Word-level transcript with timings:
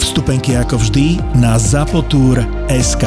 Vstupenky 0.00 0.56
ako 0.56 0.80
vždy 0.80 1.20
na 1.36 1.60
Zapotur.sk. 1.60 3.04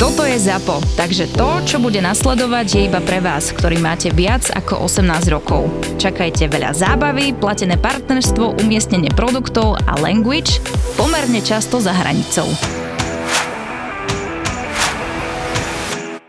Toto 0.00 0.24
je 0.24 0.36
ZAPO, 0.40 0.80
takže 0.96 1.28
to, 1.36 1.60
čo 1.68 1.76
bude 1.76 2.00
nasledovať, 2.00 2.66
je 2.72 2.80
iba 2.88 3.04
pre 3.04 3.20
vás, 3.20 3.52
ktorý 3.52 3.84
máte 3.84 4.08
viac 4.16 4.48
ako 4.48 4.88
18 4.88 5.28
rokov. 5.28 5.68
Čakajte 6.00 6.48
veľa 6.48 6.72
zábavy, 6.72 7.36
platené 7.36 7.76
partnerstvo, 7.76 8.56
umiestnenie 8.64 9.12
produktov 9.12 9.76
a 9.84 10.00
language 10.00 10.64
pomerne 10.96 11.44
často 11.44 11.84
za 11.84 11.92
hranicou. 11.92 12.48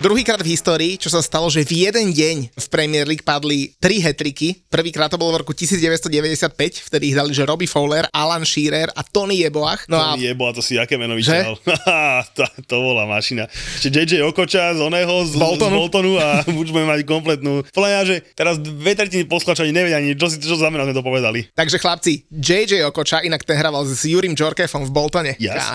Druhýkrát 0.05 0.37
v 0.37 0.53
histórii, 0.53 1.01
čo 1.01 1.09
sa 1.09 1.17
stalo, 1.17 1.49
že 1.49 1.65
v 1.65 1.89
jeden 1.89 2.13
deň 2.13 2.53
v 2.53 2.65
Premier 2.69 3.09
League 3.09 3.25
padli 3.25 3.73
tri 3.81 3.97
hetriky. 3.97 4.53
Prvýkrát 4.69 5.09
to 5.09 5.17
bolo 5.17 5.33
v 5.33 5.41
roku 5.41 5.57
1995, 5.57 6.45
vtedy 6.93 7.09
ich 7.09 7.17
dali, 7.17 7.33
že 7.33 7.41
Robbie 7.41 7.65
Fowler, 7.65 8.05
Alan 8.13 8.45
Shearer 8.45 8.93
a 8.93 9.01
Tony 9.01 9.41
Jeboach. 9.41 9.89
No 9.89 9.97
Tony 9.97 10.29
a... 10.29 10.29
Jeboa, 10.29 10.53
to 10.53 10.61
si 10.61 10.77
aké 10.77 11.01
meno 11.01 11.17
vyčal. 11.17 11.57
to, 12.37 12.45
to 12.69 12.75
bola 12.85 13.09
mašina. 13.09 13.49
Ešte 13.49 13.89
JJ 13.89 14.29
Okoča 14.29 14.77
z 14.77 14.85
oného, 14.85 15.25
z 15.25 15.41
Boltonu, 15.41 15.73
z 15.73 15.79
Boltonu 15.81 16.11
a 16.21 16.45
budeme 16.53 16.85
mať 16.85 17.01
kompletnú. 17.09 17.65
Podľa 17.73 18.05
že 18.05 18.21
teraz 18.37 18.61
dve 18.61 18.93
tretiny 18.93 19.25
posklačaní 19.25 19.73
nevedia 19.73 19.97
ani, 19.97 20.13
čo 20.13 20.29
si 20.29 20.37
čo 20.37 20.53
znamená, 20.53 20.85
sme 20.85 20.93
to 20.93 21.01
povedali. 21.01 21.49
Takže 21.57 21.81
chlapci, 21.81 22.29
JJ 22.29 22.93
Okoča, 22.93 23.25
inak 23.25 23.41
ten 23.41 23.57
hraval 23.57 23.89
s 23.89 24.05
Jurim 24.05 24.37
Jorkefom 24.37 24.85
v 24.85 24.93
Boltone. 24.93 25.33
Yes. 25.41 25.65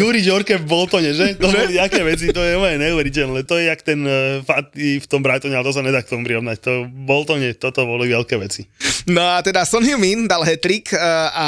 Juri 0.00 0.24
Jorkev 0.24 0.64
v 0.64 0.68
Boltone, 0.72 1.12
že? 1.12 1.36
To 1.36 1.52
boli 1.52 1.76
aké 1.76 2.00
veci, 2.00 2.32
to 2.32 2.40
je 2.40 2.56
moje 2.56 2.80
neuveriteľné 2.80 3.33
ale 3.34 3.42
to 3.42 3.58
je 3.58 3.66
jak 3.66 3.82
ten 3.82 4.06
uh, 4.06 4.38
Fatty 4.46 5.02
v 5.02 5.06
tom 5.10 5.18
Brightone, 5.18 5.58
ale 5.58 5.66
to 5.66 5.74
sa 5.74 5.82
nedá 5.82 5.98
k 6.06 6.14
tomu 6.14 6.22
prirovnať. 6.22 6.62
To 6.62 6.86
bol 6.86 7.26
to 7.26 7.34
nie, 7.34 7.50
toto 7.58 7.82
boli 7.82 8.14
veľké 8.14 8.38
veci. 8.38 8.70
No 9.10 9.26
a 9.26 9.42
teda 9.42 9.66
Son 9.66 9.82
Heung-min 9.82 10.30
dal 10.30 10.46
hetrik 10.46 10.94
uh, 10.94 11.02
a 11.34 11.46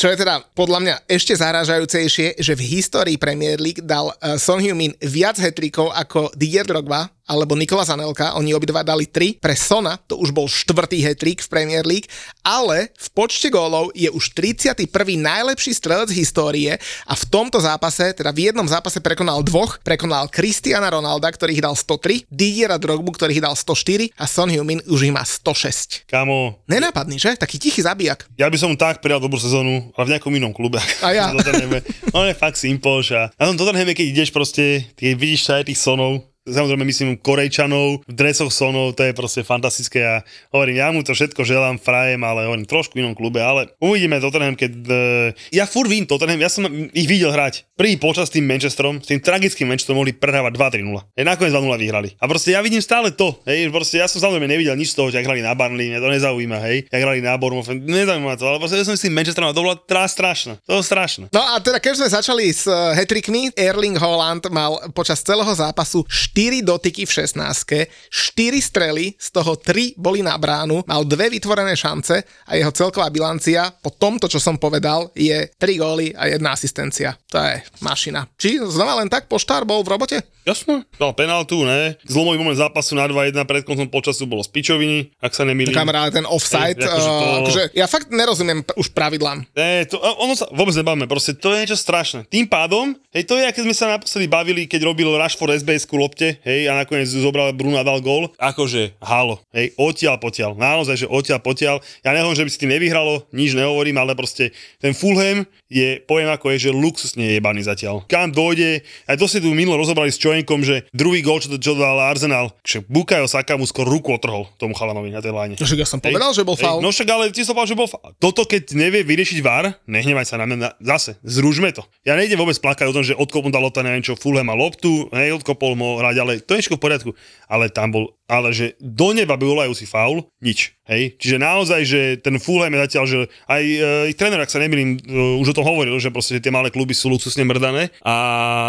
čo 0.00 0.08
je 0.08 0.16
teda 0.16 0.40
podľa 0.56 0.80
mňa 0.80 0.94
ešte 1.04 1.36
zaražajúcejšie, 1.36 2.40
že 2.40 2.52
v 2.56 2.62
histórii 2.64 3.20
Premier 3.20 3.60
League 3.60 3.84
dal 3.84 4.16
uh, 4.16 4.40
Son 4.40 4.56
Heung-min 4.56 4.96
viac 5.04 5.36
hetrikov 5.36 5.92
ako 5.92 6.32
Didier 6.32 6.64
Drogba, 6.64 7.12
alebo 7.26 7.58
Nikola 7.58 7.82
Zanelka, 7.82 8.38
oni 8.38 8.54
obidva 8.54 8.86
dali 8.86 9.10
3. 9.10 9.42
Pre 9.42 9.54
Sona 9.58 9.98
to 9.98 10.14
už 10.16 10.30
bol 10.30 10.46
štvrtý 10.46 11.02
hetrik 11.02 11.42
v 11.42 11.50
Premier 11.50 11.82
League, 11.82 12.06
ale 12.46 12.94
v 12.94 13.08
počte 13.12 13.50
gólov 13.50 13.90
je 13.92 14.06
už 14.08 14.30
31. 14.32 14.86
najlepší 15.18 15.74
strelec 15.74 16.14
histórie 16.14 16.78
a 17.04 17.14
v 17.18 17.24
tomto 17.26 17.58
zápase, 17.58 18.14
teda 18.14 18.30
v 18.30 18.50
jednom 18.50 18.64
zápase 18.64 19.02
prekonal 19.02 19.42
dvoch, 19.42 19.82
prekonal 19.82 20.30
Cristiana 20.30 20.86
Ronalda, 20.88 21.26
ktorý 21.34 21.58
ich 21.58 21.64
dal 21.64 21.74
103, 21.74 22.30
Didiera 22.30 22.78
Drogbu, 22.78 23.10
ktorý 23.18 23.36
ich 23.36 23.44
dal 23.44 23.58
104 23.58 24.14
a 24.14 24.24
Son 24.30 24.46
Heung-min 24.46 24.80
už 24.86 25.10
ich 25.10 25.14
má 25.14 25.26
106. 25.26 26.06
Kamo. 26.06 26.62
Nenápadný, 26.70 27.18
že? 27.18 27.34
Taký 27.34 27.58
tichý 27.58 27.82
zabijak. 27.82 28.30
Ja 28.38 28.46
by 28.46 28.56
som 28.56 28.78
tak 28.78 29.02
prijal 29.02 29.18
dobrú 29.18 29.42
sezónu, 29.42 29.90
ale 29.98 30.04
v 30.06 30.12
nejakom 30.14 30.30
inom 30.30 30.54
klube. 30.54 30.78
A 31.02 31.10
ja. 31.10 31.34
On 32.16 32.24
je 32.24 32.34
fakt 32.38 32.56
simple, 32.56 33.02
a 33.16 33.32
na 33.34 33.50
tom 33.50 33.58
Tottenhame, 33.58 33.96
keď 33.96 34.06
ideš 34.12 34.30
proste, 34.30 34.86
keď 34.94 35.10
vidíš 35.18 35.42
aj 35.50 35.66
tých 35.66 35.80
sonov, 35.80 36.22
samozrejme 36.46 36.86
myslím 36.86 37.18
Korejčanov, 37.18 38.06
v 38.06 38.12
dresoch 38.14 38.54
Sonov, 38.54 38.94
to 38.94 39.02
je 39.02 39.12
proste 39.12 39.42
fantastické 39.42 40.00
a 40.06 40.14
hovorím, 40.54 40.78
ja 40.78 40.88
mu 40.94 41.02
to 41.02 41.12
všetko 41.12 41.42
želám, 41.42 41.82
frajem, 41.82 42.22
ale 42.22 42.46
hovorím 42.46 42.64
trošku 42.64 42.96
inom 42.96 43.18
klube, 43.18 43.42
ale 43.42 43.74
uvidíme 43.82 44.22
Tottenham, 44.22 44.54
keď... 44.54 44.72
Uh, 44.86 45.28
ja 45.50 45.66
fur 45.66 45.90
vím 45.90 46.06
Tottenham, 46.06 46.38
ja 46.38 46.50
som 46.50 46.66
ich 46.94 47.06
videl 47.10 47.34
hrať. 47.34 47.66
Prvý 47.74 47.98
počas 47.98 48.30
tým 48.30 48.46
Manchesterom, 48.46 49.02
s 49.02 49.10
tým 49.10 49.20
tragickým 49.20 49.66
Manchesterom 49.66 50.00
mohli 50.00 50.14
prehrávať 50.14 50.54
2-3-0. 50.54 51.18
Hej, 51.18 51.24
nakoniec 51.26 51.52
2-0 51.52 51.82
vyhrali. 51.82 52.08
A 52.22 52.24
proste 52.30 52.54
ja 52.54 52.62
vidím 52.62 52.80
stále 52.80 53.12
to, 53.12 53.36
hej, 53.44 53.68
proste 53.74 53.98
ja 53.98 54.06
som 54.06 54.22
samozrejme 54.22 54.46
nevidel 54.46 54.78
nič 54.78 54.94
z 54.94 54.96
toho, 55.02 55.10
že 55.10 55.20
hrali 55.20 55.42
na 55.42 55.52
Barnley, 55.52 55.90
mňa 55.90 56.00
to 56.00 56.08
nezaujíma, 56.14 56.58
hej, 56.70 56.86
jak 56.86 57.02
hrali 57.02 57.20
na 57.20 57.34
Bournemouth, 57.36 57.68
nezaujíma 57.68 58.38
to, 58.38 58.46
ale 58.46 58.58
proste 58.62 58.78
ja 58.78 58.86
som 58.86 58.94
s 58.94 59.04
tým 59.04 59.12
Manchesterom, 59.12 59.50
to 59.50 59.64
bolo 59.66 59.76
trá 59.82 60.06
strašné, 60.06 60.62
to 60.62 60.78
bolo 60.78 60.84
strašné. 60.86 61.28
No 61.34 61.42
a 61.42 61.58
teda 61.58 61.82
keď 61.82 61.92
sme 61.98 62.08
začali 62.08 62.44
s 62.48 62.64
uh, 62.70 62.94
hetrikmi, 62.94 63.50
Erling 63.58 63.98
Haaland 63.98 64.48
mal 64.48 64.78
počas 64.94 65.20
celého 65.20 65.50
zápasu 65.52 66.06
4 66.36 66.60
dotyky 66.60 67.08
v 67.08 67.12
16 67.32 67.88
4 68.12 68.60
strely, 68.60 69.16
z 69.16 69.28
toho 69.32 69.56
3 69.56 69.96
boli 69.96 70.20
na 70.20 70.36
bránu, 70.36 70.84
mal 70.84 71.00
dve 71.08 71.32
vytvorené 71.32 71.72
šance 71.72 72.20
a 72.20 72.52
jeho 72.52 72.68
celková 72.76 73.08
bilancia 73.08 73.72
po 73.72 73.88
tomto, 73.88 74.28
čo 74.28 74.36
som 74.36 74.60
povedal, 74.60 75.08
je 75.16 75.48
3 75.56 75.80
góly 75.80 76.12
a 76.12 76.28
jedna 76.28 76.52
asistencia. 76.52 77.16
To 77.32 77.40
je 77.40 77.64
mašina. 77.80 78.28
Či 78.36 78.60
znova 78.68 79.00
len 79.00 79.08
tak 79.08 79.32
poštár 79.32 79.64
bol 79.64 79.80
v 79.80 79.96
robote? 79.96 80.35
Jasno, 80.46 80.86
dal 80.94 81.10
penaltu, 81.10 81.66
ne? 81.66 81.98
Zlomový 82.06 82.38
moment 82.38 82.54
zápasu 82.54 82.94
na 82.94 83.10
2-1 83.10 83.34
pred 83.50 83.66
koncom 83.66 83.90
počasu 83.90 84.30
bolo 84.30 84.46
z 84.46 84.54
pičoviny, 84.54 85.10
ak 85.18 85.34
sa 85.34 85.42
nemýlim. 85.42 85.74
Kamarát, 85.74 86.14
ten 86.14 86.22
offside, 86.22 86.78
Ej, 86.78 86.86
akože, 86.86 87.10
to... 87.10 87.18
uh, 87.18 87.38
akože 87.42 87.62
ja 87.74 87.86
fakt 87.90 88.14
nerozumiem 88.14 88.62
už 88.78 88.94
pravidlám. 88.94 89.42
Ne, 89.58 89.90
to, 89.90 89.98
ono 89.98 90.38
sa 90.38 90.46
vôbec 90.54 90.70
nebavíme, 90.78 91.10
proste 91.10 91.34
to 91.34 91.50
je 91.50 91.66
niečo 91.66 91.74
strašné. 91.74 92.30
Tým 92.30 92.46
pádom, 92.46 92.94
hej, 93.10 93.26
to 93.26 93.34
je, 93.34 93.42
aké 93.42 93.58
sme 93.66 93.74
sa 93.74 93.90
naposledy 93.90 94.30
bavili, 94.30 94.70
keď 94.70 94.86
robil 94.86 95.10
Rashford 95.18 95.58
SBS-ku 95.66 95.98
lopte, 95.98 96.38
hej, 96.46 96.70
a 96.70 96.78
nakoniec 96.78 97.10
zobral 97.10 97.50
Bruna 97.50 97.82
dal 97.82 97.98
gól. 97.98 98.30
Akože, 98.38 98.94
halo, 99.02 99.42
hej, 99.50 99.74
odtiaľ 99.74 100.22
potiaľ, 100.22 100.54
naozaj, 100.54 101.02
že 101.02 101.06
odtiaľ 101.10 101.42
potiaľ. 101.42 101.82
Ja 102.06 102.14
nehovorím, 102.14 102.38
že 102.38 102.46
by 102.46 102.50
si 102.54 102.62
tým 102.62 102.70
nevyhralo, 102.70 103.26
nič 103.34 103.50
nehovorím, 103.58 103.98
ale 103.98 104.14
proste 104.14 104.54
ten 104.78 104.94
Fulham 104.94 105.42
je, 105.66 105.98
poviem 106.06 106.30
ako 106.30 106.54
je, 106.54 106.70
že 106.70 106.70
luxusne 106.70 107.26
je 107.26 107.42
jebaný 107.42 107.66
zatiaľ. 107.66 108.06
Kam 108.06 108.30
dojde, 108.30 108.86
aj 109.10 109.18
to 109.18 109.26
si 109.26 109.42
tu 109.42 109.50
minulo 109.50 109.82
rozobrali 109.82 110.14
s 110.14 110.22
Čojenkom, 110.36 110.60
že 110.68 110.84
druhý 110.92 111.24
gól, 111.24 111.40
čo, 111.40 111.48
čo 111.56 111.72
dal 111.72 111.96
Arsenal, 111.96 112.52
že 112.60 112.84
Bukayo 112.84 113.24
Saka 113.24 113.56
mu 113.56 113.64
skoro 113.64 113.88
ruku 113.88 114.12
otrhol 114.12 114.44
tomu 114.60 114.76
chalanovi 114.76 115.08
na 115.08 115.24
tej 115.24 115.32
láne. 115.32 115.54
No 115.56 115.64
však 115.64 115.80
ja 115.80 115.88
som 115.88 115.96
povedal, 115.96 116.28
že 116.36 116.44
bol 116.44 116.60
faul. 116.60 116.84
No 116.84 116.92
však 116.92 117.08
ale 117.08 117.32
ty 117.32 117.40
som 117.40 117.56
povedal, 117.56 117.72
že 117.72 117.80
bol 117.80 117.88
faul. 117.88 118.12
Toto 118.20 118.44
keď 118.44 118.76
nevie 118.76 119.00
vyriešiť 119.00 119.40
VAR, 119.40 119.80
nehnevaj 119.88 120.28
sa 120.28 120.36
na 120.36 120.44
mňa, 120.44 120.76
zase, 120.84 121.16
zružme 121.24 121.72
to. 121.72 121.88
Ja 122.04 122.20
nejdem 122.20 122.36
vôbec 122.36 122.60
plakať 122.60 122.84
o 122.84 122.92
tom, 122.92 123.00
že 123.00 123.16
odkopol 123.16 123.48
dal 123.48 123.64
lopta, 123.64 123.80
neviem 123.80 124.04
čo, 124.04 124.12
Fulham 124.12 124.52
a 124.52 124.56
loptu, 124.60 125.08
hej, 125.16 125.40
odkopol 125.40 125.72
mo 125.72 125.96
hrať, 126.04 126.16
ale 126.20 126.32
to 126.44 126.52
je 126.52 126.68
v 126.68 126.76
poriadku. 126.76 127.16
Ale 127.48 127.72
tam 127.72 127.96
bol 127.96 128.12
ale 128.26 128.50
že 128.50 128.74
do 128.82 129.14
neba 129.14 129.38
by 129.38 129.46
volajúci 129.46 129.86
faul, 129.86 130.26
nič. 130.42 130.74
Hej? 130.86 131.18
Čiže 131.18 131.36
naozaj, 131.42 131.80
že 131.82 132.00
ten 132.22 132.38
Fulham 132.38 132.70
je 132.70 132.82
zatiaľ, 132.86 133.04
že 133.06 133.18
aj 133.50 133.62
e, 134.10 134.14
tréner, 134.14 134.38
ak 134.38 134.50
sa 134.50 134.62
nemýlim, 134.62 134.98
e, 134.98 135.38
už 135.42 135.50
o 135.50 135.56
tom 135.58 135.66
hovoril, 135.66 135.98
že 135.98 136.14
proste 136.14 136.38
tie 136.38 136.54
malé 136.54 136.70
kluby 136.70 136.94
sú 136.94 137.10
luxusne 137.10 137.42
mrdané 137.42 137.90
a, 138.02 138.14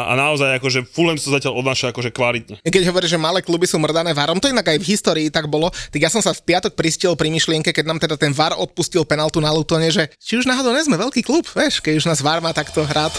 a 0.09 0.13
naozaj 0.17 0.57
akože 0.57 0.85
Fulham 0.90 1.17
sa 1.17 1.38
zatiaľ 1.38 1.62
odnáša 1.62 1.94
akože 1.94 2.09
kvalitne. 2.13 2.57
Keď 2.66 2.84
hovorí, 2.90 3.06
že 3.06 3.22
malé 3.22 3.46
kluby 3.46 3.69
sú 3.69 3.78
mrdané 3.78 4.17
varom, 4.17 4.41
to 4.41 4.50
inak 4.50 4.66
aj 4.66 4.81
v 4.81 4.90
histórii 4.90 5.28
tak 5.29 5.46
bolo, 5.50 5.69
tak 5.94 6.01
ja 6.01 6.09
som 6.09 6.22
sa 6.22 6.34
v 6.34 6.41
piatok 6.41 6.73
pristiel 6.73 7.13
pri 7.13 7.29
myšlienke, 7.29 7.69
keď 7.69 7.85
nám 7.85 8.01
teda 8.01 8.17
ten 8.17 8.34
VAR 8.34 8.57
odpustil 8.57 9.06
penaltu 9.06 9.38
na 9.38 9.53
Lutone, 9.53 9.90
že 9.94 10.09
či 10.17 10.41
už 10.41 10.50
náhodou 10.50 10.73
nie 10.73 10.85
sme 10.85 10.97
veľký 10.97 11.22
klub, 11.22 11.46
vieš, 11.53 11.81
keď 11.81 12.01
už 12.01 12.09
nás 12.09 12.22
VAR 12.22 12.41
má 12.41 12.53
takto 12.53 12.81
hrať. 12.85 13.13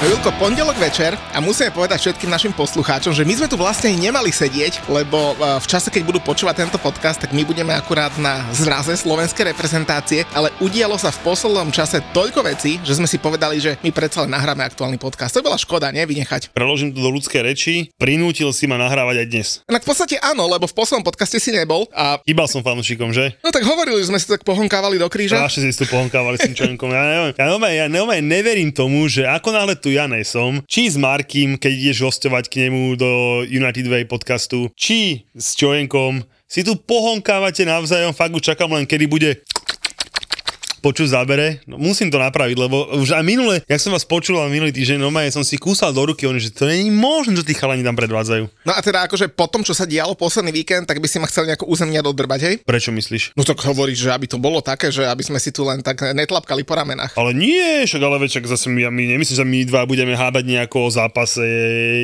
Hello? 0.00 0.17
Julko, 0.18 0.34
pondelok 0.34 0.74
večer 0.82 1.14
a 1.30 1.38
musíme 1.38 1.70
povedať 1.70 2.10
všetkým 2.10 2.26
našim 2.26 2.50
poslucháčom, 2.50 3.14
že 3.14 3.22
my 3.22 3.38
sme 3.38 3.46
tu 3.46 3.54
vlastne 3.54 3.94
nemali 3.94 4.34
sedieť, 4.34 4.90
lebo 4.90 5.38
e, 5.38 5.62
v 5.62 5.66
čase, 5.70 5.94
keď 5.94 6.02
budú 6.10 6.18
počúvať 6.18 6.66
tento 6.66 6.74
podcast, 6.82 7.22
tak 7.22 7.30
my 7.30 7.46
budeme 7.46 7.70
akurát 7.70 8.10
na 8.18 8.42
zraze 8.50 8.98
slovenskej 8.98 9.54
reprezentácie, 9.54 10.26
ale 10.34 10.50
udialo 10.58 10.98
sa 10.98 11.14
v 11.14 11.22
poslednom 11.22 11.70
čase 11.70 12.02
toľko 12.10 12.50
vecí, 12.50 12.82
že 12.82 12.98
sme 12.98 13.06
si 13.06 13.14
povedali, 13.22 13.62
že 13.62 13.78
my 13.78 13.94
predsa 13.94 14.26
len 14.26 14.34
nahráme 14.34 14.66
aktuálny 14.66 14.98
podcast. 14.98 15.38
To 15.38 15.46
bola 15.46 15.54
škoda, 15.54 15.94
nie? 15.94 16.02
Vynechať. 16.02 16.50
Preložím 16.50 16.90
to 16.90 16.98
do 16.98 17.14
ľudskej 17.14 17.46
reči, 17.46 17.94
prinútil 17.94 18.50
si 18.50 18.66
ma 18.66 18.74
nahrávať 18.74 19.22
aj 19.22 19.26
dnes. 19.30 19.48
Tak 19.70 19.86
v 19.86 19.90
podstate 19.94 20.18
áno, 20.18 20.50
lebo 20.50 20.66
v 20.66 20.74
poslednom 20.74 21.06
podcaste 21.06 21.38
si 21.38 21.54
nebol. 21.54 21.86
A... 21.94 22.18
Iba 22.26 22.50
som 22.50 22.66
fanúšikom, 22.66 23.14
že? 23.14 23.38
No 23.46 23.54
tak 23.54 23.62
hovorili 23.62 24.02
sme 24.02 24.18
si 24.18 24.26
tak 24.26 24.42
pohonkávali 24.42 24.98
do 24.98 25.06
kríža. 25.06 25.38
Strašne 25.46 25.70
si 25.70 25.78
tu 25.78 25.86
pohonkávali 25.86 26.42
s. 26.42 26.50
Ja 26.58 26.66
neviem, 26.66 27.30
ja, 27.38 27.46
neviem, 27.46 27.70
ja 27.70 27.86
neviem, 27.86 28.24
neverím 28.26 28.70
tomu, 28.74 29.06
že 29.06 29.22
ako 29.22 29.54
náhle 29.54 29.78
tu 29.78 29.94
som, 30.24 30.62
či 30.64 30.88
s 30.88 30.96
Markim, 30.96 31.58
keď 31.58 31.72
ideš 31.74 32.06
hostovať 32.06 32.48
k 32.50 32.66
nemu 32.66 32.96
do 32.96 33.10
United 33.46 33.86
Way 33.86 34.06
podcastu, 34.06 34.70
či 34.78 35.28
s 35.34 35.58
Čojenkom, 35.58 36.22
si 36.48 36.64
tu 36.64 36.78
pohonkávate 36.80 37.68
navzájom, 37.68 38.16
fakt 38.16 38.32
už 38.32 38.54
čakám 38.54 38.72
len, 38.72 38.88
kedy 38.88 39.04
bude 39.04 39.30
počuť 40.80 41.12
zábere. 41.12 41.60
No, 41.66 41.76
musím 41.76 42.08
to 42.08 42.18
napraviť, 42.18 42.56
lebo 42.56 42.94
už 42.98 43.14
aj 43.18 43.24
minule, 43.26 43.60
jak 43.66 43.80
som 43.82 43.92
vás 43.92 44.06
počul 44.06 44.38
minulý 44.48 44.70
týždeň, 44.70 45.02
no 45.02 45.10
som 45.28 45.42
si 45.42 45.58
kúsal 45.58 45.90
do 45.90 46.06
ruky, 46.06 46.24
oni, 46.24 46.38
že 46.38 46.54
to 46.54 46.64
není 46.64 46.88
možné, 46.94 47.36
že 47.36 47.44
tí 47.44 47.54
chalani 47.58 47.82
tam 47.82 47.98
predvádzajú. 47.98 48.44
No 48.64 48.72
a 48.72 48.80
teda 48.80 49.10
akože 49.10 49.28
po 49.34 49.50
tom, 49.50 49.66
čo 49.66 49.74
sa 49.74 49.84
dialo 49.84 50.14
posledný 50.14 50.54
víkend, 50.54 50.86
tak 50.86 51.02
by 51.02 51.06
si 51.10 51.18
ma 51.18 51.26
chcel 51.26 51.50
nejako 51.50 51.66
územne 51.66 51.98
dodrbať, 51.98 52.40
hej? 52.46 52.54
Prečo 52.62 52.94
myslíš? 52.94 53.34
No 53.34 53.42
tak 53.42 53.58
hovoríš, 53.60 54.06
že 54.06 54.10
aby 54.14 54.30
to 54.30 54.38
bolo 54.38 54.62
také, 54.62 54.94
že 54.94 55.04
aby 55.04 55.22
sme 55.26 55.42
si 55.42 55.50
tu 55.50 55.66
len 55.66 55.82
tak 55.82 56.00
netlapkali 56.14 56.62
po 56.62 56.78
ramenách. 56.78 57.18
Ale 57.18 57.34
nie, 57.34 57.84
však 57.84 58.02
ale 58.02 58.22
večak 58.22 58.46
zase 58.46 58.70
my, 58.70 58.86
my 58.88 59.18
nemyslím, 59.18 59.36
že 59.36 59.46
my 59.46 59.58
dva 59.66 59.82
budeme 59.84 60.14
hábať 60.14 60.44
nejako 60.46 60.86
o 60.86 60.94
zápase 60.94 61.42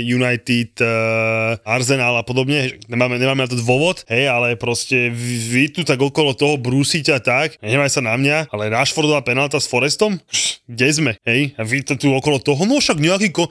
United, 0.02 0.74
uh, 0.82 1.56
Arsenal 1.62 2.18
a 2.18 2.24
podobne. 2.26 2.76
Nemáme, 2.90 3.16
nemáme 3.16 3.46
na 3.46 3.50
to 3.50 3.56
dôvod, 3.56 4.02
hej, 4.10 4.26
ale 4.26 4.58
proste 4.58 5.08
vy, 5.14 5.36
vy 5.50 5.64
tu 5.70 5.80
tak 5.86 6.00
okolo 6.00 6.34
toho 6.34 6.58
brúsiť 6.58 7.04
a 7.14 7.18
tak, 7.22 7.56
nemaj 7.62 7.90
sa 7.90 8.02
na 8.02 8.18
mňa, 8.18 8.50
ale 8.50 8.63
Rashfordová 8.70 9.20
penálta 9.24 9.60
s 9.60 9.68
Forestom? 9.68 10.16
Kde 10.64 10.88
sme, 10.92 11.12
hej? 11.28 11.52
A 11.58 11.62
vy 11.64 11.84
to 11.84 11.98
tu 11.98 12.08
okolo 12.12 12.40
toho, 12.40 12.64
no 12.64 12.80
však 12.80 13.00
nejaký 13.00 13.28
ko 13.34 13.48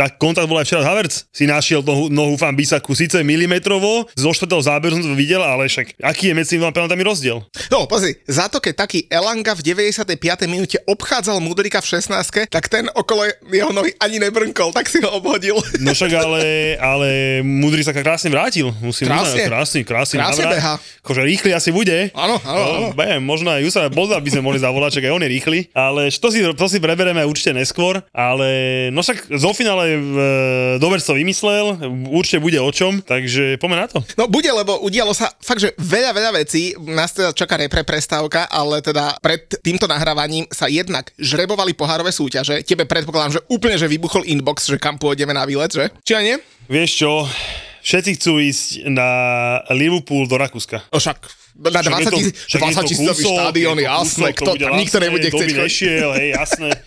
tak 0.00 0.16
kontakt 0.16 0.48
bol 0.48 0.56
aj 0.56 0.64
včera 0.64 0.80
Havertz, 0.80 1.28
si 1.28 1.44
našiel 1.44 1.84
nohu, 1.84 2.08
nohu 2.08 2.40
fan 2.40 2.56
Bisaku, 2.56 2.96
síce 2.96 3.20
milimetrovo, 3.20 4.08
zo 4.16 4.32
štvrtého 4.32 4.64
záberu 4.64 4.96
som 4.96 5.12
to 5.12 5.12
videl, 5.12 5.44
ale 5.44 5.68
však 5.68 6.00
aký 6.00 6.32
je 6.32 6.34
medzi 6.40 6.56
dvoma 6.56 6.72
penaltami 6.72 7.04
rozdiel? 7.04 7.44
No 7.68 7.84
pozri, 7.84 8.16
za 8.24 8.48
to 8.48 8.64
keď 8.64 8.88
taký 8.88 9.04
Elanga 9.12 9.52
v 9.52 9.60
95. 9.60 10.16
minúte 10.48 10.80
obchádzal 10.88 11.44
Mudrika 11.44 11.84
v 11.84 12.00
16, 12.00 12.48
tak 12.48 12.64
ten 12.72 12.88
okolo 12.96 13.28
jeho 13.52 13.76
nohy 13.76 13.92
ani 14.00 14.16
nebrnkol, 14.16 14.72
tak 14.72 14.88
si 14.88 15.04
ho 15.04 15.20
obhodil. 15.20 15.60
No 15.84 15.92
však 15.92 16.12
ale, 16.16 16.40
ale 16.80 17.08
Mudrik 17.44 17.84
sa 17.84 17.92
krásne 17.92 18.32
vrátil, 18.32 18.72
musím 18.80 19.12
krásne. 19.12 19.36
uznať, 19.36 19.52
krásny, 19.52 19.80
krásny 19.84 20.16
krásne 20.16 20.48
navrát. 20.48 20.56
beha. 20.56 20.74
Akože 21.04 21.20
rýchly 21.28 21.52
asi 21.52 21.76
bude. 21.76 22.08
Áno, 22.16 22.40
áno. 22.40 22.96
No, 22.96 23.04
možno 23.20 23.52
aj 23.52 23.60
Jusa 23.68 23.84
Boza 23.92 24.16
by 24.16 24.30
sme 24.32 24.40
mohli 24.40 24.64
zavolať, 24.64 24.96
čak 24.96 25.12
aj 25.12 25.12
on 25.12 25.24
je 25.28 25.30
rýchly, 25.36 25.58
ale 25.76 26.08
to 26.08 26.32
si, 26.32 26.40
to 26.40 26.66
si 26.72 26.80
prebereme 26.80 27.20
určite 27.28 27.52
neskôr, 27.52 28.00
ale 28.16 28.48
no 28.88 29.04
však 29.04 29.28
zo 29.36 29.52
finále 29.52 29.89
e, 29.96 30.26
dobre 30.78 31.00
to 31.00 31.16
vymyslel, 31.16 31.80
určite 32.12 32.38
bude 32.42 32.58
o 32.60 32.70
čom, 32.70 33.00
takže 33.02 33.56
poďme 33.56 33.76
na 33.82 33.86
to. 33.88 33.98
No 34.14 34.28
bude, 34.30 34.50
lebo 34.52 34.78
udialo 34.84 35.16
sa 35.16 35.32
fakt, 35.40 35.62
že 35.64 35.72
veľa, 35.80 36.12
veľa 36.12 36.30
vecí. 36.42 36.76
Nás 36.78 37.16
teda 37.16 37.32
čaká 37.32 37.56
repre 37.58 37.82
prestávka, 37.82 38.46
ale 38.46 38.84
teda 38.84 39.16
pred 39.18 39.46
týmto 39.64 39.88
nahrávaním 39.90 40.44
sa 40.50 40.70
jednak 40.70 41.10
žrebovali 41.16 41.72
pohárové 41.74 42.14
súťaže. 42.14 42.62
Tebe 42.62 42.84
predpokladám, 42.84 43.40
že 43.40 43.44
úplne, 43.50 43.76
že 43.80 43.90
vybuchol 43.90 44.28
inbox, 44.28 44.68
že 44.70 44.78
kam 44.78 45.00
pôjdeme 45.00 45.34
na 45.34 45.48
výlet, 45.48 45.72
že? 45.72 45.88
Či 46.04 46.12
nie? 46.20 46.36
Vieš 46.70 46.90
čo, 47.02 47.12
všetci 47.82 48.10
chcú 48.20 48.32
ísť 48.38 48.66
na 48.92 49.08
Liverpool 49.72 50.28
do 50.28 50.36
Rakúska. 50.38 50.86
No 50.92 51.00
však 51.00 51.18
na 51.60 51.80
20 51.82 52.14
tisíc, 52.14 52.34
20 52.56 52.88
tisícový 52.88 53.24
štádion, 53.26 53.76
jasné, 53.76 54.32
kto 54.32 54.56
nikto 54.78 54.96
nebude 55.02 55.28
chcieť 55.28 55.50
chodiť. 55.50 55.60
nešiel, 55.60 56.08
hej, 56.16 56.28
jasné. 56.36 56.70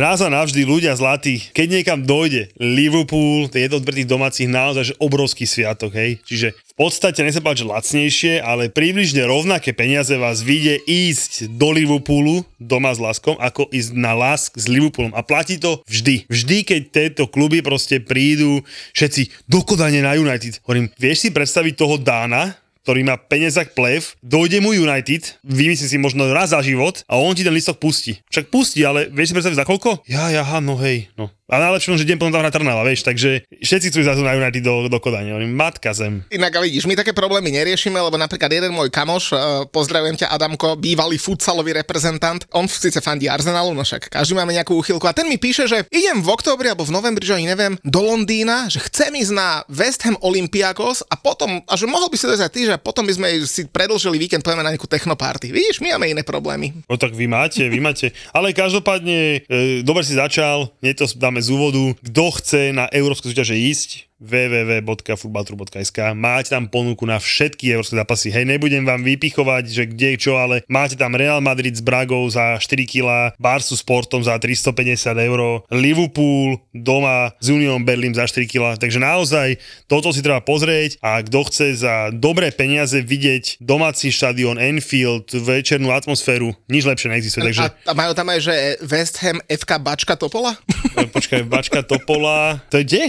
Raz 0.00 0.24
a 0.24 0.32
navždy 0.32 0.64
ľudia 0.64 0.96
zlatí, 0.96 1.52
keď 1.52 1.66
niekam 1.76 2.00
dojde 2.00 2.48
Liverpool, 2.56 3.52
je 3.52 3.68
to 3.68 3.84
tých 3.84 4.08
domácich 4.08 4.48
naozaj 4.48 4.84
že 4.88 4.94
obrovský 4.96 5.44
sviatok, 5.44 5.92
hej. 5.92 6.16
Čiže 6.24 6.56
v 6.56 6.72
podstate 6.72 7.20
nechcem 7.20 7.44
povedať, 7.44 7.68
že 7.68 7.68
lacnejšie, 7.68 8.32
ale 8.40 8.72
približne 8.72 9.28
rovnaké 9.28 9.76
peniaze 9.76 10.16
vás 10.16 10.40
vyjde 10.40 10.80
ísť 10.88 11.52
do 11.52 11.68
Liverpoolu 11.76 12.48
doma 12.56 12.96
s 12.96 13.02
Laskom, 13.02 13.36
ako 13.36 13.68
ísť 13.68 13.92
na 13.92 14.16
Lask 14.16 14.56
s 14.56 14.72
Liverpoolom. 14.72 15.12
A 15.12 15.20
platí 15.20 15.60
to 15.60 15.84
vždy. 15.84 16.24
Vždy, 16.32 16.64
keď 16.64 16.80
tieto 16.88 17.28
kluby 17.28 17.60
proste 17.60 18.00
prídu 18.00 18.64
všetci 18.96 19.52
dokodane 19.52 20.00
na 20.00 20.16
United. 20.16 20.64
Hovorím, 20.64 20.88
vieš 20.96 21.28
si 21.28 21.28
predstaviť 21.28 21.76
toho 21.76 22.00
Dána, 22.00 22.56
ktorý 22.84 23.04
má 23.04 23.20
peniazak 23.20 23.76
plev, 23.76 24.16
dojde 24.24 24.64
mu 24.64 24.72
United, 24.72 25.40
vymyslí 25.44 25.86
si 25.86 25.98
možno 26.00 26.28
raz 26.32 26.56
za 26.56 26.60
život 26.64 27.04
a 27.06 27.20
on 27.20 27.36
ti 27.36 27.44
ten 27.44 27.52
listok 27.52 27.76
pustí. 27.76 28.18
Však 28.32 28.48
pustí, 28.48 28.80
ale 28.82 29.12
vieš 29.12 29.32
si 29.32 29.36
predstaviť 29.36 29.60
za 29.60 29.68
koľko? 29.68 30.04
Ja, 30.08 30.32
ja, 30.32 30.44
no 30.64 30.80
hej, 30.80 31.12
no. 31.14 31.28
A 31.50 31.58
najlepšie, 31.58 31.98
že 31.98 32.06
deň 32.06 32.22
potom 32.22 32.30
tam 32.30 32.46
na 32.46 32.54
Trnava, 32.54 32.86
vieš, 32.86 33.02
takže 33.02 33.42
všetci 33.50 33.90
chcú 33.90 34.06
zase 34.06 34.22
na 34.22 34.38
United 34.38 34.62
do, 34.62 34.86
do 34.86 34.98
Kodania. 35.02 35.34
Oni, 35.34 35.50
matka 35.50 35.90
zem. 35.90 36.22
Inak 36.30 36.54
a 36.54 36.62
vidíš, 36.62 36.86
my 36.86 36.94
také 36.94 37.10
problémy 37.10 37.50
neriešime, 37.50 37.98
lebo 37.98 38.14
napríklad 38.14 38.46
jeden 38.54 38.70
môj 38.70 38.86
kamoš, 38.86 39.34
uh, 39.34 39.66
pozdravujem 39.66 40.14
ťa 40.14 40.30
Adamko, 40.30 40.78
bývalý 40.78 41.18
futsalový 41.18 41.74
reprezentant, 41.74 42.46
on 42.54 42.70
síce 42.70 43.02
fandí 43.02 43.26
Arsenalu, 43.26 43.74
no 43.74 43.82
však 43.82 44.14
každý 44.14 44.38
máme 44.38 44.54
nejakú 44.54 44.78
úchylku 44.78 45.02
a 45.10 45.16
ten 45.16 45.26
mi 45.26 45.42
píše, 45.42 45.66
že 45.66 45.82
idem 45.90 46.22
v 46.22 46.30
oktobri 46.30 46.70
alebo 46.70 46.86
v 46.86 46.94
novembri, 46.94 47.26
že 47.26 47.34
ani 47.34 47.50
neviem, 47.50 47.74
do 47.82 47.98
Londýna, 47.98 48.70
že 48.70 48.78
chcem 48.86 49.10
ísť 49.10 49.34
na 49.34 49.66
West 49.66 50.06
Ham 50.06 50.14
Olympiakos 50.22 51.02
a 51.10 51.18
potom, 51.18 51.66
a 51.66 51.74
že 51.74 51.90
mohol 51.90 52.06
by 52.06 52.14
si 52.14 52.30
to 52.30 52.38
aj 52.38 52.54
ty, 52.54 52.69
potom 52.76 53.08
by 53.08 53.16
sme 53.16 53.28
si 53.48 53.64
predlžili 53.64 54.20
víkend, 54.20 54.44
pojeme 54.44 54.60
na 54.60 54.74
nejakú 54.74 54.84
technoparty. 54.84 55.48
Vidíš, 55.48 55.80
my 55.80 55.96
máme 55.96 56.12
iné 56.12 56.22
problémy. 56.26 56.76
No 56.84 57.00
tak 57.00 57.16
vy 57.16 57.24
máte, 57.24 57.64
vy 57.66 57.80
máte. 57.80 58.12
Ale 58.34 58.52
každopádne, 58.52 59.48
e, 59.48 59.80
dobre 59.80 60.04
si 60.04 60.18
začal, 60.18 60.68
nie 60.84 60.92
to 60.92 61.08
dáme 61.16 61.40
z 61.40 61.48
úvodu. 61.54 61.96
Kto 62.04 62.24
chce 62.36 62.76
na 62.76 62.90
Európske 62.92 63.30
súťaže 63.30 63.56
ísť, 63.56 64.09
www.futbaltru.sk 64.20 66.12
Máte 66.12 66.52
tam 66.52 66.68
ponuku 66.68 67.08
na 67.08 67.16
všetky 67.16 67.72
európske 67.72 67.96
zápasy. 67.96 68.28
Hej, 68.28 68.44
nebudem 68.46 68.84
vám 68.84 69.00
vypichovať, 69.00 69.64
že 69.66 69.84
kde 69.88 70.20
čo, 70.20 70.36
ale 70.36 70.62
máte 70.68 70.94
tam 70.94 71.16
Real 71.16 71.40
Madrid 71.40 71.72
s 71.72 71.82
Bragou 71.82 72.28
za 72.28 72.60
4 72.60 72.84
kg, 72.84 73.32
Barsu 73.40 73.74
Sportom 73.74 74.20
za 74.20 74.36
350 74.36 75.16
eur, 75.16 75.64
Liverpool 75.72 76.60
doma 76.76 77.32
s 77.40 77.48
Union 77.48 77.80
Berlin 77.80 78.12
za 78.12 78.28
4 78.28 78.44
kg. 78.44 78.76
Takže 78.76 79.00
naozaj 79.00 79.56
toto 79.88 80.12
si 80.12 80.20
treba 80.20 80.44
pozrieť 80.44 81.00
a 81.00 81.24
kto 81.24 81.40
chce 81.48 81.66
za 81.80 82.12
dobré 82.12 82.52
peniaze 82.52 83.00
vidieť 83.00 83.58
domáci 83.64 84.12
štadión 84.12 84.60
Enfield, 84.60 85.32
večernú 85.32 85.90
atmosféru, 85.96 86.52
nič 86.68 86.84
lepšie 86.84 87.08
neexistuje. 87.08 87.44
Takže... 87.50 87.64
A, 87.64 87.90
a 87.90 87.92
majú 87.96 88.12
tam 88.12 88.28
aj, 88.28 88.40
že 88.44 88.54
West 88.84 89.16
Ham 89.24 89.40
FK 89.48 89.80
Bačka 89.80 90.14
Topola? 90.14 90.52
Počkaj, 91.16 91.48
Bačka 91.48 91.80
Topola, 91.80 92.60
to 92.68 92.76
je 92.78 92.84
kde? 92.84 93.04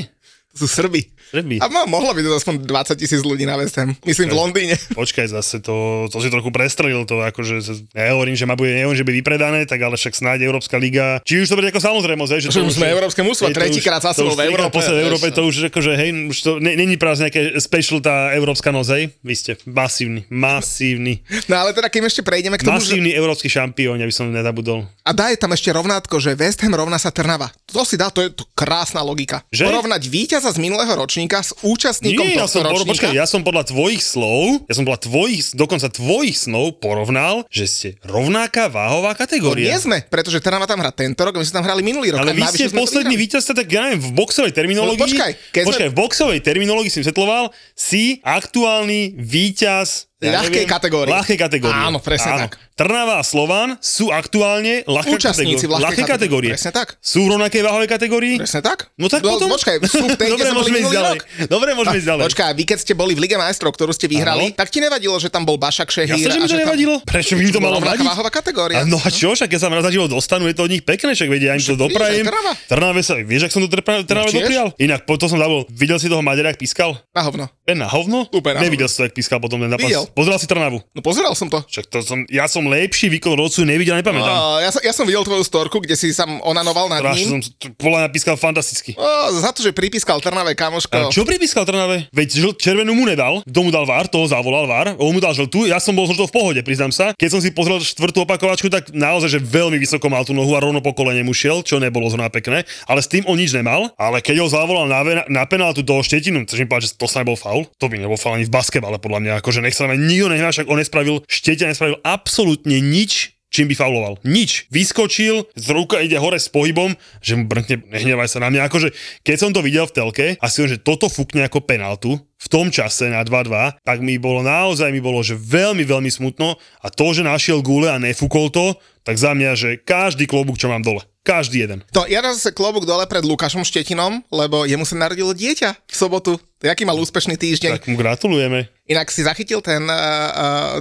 To 0.55 0.65
sú 0.65 0.67
Srby. 0.67 1.07
Srby. 1.31 1.63
A 1.63 1.71
mohlo 1.87 2.11
byť 2.11 2.23
to 2.27 2.35
aspoň 2.35 2.55
20 2.67 2.99
tisíc 2.99 3.21
ľudí 3.23 3.47
na 3.47 3.55
West 3.55 3.79
Ham. 3.79 3.95
Myslím 4.03 4.29
v 4.29 4.35
Londýne. 4.35 4.75
Počkaj, 4.99 5.31
zase 5.31 5.63
to, 5.63 6.07
to 6.11 6.19
si 6.19 6.27
trochu 6.27 6.51
prestrelil 6.51 7.07
to, 7.07 7.23
akože 7.23 7.63
ja 7.95 8.11
hovorím, 8.11 8.35
že 8.35 8.43
ma 8.43 8.59
bude, 8.59 8.75
neviem, 8.75 8.91
že 8.91 9.07
by 9.07 9.11
vypredané, 9.15 9.63
tak 9.63 9.79
ale 9.79 9.95
však 9.95 10.11
snáď 10.11 10.43
Európska 10.43 10.75
liga. 10.75 11.23
Či 11.23 11.47
už 11.47 11.47
to 11.47 11.55
bude 11.55 11.71
ako 11.71 11.79
samozrejmosť, 11.79 12.31
že 12.43 12.47
to, 12.51 12.67
už 12.67 12.75
sme 12.75 12.91
Európske 12.91 13.23
mužstvo, 13.23 13.47
tretíkrát 13.55 14.03
za 14.03 14.11
sebou 14.11 14.35
v 14.35 14.43
Európe. 14.43 14.75
v 14.83 15.03
Európe 15.07 15.27
to 15.31 15.47
už 15.47 15.71
akože, 15.71 15.91
hej, 15.95 16.09
už 16.27 16.37
to 16.43 16.51
není 16.59 16.99
práve 16.99 17.23
nejaké 17.23 17.55
special 17.63 18.03
tá 18.03 18.35
Európska 18.35 18.75
noc, 18.75 18.91
hej? 18.91 19.15
Vy 19.23 19.33
ste 19.39 19.51
masívny, 19.63 20.27
masívny. 20.27 21.23
No 21.47 21.63
ale 21.63 21.71
teda, 21.71 21.87
keď 21.87 22.11
ešte 22.11 22.21
prejdeme 22.27 22.59
k 22.59 22.67
tomu, 22.67 22.75
Masívny 22.75 23.15
že... 23.15 23.19
európsky 23.19 23.47
šampión, 23.47 23.99
aby 24.03 24.11
som 24.11 24.27
nezabudol. 24.27 24.83
A 25.07 25.11
dá 25.15 25.31
je 25.31 25.39
tam 25.39 25.51
ešte 25.55 25.71
rovnátko, 25.71 26.19
že 26.19 26.35
West 26.35 26.59
Ham 26.65 26.75
rovná 26.75 26.99
sa 26.99 27.13
Trnava. 27.13 27.53
To 27.71 27.87
si 27.87 27.95
dá, 27.95 28.11
to 28.11 28.25
je 28.25 28.29
to 28.35 28.43
krásna 28.51 28.99
logika. 28.99 29.45
Že? 29.53 29.69
Porovnať 29.69 30.01
víťaza 30.11 30.49
z 30.51 30.59
minulého 30.59 30.91
ročníka 30.91 31.20
s 31.29 31.51
účastníkom 31.61 32.25
Nie, 32.25 32.41
ja 32.41 32.47
som, 32.47 32.63
ročníka. 32.63 32.93
Počkaj, 32.93 33.13
ja 33.13 33.25
som 33.29 33.41
podľa 33.43 33.67
tvojich 33.67 34.01
slov, 34.01 34.65
ja 34.65 34.73
som 34.73 34.83
podľa 34.85 35.01
tvojich, 35.05 35.53
dokonca 35.53 35.87
tvojich 35.89 36.37
snov 36.37 36.79
porovnal, 36.81 37.45
že 37.49 37.65
ste 37.65 37.87
rovnaká 38.05 38.69
váhová 38.69 39.17
kategória. 39.17 39.69
No 39.69 39.73
nie 39.73 39.79
sme, 39.81 39.97
pretože 40.05 40.41
Trnava 40.41 40.69
tam 40.69 40.79
hrá 40.81 40.93
tento 40.93 41.21
rok, 41.21 41.37
my 41.37 41.45
sme 41.45 41.61
tam 41.61 41.65
hrali 41.65 41.81
minulý 41.81 42.13
rok. 42.13 42.21
Ale 42.21 42.37
vy 42.37 42.45
ste 42.49 42.69
posledný 42.71 43.15
víťaz, 43.17 43.49
tak 43.49 43.67
ja 43.67 43.89
neviem, 43.89 44.01
v 44.01 44.11
boxovej 44.15 44.53
terminológii, 44.53 45.01
no, 45.01 45.05
počkaj, 45.05 45.31
počkaj 45.53 45.87
sme... 45.89 45.93
v 45.93 45.95
boxovej 45.97 46.39
terminológii 46.45 46.91
som 46.93 47.03
setloval, 47.03 47.49
si 47.73 48.21
aktuálny 48.21 49.17
víťaz 49.17 50.10
ja 50.21 50.37
ľahkej 50.37 50.65
kategórie. 50.69 51.09
Ľahkej 51.09 51.37
kategórie. 51.41 51.81
Áno, 51.81 51.97
presne 51.97 52.31
Áno. 52.37 52.41
tak. 52.45 52.61
Trnava 52.77 53.21
a 53.21 53.23
Slovan 53.25 53.77
sú 53.81 54.09
aktuálne 54.09 54.85
ľahké 54.85 55.17
Účastníci 55.17 55.65
kategórie. 55.65 55.85
ľahké 55.85 56.03
kategórie. 56.05 56.51
Presne 56.57 56.71
tak. 56.73 56.87
Sú 57.01 57.25
v 57.25 57.37
rovnakej 57.37 57.61
váhovej 57.61 57.89
kategórii? 57.89 58.35
Presne 58.37 58.61
tak. 58.61 58.89
No 59.01 59.09
tak 59.09 59.21
no, 59.25 59.37
potom... 59.37 59.49
Počkaj, 59.53 59.81
sú 59.85 60.05
v 60.05 60.17
tej, 60.17 60.29
Dobre, 60.33 60.49
môžeme 60.53 60.77
ísť 60.81 60.93
ďalej. 60.93 61.17
Rok. 61.17 61.21
Dobre, 61.49 61.69
môžeme 61.73 61.97
ísť 61.97 62.07
ďalej. 62.09 62.23
Počkaj, 62.29 62.51
vy 62.57 62.63
keď 62.69 62.77
ste 62.81 62.93
boli 62.93 63.13
v 63.17 63.19
Lige 63.25 63.37
majstrov, 63.37 63.73
ktorú 63.73 63.93
ste 63.93 64.05
vyhrali, 64.09 64.53
Áno. 64.53 64.57
tak 64.57 64.69
ti 64.69 64.77
nevadilo, 64.77 65.17
že 65.17 65.29
tam 65.29 65.45
bol 65.45 65.57
Bašak 65.61 65.89
Šehír. 65.89 66.17
Jasne, 66.17 66.37
že 66.37 66.39
mi 66.41 66.49
to 66.49 66.57
nevadilo. 66.57 66.95
Tam... 67.01 67.09
Prečo 67.17 67.33
by 67.37 67.41
mi 67.41 67.51
to 67.53 67.61
malo 67.61 67.77
vadiť? 67.81 68.07
váhová 68.07 68.31
kategória. 68.33 68.77
A 68.81 68.85
no 68.85 68.97
a 68.97 69.09
čo, 69.13 69.33
však 69.33 69.49
ja 69.49 69.59
sa 69.61 69.69
raz 69.69 69.85
za 69.85 69.91
život 69.93 70.09
dostanú, 70.09 70.49
je 70.49 70.55
to 70.57 70.65
od 70.65 70.71
nich 70.73 70.81
pekné, 70.81 71.13
však 71.13 71.29
vedia, 71.29 71.53
ja 71.53 71.55
im 71.57 71.65
to 71.65 71.77
doprajem. 71.77 72.25
Trnave 72.65 73.01
sa, 73.05 73.17
vieš, 73.21 73.49
ak 73.49 73.51
som 73.53 73.61
to 73.65 73.69
Trnave 73.73 74.05
no, 74.05 74.33
doprial? 74.33 74.67
Inak, 74.77 75.05
to 75.05 75.25
som 75.29 75.37
zabol. 75.37 75.65
Videl 75.69 75.97
si 76.01 76.09
toho 76.09 76.21
Maďara, 76.25 76.53
ak 76.53 76.57
pískal? 76.57 76.97
Na 77.13 77.21
hovno. 77.25 77.45
Na 77.71 77.87
hovno? 77.87 78.27
Na 78.27 78.61
Nevidel 78.63 78.89
si 78.91 78.99
to, 78.99 79.07
ak 79.07 79.13
pískal 79.15 79.39
potom 79.39 79.61
ten 79.61 79.71
zápas. 79.71 80.10
Pozeral 80.11 80.37
si 80.37 80.47
Trnavu. 80.47 80.83
No 80.91 80.99
pozeral 80.99 81.33
som 81.33 81.47
to. 81.47 81.63
Však 81.65 81.85
to 81.87 82.03
som, 82.03 82.23
ja 82.27 82.45
som 82.51 82.67
lepší 82.67 83.07
výkon 83.07 83.35
rodcu 83.39 83.63
nevidel, 83.63 83.95
nepamätám. 83.99 84.31
Uh, 84.31 84.59
ja, 84.59 84.69
som, 84.69 84.81
ja 84.83 84.93
som 84.93 85.05
videl 85.07 85.23
tvoju 85.23 85.43
storku, 85.47 85.79
kde 85.79 85.95
si 85.95 86.11
sa 86.11 86.27
onanoval 86.27 86.91
nad 86.91 87.01
ním. 87.15 87.39
som 87.39 87.39
podľa 87.79 88.05
mňa 88.05 88.09
pískal 88.11 88.35
fantasticky. 88.35 88.93
Uh, 88.99 89.31
za 89.39 89.55
to, 89.55 89.63
že 89.63 89.71
pripískal 89.71 90.19
Trnave 90.19 90.51
kamoško. 90.53 90.91
A 90.91 91.13
čo 91.13 91.23
pripískal 91.23 91.63
Trnave? 91.63 92.11
Veď 92.11 92.27
žl- 92.43 92.57
červenú 92.59 92.91
mu 92.91 93.07
nedal, 93.07 93.39
kto 93.47 93.59
mu 93.63 93.71
dal 93.71 93.87
vár, 93.87 94.11
toho 94.11 94.27
zavolal 94.27 94.67
vár, 94.67 94.99
on 94.99 95.15
mu 95.15 95.23
dal 95.23 95.31
žltú, 95.31 95.63
ja 95.65 95.79
som 95.79 95.95
bol 95.95 96.05
žltou 96.05 96.27
v 96.27 96.33
pohode, 96.35 96.59
priznám 96.61 96.91
sa. 96.91 97.15
Keď 97.15 97.29
som 97.31 97.39
si 97.39 97.49
pozrel 97.55 97.79
štvrtú 97.79 98.27
opakovačku, 98.27 98.67
tak 98.67 98.91
naozaj, 98.91 99.37
že 99.37 99.39
veľmi 99.39 99.79
vysoko 99.79 100.11
mal 100.11 100.27
tú 100.27 100.35
nohu 100.35 100.51
a 100.53 100.59
rovno 100.59 100.83
po 100.83 100.91
kolene 100.91 101.23
mu 101.23 101.31
šiel, 101.31 101.63
čo 101.63 101.79
nebolo 101.79 102.11
zrovna 102.11 102.27
pekné, 102.27 102.67
ale 102.85 102.99
s 102.99 103.07
tým 103.07 103.23
on 103.25 103.39
nič 103.39 103.55
nemal. 103.55 103.93
Ale 103.95 104.19
keď 104.19 104.43
ho 104.43 104.47
zavolal 104.51 104.85
na, 104.91 105.23
na 105.31 105.43
penáltu 105.47 105.81
do 105.85 105.95
štetinu, 106.03 106.43
čo 106.43 106.59
mi 106.59 106.67
povedal, 106.67 106.91
že 106.91 106.97
to 106.99 107.07
sa 107.07 107.23
nebol 107.23 107.39
faul, 107.39 107.63
to 107.79 107.87
by 107.87 107.95
nebol 107.95 108.19
faul 108.19 108.35
ani 108.35 108.45
v 108.45 108.51
basketbale 108.51 108.99
podľa 108.99 109.19
mňa, 109.23 109.31
akože 109.39 109.63
nech 109.63 109.77
sa 109.77 109.87
na 109.87 109.95
nikto 110.01 110.33
nehná, 110.33 110.49
však 110.49 110.65
on 110.65 110.81
nespravil, 110.81 111.21
štetina 111.29 111.69
nespravil 111.69 112.01
absolútne 112.01 112.81
nič 112.81 113.37
čím 113.51 113.67
by 113.67 113.75
fauloval. 113.75 114.15
Nič. 114.23 114.71
Vyskočil, 114.71 115.43
z 115.53 115.67
ruka 115.75 115.99
ide 115.99 116.15
hore 116.15 116.39
s 116.39 116.47
pohybom, 116.47 116.95
že 117.19 117.35
mu 117.35 117.45
brnkne, 117.51 117.83
nehnevaj 117.91 118.31
sa 118.31 118.39
na 118.39 118.47
mňa. 118.47 118.71
Akože, 118.71 118.95
keď 119.27 119.35
som 119.37 119.51
to 119.51 119.59
videl 119.59 119.85
v 119.85 119.93
telke 119.93 120.27
a 120.39 120.45
si 120.47 120.63
že 120.63 120.79
toto 120.79 121.11
fúkne 121.11 121.43
ako 121.45 121.59
penaltu, 121.67 122.15
v 122.15 122.47
tom 122.47 122.71
čase 122.71 123.11
na 123.11 123.21
2-2, 123.21 123.83
tak 123.83 123.97
mi 123.99 124.17
bolo 124.17 124.41
naozaj 124.41 124.89
mi 124.89 125.03
bolo, 125.03 125.21
že 125.21 125.37
veľmi, 125.37 125.83
veľmi 125.83 126.09
smutno 126.09 126.57
a 126.57 126.87
to, 126.89 127.11
že 127.11 127.27
našiel 127.27 127.61
gule 127.61 127.91
a 127.91 128.01
nefúkol 128.01 128.49
to, 128.49 128.79
tak 129.03 129.19
za 129.19 129.35
mňa, 129.35 129.51
že 129.53 129.69
každý 129.83 130.25
klobúk, 130.25 130.57
čo 130.57 130.71
mám 130.71 130.81
dole. 130.81 131.05
Každý 131.21 131.69
jeden. 131.69 131.85
To 131.93 132.09
ja 132.09 132.25
zase 132.25 132.49
klobúk 132.49 132.89
dole 132.89 133.05
pred 133.05 133.21
Lukášom 133.21 133.61
Štetinom, 133.61 134.25
lebo 134.33 134.65
jemu 134.65 134.81
sa 134.89 134.97
narodilo 134.97 135.37
dieťa 135.37 135.77
v 135.77 135.95
sobotu. 135.95 136.41
Jaký 136.61 136.85
mal 136.85 136.93
úspešný 136.93 137.41
týždeň. 137.41 137.81
Tak 137.81 137.89
mu 137.89 137.97
gratulujeme. 137.97 138.69
Inak 138.85 139.09
si 139.09 139.25
zachytil 139.25 139.63
ten 139.65 139.81
uh, 139.87 139.95
uh, 139.95 140.33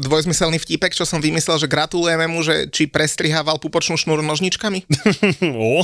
dvojzmyselný 0.02 0.60
vtipek, 0.60 0.92
čo 0.92 1.08
som 1.08 1.22
vymyslel, 1.22 1.56
že 1.56 1.70
gratulujeme 1.70 2.26
mu, 2.28 2.44
že 2.44 2.68
či 2.68 2.84
prestrihával 2.90 3.56
pupočnú 3.56 3.96
šnúru 3.96 4.20
nožničkami? 4.20 4.84
o, 5.56 5.80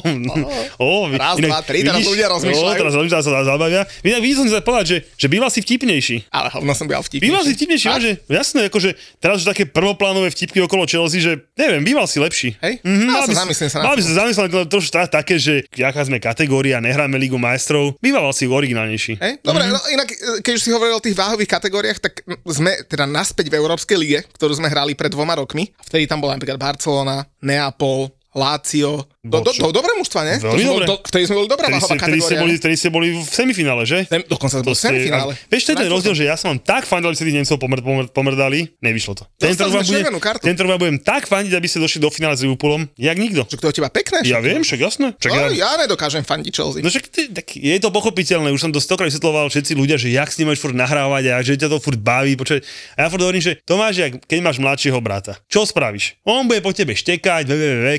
o, 0.82 0.88
Raz, 1.14 1.38
inak, 1.38 1.48
dva, 1.48 1.60
tri, 1.62 1.86
teraz 1.86 2.02
ľudia 2.02 2.26
rozmýšľajú. 2.28 2.76
O, 2.76 2.80
teraz 2.82 2.94
ľudia 2.98 3.22
sa 3.22 3.46
zabavia. 3.46 3.86
Inak 4.02 4.20
videl 4.20 4.42
som 4.42 4.46
sa 4.52 4.60
povedať, 4.60 4.86
že, 4.90 4.98
že 5.16 5.26
býval 5.30 5.48
si 5.54 5.62
vtipnejší. 5.62 6.16
Ale 6.34 6.50
hovno 6.50 6.74
som 6.74 6.90
býval 6.90 7.06
vtipnejší. 7.06 7.30
Býval 7.30 7.44
si 7.46 7.52
vtipnejší, 7.56 7.86
že 8.02 8.10
jasné, 8.26 8.60
akože 8.68 8.90
teraz 9.22 9.46
už 9.46 9.46
také 9.54 9.64
prvoplánové 9.64 10.28
vtipky 10.34 10.58
okolo 10.60 10.84
Chelsea, 10.84 11.22
že 11.22 11.46
neviem, 11.56 11.86
býval 11.86 12.10
si 12.10 12.18
lepší. 12.18 12.58
Hej? 12.58 12.82
Mm-hmm, 12.82 13.06
no, 13.06 13.12
mal, 13.16 13.24
by 13.24 13.32
sa 13.32 13.40
zamyslím 13.46 13.68
sa 13.70 13.78
mal 13.80 13.94
by 13.94 14.02
sa 14.02 14.12
zamyslieť, 14.26 14.45
to 14.48 14.66
trošku 14.68 14.96
také, 15.10 15.36
že 15.36 15.66
aká 15.76 16.02
sme 16.06 16.22
kategória, 16.22 16.82
nehráme 16.82 17.18
Ligu 17.20 17.36
majstrov, 17.36 17.98
býval 18.00 18.30
si 18.32 18.48
originálnejší. 18.48 19.18
Hej? 19.18 19.32
Dobre, 19.42 19.66
mm-hmm. 19.66 19.76
no 19.76 19.80
inak, 19.92 20.08
keď 20.42 20.52
už 20.56 20.62
si 20.62 20.70
hovoril 20.74 20.98
o 20.98 21.04
tých 21.04 21.18
váhových 21.18 21.50
kategóriách, 21.50 21.98
tak 22.00 22.24
sme 22.46 22.72
teda 22.86 23.04
naspäť 23.06 23.52
v 23.52 23.58
Európskej 23.58 23.96
lige, 23.98 24.20
ktorú 24.36 24.56
sme 24.56 24.70
hrali 24.70 24.96
pred 24.96 25.12
dvoma 25.12 25.36
rokmi. 25.36 25.70
Vtedy 25.86 26.08
tam 26.08 26.22
bola 26.22 26.38
napríklad 26.38 26.58
Barcelona, 26.60 27.24
Neapol, 27.42 28.10
Lácio. 28.36 29.08
Do, 29.26 29.42
do, 29.42 29.50
do, 29.50 29.68
dobré 29.74 29.92
mužstva, 29.98 30.20
ne? 30.22 30.34
Veľmi 30.38 30.64
dobre. 30.64 30.84
Do, 30.86 30.96
vtedy 31.02 31.24
sme 31.26 31.42
boli 31.42 31.48
dobrá 31.50 31.66
váhová 31.66 31.98
kategória. 31.98 32.06
Vtedy 32.06 32.22
ste 32.22 32.36
boli, 32.38 32.52
vtedy 32.56 32.74
ste 32.78 32.88
boli 32.94 33.08
v 33.18 33.26
semifinále, 33.26 33.82
že? 33.82 33.98
Sem, 34.06 34.22
dokonca 34.30 34.62
boli 34.62 34.78
v 34.78 34.82
semifinále. 34.86 35.32
Vieš, 35.50 35.62
to 35.66 35.70
je 35.74 35.78
ten 35.82 35.90
rozdiel, 35.90 36.14
že 36.14 36.24
ja 36.30 36.36
som 36.38 36.54
vám 36.54 36.60
tak 36.62 36.82
fandil, 36.86 37.10
aby 37.10 37.16
ste 37.18 37.26
tých 37.26 37.38
Nemcov 37.42 37.56
pomr, 37.58 37.78
pomr, 37.82 38.04
pomrdali, 38.14 38.70
nevyšlo 38.78 39.12
to. 39.18 39.24
Tento 39.36 39.66
rok, 39.66 39.82
budem, 39.82 40.04
tento 40.40 40.60
rok 40.62 40.78
budem 40.78 40.98
tak 41.02 41.26
fandiť, 41.26 41.52
aby 41.58 41.66
ste 41.66 41.78
došli 41.82 41.98
do 41.98 42.08
finále 42.08 42.38
s 42.38 42.46
Liverpoolom, 42.46 42.86
jak 42.94 43.16
nikto. 43.18 43.42
Čo 43.50 43.58
to 43.58 43.68
je 43.72 43.82
teba 43.82 43.90
pekné? 43.90 44.22
Ja 44.22 44.38
viem, 44.38 44.62
však 44.62 44.78
jasné. 44.78 45.12
Však 45.18 45.30
no, 45.34 45.50
ja... 45.50 45.66
ja 45.66 45.70
nedokážem 45.82 46.22
fandiť 46.22 46.52
Chelsea. 46.54 46.80
No 46.84 46.88
však 46.88 47.04
ty, 47.10 47.32
tak 47.34 47.46
je 47.56 47.76
to 47.82 47.90
pochopiteľné, 47.90 48.54
už 48.54 48.62
som 48.62 48.70
to 48.70 48.78
stokrát 48.78 49.10
vysvetloval 49.10 49.50
všetci 49.50 49.72
ľudia, 49.74 49.96
že 49.98 50.12
jak 50.12 50.30
s 50.30 50.38
ním 50.38 50.54
furt 50.54 50.76
nahrávať 50.76 51.24
a 51.32 51.42
že 51.42 51.58
ťa 51.58 51.68
to 51.72 51.78
furt 51.82 51.98
baví. 51.98 52.38
Počuť. 52.38 52.60
A 53.00 53.06
ja 53.06 53.08
furt 53.08 53.22
hovorím, 53.24 53.42
že 53.42 53.58
to 53.64 53.80
máš, 53.80 53.98
jak, 53.98 54.12
keď 54.22 54.38
máš 54.44 54.60
mladšieho 54.62 54.98
brata. 55.02 55.40
Čo 55.48 55.64
spravíš? 55.64 56.20
On 56.28 56.44
bude 56.44 56.60
po 56.62 56.70
tebe 56.70 56.92
štekať, 56.92 57.48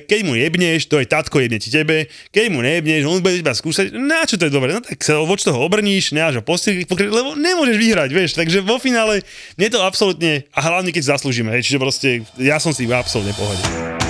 keď 0.05 0.19
mu 0.24 0.38
jebneš, 0.38 0.88
to 0.88 1.01
je 1.01 1.05
tatko 1.18 1.42
jedne 1.42 1.58
ti 1.58 1.74
tebe, 1.74 2.06
keď 2.30 2.46
mu 2.54 2.62
nejebneš, 2.62 3.10
on 3.10 3.26
bude 3.26 3.42
iba 3.42 3.58
skúšať, 3.58 3.90
na 3.98 4.22
čo 4.30 4.38
to 4.38 4.46
je 4.46 4.54
dobre, 4.54 4.78
no 4.78 4.86
tak 4.86 5.02
sa 5.02 5.18
voč 5.26 5.42
toho 5.42 5.58
obrníš, 5.58 6.14
neáš 6.14 6.38
ho 6.38 6.44
postiť, 6.46 6.86
lebo 6.86 7.34
nemôžeš 7.34 7.78
vyhrať, 7.82 8.10
vieš, 8.14 8.38
takže 8.38 8.62
vo 8.62 8.78
finále 8.78 9.26
mne 9.58 9.68
to 9.74 9.82
absolútne, 9.82 10.46
a 10.54 10.60
hlavne 10.62 10.94
keď 10.94 11.18
zaslúžime, 11.18 11.50
hej, 11.58 11.66
čiže 11.66 11.82
proste 11.82 12.10
ja 12.38 12.62
som 12.62 12.70
si 12.70 12.86
absolútne 12.86 13.34
pohode. 13.34 14.07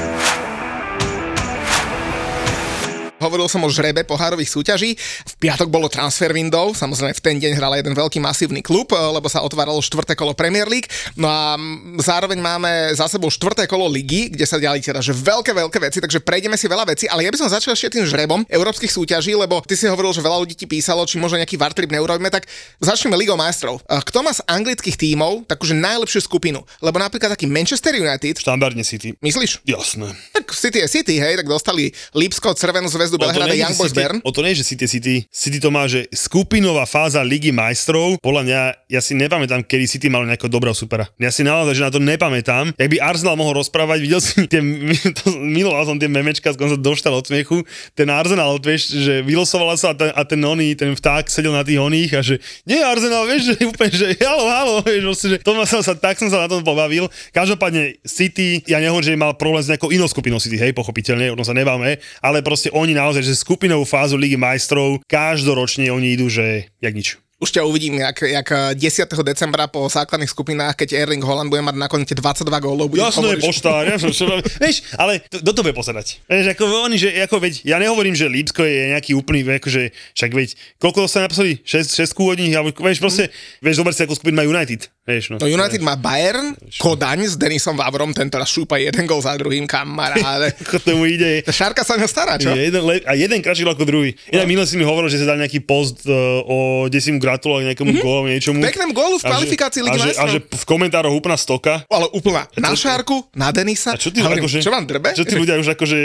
Hovoril 3.27 3.51
som 3.51 3.59
o 3.59 3.67
žrebe 3.67 4.07
pohárových 4.07 4.47
súťaží. 4.47 4.95
V 5.27 5.33
piatok 5.35 5.67
bolo 5.67 5.91
transfer 5.91 6.31
window, 6.31 6.71
samozrejme 6.71 7.11
v 7.11 7.19
ten 7.19 7.35
deň 7.43 7.59
hral 7.59 7.75
jeden 7.75 7.91
veľký 7.91 8.23
masívny 8.23 8.63
klub, 8.63 8.95
eh, 8.95 8.99
lebo 9.11 9.27
sa 9.27 9.43
otváralo 9.43 9.83
štvrté 9.83 10.15
kolo 10.15 10.31
Premier 10.31 10.63
League. 10.63 10.87
No 11.19 11.27
a 11.27 11.59
zároveň 11.99 12.39
máme 12.39 12.95
za 12.95 13.11
sebou 13.11 13.27
štvrté 13.27 13.67
kolo 13.67 13.83
ligy, 13.91 14.31
kde 14.31 14.47
sa 14.47 14.55
diali 14.55 14.79
teda 14.79 15.03
že 15.03 15.11
veľké, 15.11 15.51
veľké 15.51 15.77
veci, 15.83 15.99
takže 15.99 16.23
prejdeme 16.23 16.55
si 16.55 16.71
veľa 16.71 16.87
vecí, 16.87 17.03
ale 17.11 17.27
ja 17.27 17.31
by 17.35 17.37
som 17.43 17.51
začal 17.51 17.75
ešte 17.75 17.99
tým 17.99 18.07
žrebom 18.07 18.47
európskych 18.47 18.87
súťaží, 18.87 19.35
lebo 19.35 19.59
ty 19.67 19.75
si 19.75 19.91
hovoril, 19.91 20.15
že 20.15 20.23
veľa 20.23 20.47
ľudí 20.47 20.55
ti 20.55 20.63
písalo, 20.63 21.03
či 21.03 21.19
možno 21.19 21.43
nejaký 21.43 21.59
vartrip 21.59 21.91
neurobíme, 21.91 22.31
tak 22.31 22.47
začneme 22.79 23.19
Ligou 23.19 23.35
majstrov. 23.35 23.83
Eh, 23.91 23.99
kto 24.07 24.23
má 24.23 24.31
z 24.31 24.39
anglických 24.47 24.95
tímov 24.95 25.43
takúže 25.51 25.75
najlepšiu 25.75 26.23
skupinu? 26.23 26.63
Lebo 26.79 26.95
napríklad 26.95 27.35
taký 27.35 27.43
Manchester 27.51 27.91
United. 27.91 28.39
Štandardne 28.39 28.87
City. 28.87 29.19
Myslíš? 29.19 29.67
Jasné. 29.67 30.15
Tak 30.31 30.55
City 30.55 30.79
je 30.79 30.87
City, 30.87 31.15
hej, 31.19 31.43
tak 31.43 31.47
dostali 31.49 31.91
Lipsko, 32.15 32.55
Červenú 32.55 32.87
zväzdu 32.87 33.16
zväzdu 33.17 33.33
Belhrada 33.33 33.55
Young 33.57 33.75
Boys 33.75 33.91
City, 33.91 33.99
Bern. 33.99 34.17
O 34.23 34.31
to 34.31 34.45
nie, 34.45 34.53
že 34.53 34.63
City 34.63 34.87
City. 34.87 35.15
City 35.33 35.57
to 35.57 35.69
má, 35.73 35.89
že 35.89 36.05
skupinová 36.13 36.85
fáza 36.85 37.25
Ligy 37.25 37.49
majstrov. 37.49 38.21
Podľa 38.21 38.41
mňa, 38.45 38.59
ja 38.87 39.01
si 39.01 39.17
nepamätám, 39.17 39.65
kedy 39.65 39.85
City 39.89 40.07
malo 40.07 40.29
nejakého 40.29 40.51
dobrého 40.51 40.77
supera. 40.77 41.09
Ja 41.17 41.33
si 41.33 41.41
naozaj, 41.41 41.73
že 41.73 41.83
na 41.83 41.91
to 41.91 41.99
nepamätám. 41.99 42.77
Jak 42.77 42.89
by 42.89 42.97
Arsenal 43.01 43.35
mohol 43.35 43.59
rozprávať, 43.59 43.97
videl 43.99 44.21
si 44.21 44.45
tie, 44.45 44.61
to, 45.17 45.33
miloval 45.41 45.83
som 45.89 45.97
tie 45.97 46.07
memečka, 46.07 46.53
skôr 46.53 46.69
sa 46.69 46.77
doštal 46.77 47.17
od 47.17 47.25
smiechu. 47.25 47.65
Ten 47.97 48.07
Arsenal, 48.13 48.61
vieš, 48.61 48.93
že 48.93 49.25
vylosovala 49.25 49.75
sa 49.75 49.91
a 49.91 49.95
ten, 49.97 50.09
a 50.13 50.21
ten 50.23 50.41
oný, 50.41 50.77
ten 50.77 50.93
vták 50.93 51.27
sedel 51.31 51.55
na 51.55 51.65
tých 51.65 51.81
oných 51.81 52.11
a 52.13 52.21
že 52.21 52.35
nie 52.67 52.79
Arsenal, 52.83 53.25
vieš, 53.25 53.53
že 53.53 53.63
úplne, 53.71 53.91
že 53.93 54.07
halo, 54.21 54.45
halo, 54.45 54.73
vieš, 54.87 55.03
vlastne, 55.07 55.27
že 55.35 55.37
to 55.41 55.51
som 55.65 55.81
sa, 55.81 55.93
tak 55.97 56.19
som 56.19 56.29
sa 56.29 56.45
na 56.45 56.49
tom 56.51 56.61
pobavil. 56.61 57.09
Každopádne 57.33 57.99
City, 58.05 58.61
ja 58.69 58.77
nehovorím, 58.77 59.05
že 59.05 59.13
mal 59.17 59.33
problém 59.35 59.63
s 59.63 59.71
nejakou 59.71 59.89
inou 59.89 60.05
skupinou 60.05 60.39
City, 60.39 60.59
hej, 60.59 60.75
pochopiteľne, 60.75 61.33
o 61.33 61.37
tom 61.39 61.47
sa 61.47 61.55
nebáme, 61.55 61.97
ale 62.21 62.37
proste 62.43 62.69
oni 62.73 62.93
naozaj, 63.07 63.23
že 63.23 63.39
skupinou 63.39 63.77
finálovú 63.77 63.85
fázu 63.85 64.15
Ligy 64.17 64.37
majstrov, 64.37 64.99
každoročne 65.05 65.93
oni 65.93 66.17
idú, 66.17 66.27
že 66.29 66.67
jak 66.81 66.93
nič. 66.93 67.17
Už 67.37 67.53
ťa 67.53 67.69
uvidím, 67.69 68.01
jak, 68.01 68.17
jak 68.25 68.49
10. 68.73 68.81
decembra 69.21 69.69
po 69.69 69.85
základných 69.85 70.33
skupinách, 70.33 70.73
keď 70.73 71.05
Erling 71.05 71.21
Holland 71.21 71.53
bude 71.53 71.61
mať 71.61 71.77
nakoniec 71.77 72.09
22 72.09 72.49
gólov. 72.57 72.89
Jasno 72.97 73.29
je 73.29 73.37
poštár, 73.37 73.85
ja 73.85 74.01
som 74.01 74.09
vieš, 74.57 74.81
ale 74.97 75.21
do 75.29 75.53
to 75.53 75.61
bude 75.61 75.77
pozerať. 75.77 76.17
Vieš, 76.25 76.57
ako 76.57 76.89
oni, 76.89 76.97
že, 76.97 77.13
ako 77.29 77.37
veď, 77.37 77.61
ja 77.61 77.77
nehovorím, 77.77 78.17
že 78.17 78.25
Lípsko 78.25 78.65
je 78.65 78.89
nejaký 78.89 79.13
úplný, 79.13 79.45
akože, 79.45 79.93
však 80.17 80.31
veď, 80.33 80.49
koľko 80.81 81.05
sa 81.05 81.29
napísali? 81.29 81.61
6, 81.61 82.09
6 82.09 82.17
od 82.17 82.41
nich, 82.41 82.57
alebo, 82.57 82.73
vieš, 82.73 82.97
proste, 82.97 83.29
mm. 83.29 83.61
vieš, 83.61 83.75
zober 83.85 83.93
si, 83.93 84.01
ako 84.01 84.17
skupin 84.17 84.33
má 84.33 84.41
United. 84.41 84.89
Vieš, 85.07 85.31
no, 85.31 85.35
no 85.39 85.47
United 85.47 85.79
má 85.79 85.95
Bayern, 85.95 86.51
Kodaň 86.83 87.31
s 87.31 87.39
Denisom 87.39 87.79
Vavrom, 87.79 88.11
ten 88.11 88.27
teraz 88.27 88.51
šúpa 88.51 88.75
jeden 88.75 89.07
gol 89.07 89.23
za 89.23 89.39
druhým, 89.39 89.63
kamaráde. 89.63 90.51
Ako 90.67 90.83
tomu 90.83 91.07
ide. 91.07 91.47
Šárka 91.47 91.87
sa 91.87 91.95
ňo 91.95 92.11
stará, 92.11 92.35
čo? 92.35 92.51
Jeden, 92.51 92.83
a 92.83 93.15
jeden 93.15 93.39
kratší 93.39 93.63
ako 93.63 93.87
druhý. 93.87 94.11
Inak 94.35 94.43
no. 94.43 94.51
minule 94.51 94.67
si 94.67 94.75
mi 94.75 94.83
hovoril, 94.83 95.07
že 95.07 95.23
sa 95.23 95.31
dal 95.31 95.39
nejaký 95.39 95.63
post 95.63 96.03
uh, 96.11 96.43
o, 96.43 96.91
kde 96.91 96.99
si 96.99 97.15
mu 97.15 97.23
gratuloval 97.23 97.63
nejakému 97.71 97.87
mm-hmm. 97.87 98.03
gólu, 98.03 98.27
niečomu. 98.27 98.59
Peknému 98.59 98.91
gólu 98.91 99.15
v 99.15 99.23
kvalifikácii 99.31 99.79
Ligy 99.79 100.11
že, 100.11 100.19
a 100.19 100.27
že 100.27 100.43
v 100.43 100.63
komentároch 100.67 101.15
úplná 101.15 101.39
stoka. 101.39 101.87
Ale 101.87 102.11
úplná. 102.11 102.43
Na 102.59 102.75
Šárku, 102.75 103.23
na 103.31 103.55
Denisa. 103.55 103.95
A 103.95 103.99
čo 103.99 104.11
ty, 104.11 104.19
hovorím, 104.19 104.43
akože, 104.43 104.59
čo 104.59 104.75
vám 104.75 104.83
drbe? 104.91 105.15
Čo 105.15 105.23
tí 105.23 105.39
ľudia 105.39 105.55
už 105.55 105.71
akože... 105.71 105.99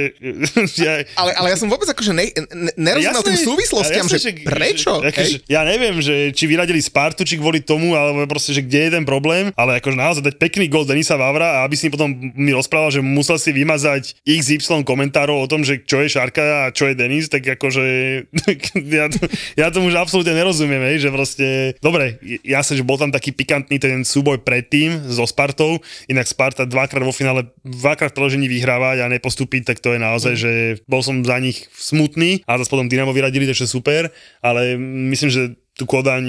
ja, 0.79 1.03
ale, 1.21 1.35
ale 1.43 1.49
ja 1.51 1.59
som 1.59 1.67
vôbec 1.67 1.91
akože 1.91 2.15
ne, 2.15 2.31
ne, 2.55 2.71
nerozumel 2.79 3.23
tým 3.27 3.41
súvislostiam, 3.51 4.07
že, 4.07 4.23
že 4.23 4.31
prečo? 4.47 5.03
Že, 5.03 5.11
akože, 5.11 5.37
ja 5.51 5.67
neviem, 5.67 5.99
že 5.99 6.31
či 6.31 6.47
vyradili 6.47 6.79
Spartu, 6.79 7.27
či 7.27 7.35
kvôli 7.35 7.67
tomu, 7.67 7.99
alebo 7.99 8.23
proste, 8.31 8.55
že 8.55 8.63
kde 8.63 8.79
je 8.79 8.92
ten 8.93 9.09
problém, 9.09 9.49
ale 9.57 9.81
akože 9.81 9.97
naozaj 9.97 10.23
dať 10.23 10.37
pekný 10.37 10.69
gol 10.69 10.85
Denisa 10.85 11.17
Vavra 11.17 11.61
a 11.61 11.65
aby 11.65 11.75
si 11.75 11.89
potom 11.89 12.13
mi 12.13 12.53
rozprával, 12.53 12.93
že 12.93 13.01
musel 13.01 13.41
si 13.41 13.51
vymazať 13.57 14.21
XY 14.29 14.85
komentárov 14.85 15.41
o 15.41 15.49
tom, 15.49 15.65
že 15.65 15.81
čo 15.83 16.05
je 16.05 16.13
Šarka 16.13 16.69
a 16.69 16.75
čo 16.75 16.93
je 16.93 16.95
Denis, 16.95 17.33
tak 17.33 17.49
akože 17.49 17.85
ja, 19.01 19.07
to, 19.09 19.19
ja 19.57 19.67
tomu 19.73 19.89
už 19.89 19.97
absolútne 19.97 20.37
nerozumiem, 20.37 20.85
hej, 20.93 21.09
že 21.09 21.11
proste, 21.11 21.47
dobre, 21.81 22.21
jasne, 22.45 22.77
že 22.77 22.85
bol 22.85 23.01
tam 23.01 23.09
taký 23.09 23.33
pikantný 23.33 23.81
ten 23.81 24.05
súboj 24.05 24.45
predtým 24.45 25.09
so 25.09 25.25
Spartou, 25.25 25.81
inak 26.07 26.29
Sparta 26.29 26.69
dvakrát 26.69 27.03
vo 27.03 27.15
finále, 27.15 27.49
dvakrát 27.65 28.13
v 28.13 28.17
preložení 28.21 28.47
vyhrávať 28.51 29.03
a 29.03 29.13
nepostúpiť, 29.13 29.73
tak 29.73 29.79
to 29.81 29.97
je 29.97 30.01
naozaj, 30.01 30.35
že 30.37 30.53
bol 30.85 31.01
som 31.01 31.25
za 31.25 31.41
nich 31.41 31.65
smutný 31.73 32.45
a 32.45 32.61
zase 32.61 32.69
potom 32.69 32.91
Dynamo 32.91 33.17
vyradili, 33.17 33.49
takže 33.49 33.65
super, 33.65 34.13
ale 34.45 34.77
myslím, 35.09 35.31
že 35.33 35.43
tú 35.73 35.89
Kodaň 35.89 36.25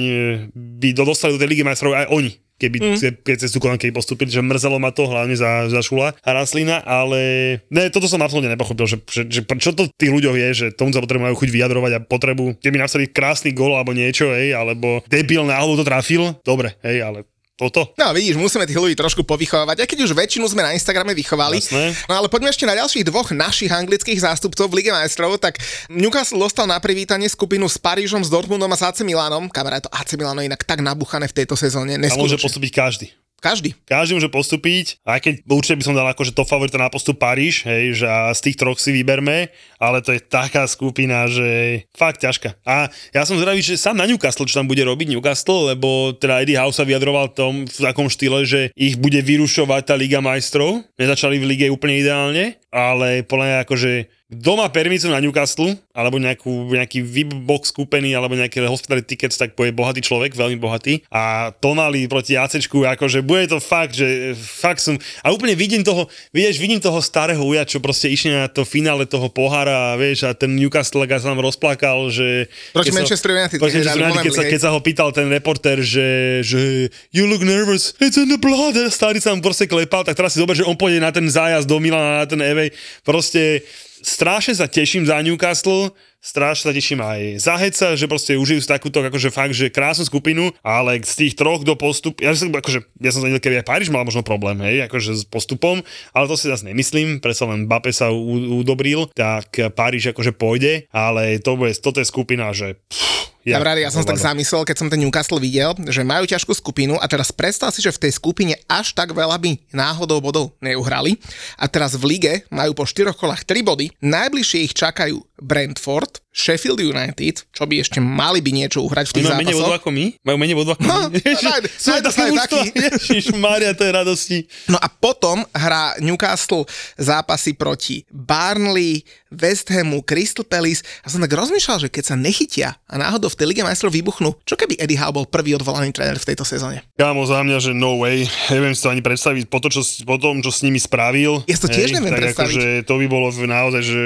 by 0.55 0.89
dostali 0.95 1.35
do 1.35 1.39
tej 1.41 1.51
Ligy 1.51 1.63
majstrov 1.67 1.91
aj 1.91 2.07
oni 2.07 2.31
keby 2.63 2.77
mm. 2.79 3.23
keď 3.27 3.35
cez 3.43 3.51
tú 3.51 3.59
keby 3.59 3.91
postúpili, 3.91 4.31
že 4.31 4.39
mrzelo 4.39 4.79
ma 4.79 4.95
to 4.95 5.03
hlavne 5.03 5.35
za, 5.35 5.67
za 5.67 5.83
Šula 5.83 6.15
a 6.15 6.29
Raslina, 6.31 6.79
ale 6.87 7.19
ne, 7.67 7.91
toto 7.91 8.07
som 8.07 8.23
absolútne 8.23 8.55
nepochopil, 8.55 8.87
že, 8.87 8.97
že, 9.11 9.23
že 9.27 9.41
čo 9.43 9.75
to 9.75 9.91
tých 9.99 10.13
ľuďoch 10.13 10.35
je, 10.39 10.49
že 10.55 10.67
tomu 10.71 10.95
sa 10.95 11.03
potrebujú 11.03 11.27
majú 11.27 11.35
chuť 11.39 11.49
vyjadrovať 11.51 11.91
a 11.95 12.03
potrebu, 12.03 12.59
keby 12.63 12.77
napsali 12.79 13.11
krásny 13.11 13.51
gol 13.51 13.75
alebo 13.75 13.91
niečo, 13.91 14.31
hej, 14.31 14.55
alebo 14.55 15.03
debil 15.11 15.43
náhodou 15.43 15.83
to 15.83 15.87
trafil, 15.87 16.35
dobre, 16.43 16.75
hej, 16.83 17.03
ale 17.03 17.27
toto. 17.53 17.93
No 17.95 18.09
vidíš, 18.17 18.33
musíme 18.33 18.65
tých 18.65 18.81
ľudí 18.81 18.97
trošku 18.97 19.21
povychovávať, 19.21 19.85
aj 19.85 19.87
keď 19.87 19.99
už 20.09 20.17
väčšinu 20.17 20.45
sme 20.49 20.65
na 20.65 20.73
Instagrame 20.73 21.13
vychovali. 21.13 21.61
Jasné. 21.61 21.93
No 22.09 22.17
ale 22.17 22.27
poďme 22.27 22.49
ešte 22.49 22.65
na 22.65 22.73
ďalších 22.73 23.05
dvoch 23.05 23.29
našich 23.29 23.69
anglických 23.69 24.19
zástupcov 24.25 24.73
v 24.73 24.81
Lige 24.81 24.91
majstrov. 24.91 25.37
Tak 25.37 25.61
Newcastle 25.93 26.41
dostal 26.41 26.65
na 26.65 26.81
privítanie 26.81 27.29
skupinu 27.29 27.69
s 27.69 27.77
Parížom, 27.77 28.25
s 28.25 28.29
Dortmundom 28.33 28.73
a 28.73 28.77
s 28.77 28.83
AC 28.83 29.05
Milanom. 29.05 29.47
Kamera, 29.53 29.77
to 29.77 29.89
AC 29.93 30.17
Milano 30.17 30.41
inak 30.41 30.65
tak 30.65 30.81
nabuchané 30.81 31.29
v 31.29 31.45
tejto 31.45 31.53
sezóne. 31.53 31.95
A 31.95 32.17
môže 32.17 32.41
postúpiť 32.41 32.73
každý 32.73 33.07
Každý. 33.43 33.75
Každý 33.83 34.15
môže 34.15 34.31
postúpiť, 34.31 35.03
aj 35.03 35.19
keď 35.19 35.33
určite 35.51 35.75
by 35.75 35.83
som 35.83 35.97
dal 35.99 36.07
akože 36.07 36.31
to 36.31 36.47
favorita 36.47 36.79
na 36.79 36.87
postup 36.87 37.19
Paríž, 37.19 37.67
hej, 37.67 37.99
že 37.99 38.07
z 38.07 38.39
tých 38.39 38.55
troch 38.55 38.79
si 38.79 38.95
vyberme, 38.95 39.51
ale 39.83 39.99
to 39.99 40.15
je 40.15 40.23
taká 40.23 40.63
skupina, 40.63 41.27
že 41.27 41.83
fakt 41.91 42.23
ťažká. 42.23 42.63
A 42.63 42.87
ja 43.11 43.27
som 43.27 43.35
zvedavý, 43.35 43.59
že 43.59 43.75
sám 43.75 43.99
na 43.99 44.07
Newcastle, 44.07 44.47
čo 44.47 44.63
tam 44.63 44.71
bude 44.71 44.79
robiť 44.87 45.11
Newcastle, 45.11 45.75
lebo 45.75 46.15
teda 46.15 46.39
Eddie 46.39 46.55
House 46.55 46.79
sa 46.79 46.87
vyjadroval 46.87 47.35
tom 47.35 47.67
v 47.67 47.77
takom 47.83 48.07
štýle, 48.07 48.47
že 48.47 48.71
ich 48.79 48.95
bude 48.95 49.19
vyrušovať 49.19 49.91
tá 49.91 49.99
Liga 49.99 50.23
majstrov. 50.23 50.79
Nezačali 50.95 51.35
v 51.35 51.51
lige 51.51 51.67
úplne 51.67 51.99
ideálne, 51.99 52.55
ale 52.71 53.27
podľa 53.27 53.45
mňa 53.45 53.57
akože 53.67 53.91
kto 54.35 54.51
má 54.57 54.67
permíciu 54.69 55.13
na 55.13 55.21
Newcastle, 55.21 55.77
alebo 55.93 56.17
nejakú, 56.17 56.73
nejaký 56.73 57.05
VIP 57.05 57.31
box 57.45 57.69
kúpený, 57.69 58.17
alebo 58.17 58.33
nejaké 58.33 58.65
hospitality 58.65 59.13
tickets, 59.13 59.37
tak 59.37 59.53
bude 59.53 59.69
bohatý 59.71 60.01
človek, 60.01 60.33
veľmi 60.33 60.57
bohatý. 60.57 61.05
A 61.13 61.53
Tonali 61.61 62.09
proti 62.09 62.33
ACčku, 62.33 62.81
akože 62.83 63.21
bude 63.21 63.45
to 63.45 63.61
fakt, 63.61 63.93
že 63.93 64.33
fakt 64.37 64.81
som... 64.81 64.97
A 65.21 65.29
úplne 65.29 65.53
vidím 65.53 65.85
toho, 65.85 66.09
vieš, 66.33 66.57
vidím 66.57 66.81
toho 66.81 66.97
starého 66.99 67.41
uja, 67.45 67.61
čo 67.63 67.77
proste 67.77 68.09
išli 68.09 68.33
na 68.33 68.49
to 68.49 68.65
finále 68.65 69.05
toho 69.05 69.29
pohára, 69.29 69.93
vieš, 69.95 70.25
a 70.25 70.33
ten 70.33 70.57
Newcastle 70.57 71.05
sa 71.05 71.29
tam 71.29 71.39
rozplakal, 71.39 72.09
že... 72.09 72.49
Proti 72.73 72.91
Manchester 72.91 73.29
United. 73.37 73.57
Proti 73.61 73.77
Manchester 73.79 74.01
United, 74.01 74.23
keď 74.25 74.33
sa, 74.33 74.43
keď 74.49 74.59
sa 74.59 74.69
ho 74.73 74.79
pýtal 74.81 75.09
ten 75.13 75.29
reporter, 75.29 75.77
že, 75.85 76.41
že 76.41 76.89
you 77.13 77.29
look 77.29 77.45
nervous, 77.45 77.93
it's 78.01 78.17
in 78.17 78.27
the 78.27 78.41
blood, 78.41 78.73
starý 78.89 79.21
sa 79.21 79.37
mu 79.37 79.45
proste 79.45 79.69
klepal, 79.69 80.01
tak 80.01 80.17
teraz 80.17 80.33
si 80.33 80.41
zober, 80.41 80.57
že 80.57 80.65
on 80.65 80.73
pôjde 80.73 80.97
na 80.97 81.13
ten 81.13 81.25
zájazd 81.29 81.69
do 81.69 81.77
Milana, 81.77 82.23
na 82.23 82.27
ten 82.27 82.41
Evej, 82.41 82.73
proste 83.05 83.61
strašne 84.03 84.53
sa 84.53 84.67
teším 84.67 85.07
za 85.07 85.17
Newcastle, 85.23 85.95
strašne 86.19 86.69
sa 86.69 86.73
teším 86.75 86.99
aj 86.99 87.21
za 87.39 87.55
Heca, 87.55 87.87
že 87.95 88.05
proste 88.11 88.35
užijú 88.35 88.59
si 88.59 88.67
takúto 88.67 88.99
akože 88.99 89.31
fakt, 89.31 89.55
že 89.55 89.71
krásnu 89.71 90.05
skupinu, 90.07 90.51
ale 90.59 90.99
z 91.03 91.25
tých 91.25 91.33
troch 91.39 91.63
do 91.63 91.73
postup, 91.79 92.19
ja 92.19 92.35
som, 92.35 92.51
akože, 92.51 92.83
ja 92.99 93.11
som 93.15 93.23
zvedel, 93.23 93.39
keby 93.39 93.63
aj 93.63 93.67
Paríž 93.67 93.89
mal 93.89 94.03
možno 94.03 94.21
problém, 94.21 94.59
hej, 94.63 94.85
akože 94.87 95.11
s 95.15 95.23
postupom, 95.23 95.79
ale 96.11 96.25
to 96.27 96.35
si 96.35 96.51
zase 96.51 96.67
nemyslím, 96.67 97.23
predsa 97.23 97.47
len 97.47 97.65
Bape 97.65 97.95
sa 97.95 98.11
udobril, 98.11 99.07
tak 99.15 99.55
Paríž 99.55 100.11
akože 100.11 100.35
pôjde, 100.35 100.91
ale 100.91 101.39
to 101.39 101.55
bude, 101.55 101.71
toto 101.79 102.03
je 102.03 102.07
skupina, 102.07 102.51
že 102.51 102.75
pff, 102.91 103.22
ja, 103.43 103.59
ja, 103.59 103.75
ja 103.75 103.91
som 103.91 104.03
sa 104.03 104.15
tak 104.15 104.23
zamyslel, 104.23 104.63
keď 104.63 104.75
som 104.79 104.87
ten 104.87 105.03
Newcastle 105.03 105.39
videl, 105.39 105.75
že 105.91 106.07
majú 106.07 106.23
ťažkú 106.23 106.55
skupinu 106.55 106.95
a 106.95 107.05
teraz 107.11 107.35
predstav 107.35 107.75
si, 107.75 107.83
že 107.83 107.91
v 107.91 108.07
tej 108.07 108.11
skupine 108.15 108.55
až 108.71 108.95
tak 108.95 109.11
veľa 109.11 109.35
by 109.35 109.59
náhodou 109.75 110.23
bodov 110.23 110.55
neuhrali. 110.63 111.19
A 111.59 111.67
teraz 111.67 111.99
v 111.99 112.15
lige 112.15 112.33
majú 112.47 112.71
po 112.71 112.87
štyroch 112.87 113.19
kolách 113.19 113.43
3 113.43 113.59
body, 113.67 113.91
najbližšie 113.99 114.63
ich 114.63 114.73
čakajú 114.73 115.19
Brentford, 115.43 116.23
Sheffield 116.33 116.81
United, 116.81 117.45
čo 117.53 117.63
by 117.69 117.83
ešte 117.83 118.01
mali 118.01 118.41
by 118.41 118.49
niečo 118.49 118.81
uhrať 118.81 119.11
v 119.11 119.13
tých. 119.21 119.25
Majú 119.29 119.39
menej 119.43 119.55
bodov 119.59 119.75
ako 119.77 119.89
my? 119.93 120.05
Majú 120.25 120.37
menej 120.41 120.55
bodov 120.57 120.73
ako 120.79 120.87
no, 120.89 120.97
my? 121.13 121.21
Sú 121.83 121.93
také 122.01 122.31
taký. 122.33 122.61
Ježiš, 122.89 123.37
Mária, 123.37 123.77
to 123.77 123.85
je 123.85 123.91
radosti. 123.93 124.37
No 124.65 124.81
a 124.81 124.89
potom 124.89 125.45
hrá 125.53 125.93
Newcastle 126.01 126.65
zápasy 126.97 127.53
proti 127.53 128.01
Barnley, 128.09 129.05
West 129.29 129.69
Hamu, 129.69 130.01
Crystal 130.01 130.45
Palace. 130.45 130.81
A 131.05 131.13
som 131.13 131.21
tak 131.21 131.33
rozmýšľal, 131.33 131.85
že 131.85 131.89
keď 131.93 132.13
sa 132.13 132.15
nechytia 132.17 132.81
a 132.89 132.93
náhodou 132.97 133.29
v 133.29 133.37
tej 133.37 133.47
Lige 133.53 133.61
majstrov 133.65 133.93
vybuchnú, 133.93 134.33
čo 134.45 134.57
keby 134.57 134.77
Eddie 134.81 134.97
Howe 134.97 135.13
bol 135.13 135.29
prvý 135.29 135.53
odvolaný 135.53 135.93
tréner 135.93 136.17
v 136.17 136.33
tejto 136.33 136.45
sezóne? 136.45 136.81
Kámo, 136.97 137.25
za 137.29 137.45
mňa, 137.45 137.57
že 137.61 137.71
no 137.77 138.01
way. 138.01 138.25
Neviem 138.49 138.73
si 138.73 138.81
to 138.81 138.93
ani 138.93 139.05
predstaviť 139.05 139.49
po, 139.49 139.61
to, 139.61 139.69
čo, 139.69 139.81
po 140.05 140.17
tom, 140.17 140.41
čo 140.41 140.49
s 140.49 140.65
nimi 140.65 140.81
spravil. 140.81 141.45
Ja 141.49 141.57
to 141.61 141.69
tiež 141.69 141.93
hej, 141.93 142.01
neviem 142.01 142.13
tak 142.13 142.21
predstaviť. 142.25 142.55
Akože 142.57 142.69
to 142.85 142.93
by 142.97 143.05
bolo 143.05 143.27
naozaj, 143.33 143.81
že... 143.81 144.01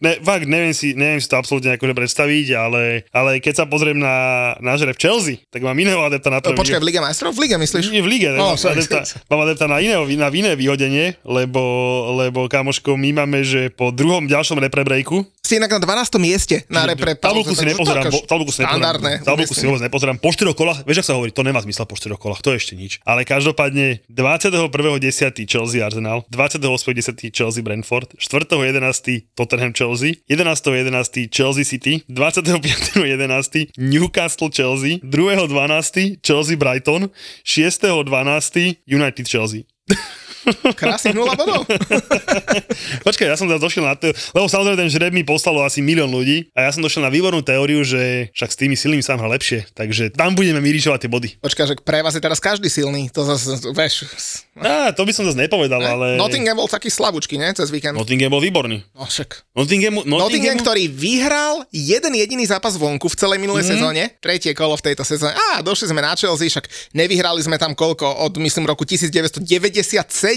Ne, 0.00 0.12
fakt, 0.20 0.48
neviem 0.48 0.72
si, 0.76 0.92
neviem 0.92 1.16
si 1.16 1.32
to 1.32 1.40
absolútne 1.40 1.72
akože 1.80 1.96
predstaviť, 1.96 2.46
ale, 2.52 3.08
ale 3.08 3.40
keď 3.40 3.64
sa 3.64 3.64
pozriem 3.64 3.96
na, 3.96 4.52
na 4.60 4.76
žere 4.76 4.92
v 4.92 5.00
Chelsea, 5.00 5.40
tak 5.48 5.64
mám 5.64 5.72
iného 5.72 6.04
adepta 6.04 6.28
na 6.28 6.44
to. 6.44 6.52
No, 6.52 6.60
počkaj, 6.60 6.76
v 6.76 6.92
Lige 6.92 7.00
majstrov? 7.00 7.32
V 7.32 7.48
Lige 7.48 7.56
myslíš? 7.56 7.88
Nie, 7.88 8.04
v 8.04 8.08
Lige. 8.12 8.28
Oh, 8.36 8.52
mám, 8.52 8.60
adepta, 8.60 9.00
mám 9.32 9.40
adepta 9.48 9.64
na, 9.64 9.80
iného, 9.80 10.04
na 10.04 10.28
iné 10.28 10.52
vyhodenie, 10.52 11.16
lebo, 11.24 11.62
lebo 12.20 12.44
kamoško, 12.52 13.00
my 13.00 13.24
máme, 13.24 13.40
že 13.40 13.72
po 13.72 13.88
druhom 13.88 14.28
ďalšom 14.28 14.60
reprebreaku 14.60 15.24
si 15.46 15.62
inak 15.62 15.78
na 15.78 15.78
12. 15.78 16.18
mieste 16.18 16.66
na 16.66 16.82
repre. 16.90 17.14
Tabulku 17.14 17.54
si 17.54 17.62
nepozerám, 17.62 18.10
tabulku 18.26 18.50
si 18.50 18.66
nepozerám, 18.66 19.22
tabulku 19.22 19.54
si 19.54 19.62
vôbec 19.62 19.82
nepozerám. 19.86 20.16
Po 20.18 20.34
4 20.34 20.50
kolách, 20.58 20.82
vieš, 20.82 21.06
ak 21.06 21.06
sa 21.06 21.14
hovorí, 21.14 21.30
to 21.30 21.46
nemá 21.46 21.62
zmysel 21.62 21.86
po 21.86 21.94
4 21.94 22.18
kolách, 22.18 22.42
to 22.42 22.50
je 22.50 22.58
ešte 22.58 22.74
nič. 22.74 22.98
Ale 23.06 23.22
každopádne 23.22 24.02
21.10. 24.10 25.46
Chelsea 25.46 25.78
Arsenal, 25.78 26.26
28.10. 26.34 27.30
Chelsea 27.30 27.62
Brentford, 27.62 28.18
4.11. 28.18 29.38
Tottenham 29.38 29.70
Chelsea, 29.70 30.18
11.11. 30.62 31.30
Chelsea 31.30 31.64
City, 31.64 32.04
25.11. 32.08 33.70
Newcastle 33.78 34.50
Chelsea, 34.50 35.00
2.12. 35.00 36.22
Chelsea 36.22 36.56
Brighton, 36.56 37.10
6.12. 37.44 38.76
United 38.86 39.26
Chelsea. 39.26 39.66
Krásne 40.78 41.10
0 41.12 41.26
bodov. 41.34 41.66
Počkaj, 43.06 43.26
ja 43.26 43.36
som 43.38 43.50
teraz 43.50 43.62
došiel 43.62 43.82
na 43.82 43.98
to, 43.98 44.10
lebo 44.10 44.46
samozrejme 44.46 44.78
ten 44.78 44.90
žreb 44.90 45.12
mi 45.12 45.26
poslalo 45.26 45.66
asi 45.66 45.82
milión 45.82 46.10
ľudí 46.10 46.46
a 46.54 46.66
ja 46.66 46.70
som 46.70 46.82
došiel 46.82 47.02
na 47.02 47.10
výbornú 47.10 47.42
teóriu, 47.42 47.82
že 47.82 48.30
však 48.34 48.50
s 48.52 48.56
tými 48.58 48.74
silnými 48.78 49.02
sa 49.02 49.18
hrá 49.18 49.26
lepšie, 49.26 49.66
takže 49.74 50.14
tam 50.14 50.38
budeme 50.38 50.62
vyrišovať 50.62 50.98
tie 51.06 51.10
body. 51.10 51.28
Počkaj, 51.42 51.66
že 51.66 51.74
pre 51.82 52.00
vás 52.02 52.14
je 52.14 52.22
teraz 52.22 52.38
každý 52.38 52.70
silný, 52.70 53.10
to 53.10 53.26
zase, 53.26 53.58
vieš. 53.74 54.06
Á, 54.56 54.94
to 54.94 55.02
by 55.02 55.12
som 55.12 55.26
zase 55.26 55.36
nepovedal, 55.36 55.82
ne? 55.82 55.90
ale... 55.90 56.06
Nottingham 56.14 56.56
bol 56.56 56.70
taký 56.70 56.88
slabúčky, 56.88 57.36
ne, 57.36 57.50
cez 57.52 57.68
víkend. 57.68 57.98
Nottingham 57.98 58.30
bol 58.30 58.42
výborný. 58.42 58.86
No 58.94 59.04
však. 59.04 59.50
Nottingham, 59.58 60.00
Nottingham, 60.06 60.20
Nottingham 60.22 60.58
ktorý 60.62 60.84
vyhral 60.88 61.66
jeden 61.74 62.12
jediný 62.14 62.44
zápas 62.46 62.78
vonku 62.78 63.10
v 63.10 63.16
celej 63.18 63.38
minulej 63.42 63.64
mm. 63.66 63.70
sezóne, 63.76 64.02
tretie 64.22 64.54
kolo 64.54 64.78
v 64.78 64.92
tejto 64.92 65.02
sezóne. 65.02 65.34
Á, 65.34 65.60
došli 65.60 65.90
sme 65.90 66.00
na 66.00 66.14
Chelsea, 66.14 66.48
však 66.48 66.94
nevyhrali 66.96 67.42
sme 67.42 67.58
tam 67.58 67.76
koľko, 67.76 68.24
od 68.24 68.38
myslím 68.40 68.64
roku 68.68 68.86
1997 68.86 70.35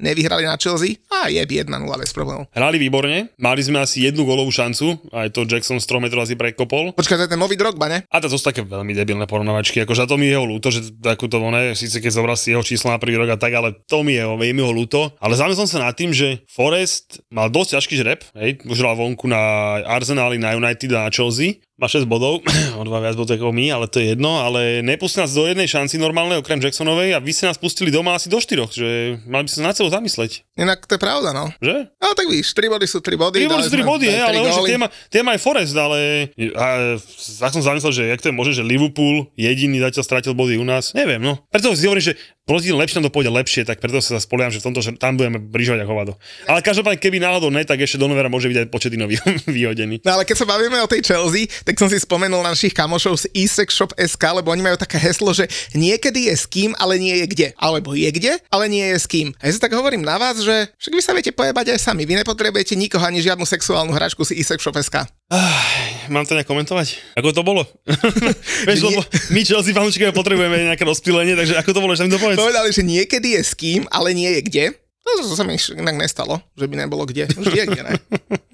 nevyhrali 0.00 0.44
na 0.44 0.58
Chelsea 0.58 0.98
a 1.10 1.30
je 1.30 1.40
1-0 1.40 1.66
bez 1.98 2.10
problémov. 2.12 2.50
Hrali 2.52 2.76
výborne, 2.76 3.30
mali 3.38 3.60
sme 3.62 3.82
asi 3.82 4.06
jednu 4.06 4.26
golovú 4.26 4.50
šancu, 4.50 4.98
aj 5.12 5.32
to 5.32 5.46
Jackson 5.46 5.78
z 5.78 5.86
3 5.86 6.04
metrov 6.06 6.26
asi 6.26 6.34
prekopol. 6.34 6.92
Počkaj, 6.96 7.16
to 7.16 7.24
je 7.26 7.32
ten 7.32 7.40
nový 7.40 7.54
Drogba, 7.54 7.86
ne? 7.86 8.02
A 8.10 8.16
to 8.22 8.30
sú 8.30 8.40
také 8.42 8.66
veľmi 8.66 8.92
debilné 8.92 9.24
porovnávačky, 9.30 9.82
akože 9.84 10.08
to 10.08 10.16
mi 10.18 10.28
je 10.30 10.34
jeho 10.38 10.46
ľúto, 10.46 10.68
že 10.72 10.80
takúto 10.98 11.40
one, 11.40 11.72
síce 11.78 12.02
keď 12.02 12.12
zobral 12.12 12.36
si 12.38 12.52
jeho 12.52 12.64
číslo 12.64 12.90
na 12.90 12.98
prvý 12.98 13.18
rok 13.18 13.34
a 13.34 13.40
tak, 13.40 13.52
ale 13.54 13.76
to 13.86 14.02
mi 14.02 14.16
je, 14.16 14.24
je 14.24 14.52
mi 14.54 14.62
ho 14.62 14.72
ľúto. 14.72 15.14
Ale 15.20 15.38
zamyslel 15.38 15.68
sa 15.68 15.82
nad 15.82 15.94
tým, 15.96 16.10
že 16.10 16.42
Forest 16.50 17.22
mal 17.30 17.50
dosť 17.52 17.78
ťažký 17.78 17.94
žreb, 18.00 18.20
hej, 18.38 18.60
už 18.64 18.78
vonku 18.96 19.28
na 19.28 19.40
Arsenali, 19.84 20.40
na 20.40 20.54
United 20.56 20.90
a 20.96 21.06
na 21.06 21.10
Chelsea 21.12 21.60
má 21.76 21.92
6 21.92 22.08
bodov, 22.08 22.40
o 22.80 22.82
dva 22.88 23.04
viac 23.04 23.20
bodov 23.20 23.36
ako 23.36 23.52
my, 23.52 23.68
ale 23.68 23.84
to 23.86 24.00
je 24.00 24.16
jedno, 24.16 24.40
ale 24.40 24.80
nepustí 24.80 25.20
nás 25.20 25.36
do 25.36 25.44
jednej 25.44 25.68
šanci 25.68 26.00
normálnej, 26.00 26.40
okrem 26.40 26.56
Jacksonovej 26.56 27.12
a 27.12 27.20
vy 27.20 27.32
ste 27.36 27.44
nás 27.44 27.60
pustili 27.60 27.92
doma 27.92 28.16
asi 28.16 28.32
do 28.32 28.40
štyroch, 28.40 28.72
že 28.72 29.20
mali 29.28 29.44
by 29.44 29.50
sa 29.52 29.60
na 29.60 29.76
celú 29.76 29.92
zamysleť. 29.92 30.48
Inak 30.56 30.88
to 30.88 30.96
je 30.96 31.00
pravda, 31.00 31.36
no. 31.36 31.52
Že? 31.60 31.92
No 32.00 32.16
tak 32.16 32.26
víš, 32.32 32.56
3 32.56 32.72
body 32.72 32.86
sú 32.88 33.04
3 33.04 33.20
body. 33.20 33.38
3 33.44 33.52
body 33.52 33.62
sú 33.68 33.72
3 33.76 33.84
body, 33.84 34.06
he, 34.08 34.20
ale 34.24 34.36
že 34.48 34.62
tie, 34.64 34.78
má, 34.80 34.88
tie 35.12 35.20
má 35.20 35.30
aj 35.36 35.40
Forest, 35.44 35.76
ale 35.76 36.32
a, 36.56 36.96
tak 37.44 37.52
som 37.52 37.60
zamyslel, 37.60 37.92
že 37.92 38.02
jak 38.08 38.24
to 38.24 38.32
je 38.32 38.34
možné, 38.34 38.52
že 38.56 38.64
Liverpool 38.64 39.28
jediný 39.36 39.76
zatiaľ 39.84 40.04
stratil 40.08 40.32
body 40.32 40.56
u 40.56 40.64
nás. 40.64 40.96
Neviem, 40.96 41.20
no. 41.20 41.36
Preto 41.52 41.76
si 41.76 41.84
hovorím, 41.84 42.08
že 42.08 42.16
proti 42.46 42.70
lepšie 42.70 43.02
to 43.02 43.10
pôjde 43.10 43.28
lepšie, 43.28 43.62
tak 43.66 43.82
preto 43.82 43.98
sa 43.98 44.22
spoliam, 44.22 44.54
že 44.54 44.62
v 44.62 44.70
tomto, 44.70 44.78
že 44.78 44.94
tam 44.94 45.18
budeme 45.18 45.42
brižovať 45.42 45.82
ako 45.82 45.90
hovado. 45.90 46.12
Ale 46.46 46.62
každopádne, 46.62 47.02
keby 47.02 47.18
náhodou 47.18 47.50
ne, 47.50 47.66
tak 47.66 47.82
ešte 47.82 47.98
do 47.98 48.06
novera 48.06 48.30
môže 48.30 48.46
byť 48.46 48.58
aj 48.64 48.66
početino 48.70 49.04
vyhodený. 49.50 50.00
No 50.06 50.10
ale 50.14 50.22
keď 50.22 50.36
sa 50.40 50.46
bavíme 50.46 50.78
o 50.78 50.86
tej 50.86 51.02
Chelsea, 51.02 51.50
tak 51.66 51.82
som 51.82 51.90
si 51.90 51.98
spomenul 51.98 52.46
našich 52.46 52.70
kamošov 52.70 53.18
z 53.18 53.24
e 53.34 53.42
Shop 53.50 53.90
SK, 53.98 54.38
lebo 54.38 54.54
oni 54.54 54.62
majú 54.62 54.78
také 54.78 55.02
heslo, 55.02 55.34
že 55.34 55.50
niekedy 55.74 56.30
je 56.30 56.34
s 56.38 56.46
kým, 56.46 56.70
ale 56.78 56.94
nie 56.94 57.18
je 57.18 57.26
kde. 57.26 57.48
Alebo 57.58 57.98
je 57.98 58.06
kde, 58.14 58.38
ale 58.54 58.70
nie 58.70 58.86
je 58.94 59.02
s 59.02 59.10
kým. 59.10 59.34
A 59.42 59.50
ja 59.50 59.58
sa 59.58 59.66
tak 59.66 59.74
hovorím 59.74 60.06
na 60.06 60.14
vás, 60.14 60.38
že 60.38 60.70
však 60.78 60.94
vy 60.94 61.02
sa 61.02 61.10
viete 61.10 61.34
pojebať 61.34 61.74
aj 61.74 61.82
sami. 61.82 62.06
Vy 62.06 62.22
nepotrebujete 62.22 62.78
nikoho 62.78 63.02
ani 63.02 63.18
žiadnu 63.18 63.42
sexuálnu 63.42 63.90
hračku 63.90 64.22
z 64.22 64.38
e 64.38 64.46
Shop 64.46 64.78
SK. 64.78 65.10
Ah, 65.26 66.06
mám 66.06 66.22
to 66.22 66.38
nejak 66.38 66.46
komentovať? 66.46 67.18
Ako 67.18 67.34
to 67.34 67.42
bolo? 67.42 67.66
Vieš, 68.70 68.86
lebo 68.86 69.02
my 69.34 69.40
Chelsea 69.42 69.74
fanúšikovia 69.74 70.14
potrebujeme 70.14 70.70
nejaké 70.70 70.86
rozptýlenie, 70.86 71.34
takže 71.34 71.58
ako 71.58 71.70
to 71.74 71.82
bolo, 71.82 71.98
že 71.98 72.06
mi 72.06 72.14
to 72.14 72.22
povedz? 72.22 72.38
Povedali, 72.38 72.70
že 72.70 72.86
niekedy 72.86 73.34
je 73.34 73.42
s 73.42 73.58
kým, 73.58 73.90
ale 73.90 74.14
nie 74.14 74.30
je 74.38 74.40
kde. 74.46 74.64
No, 75.06 75.22
to 75.22 75.38
sa 75.38 75.46
mi 75.46 75.54
inak 75.54 75.98
nestalo, 75.98 76.42
že 76.58 76.66
by 76.66 76.82
nebolo 76.82 77.06
kde. 77.06 77.30
Už 77.38 77.46
je 77.54 77.62
kde, 77.62 77.82
ne? 77.86 77.94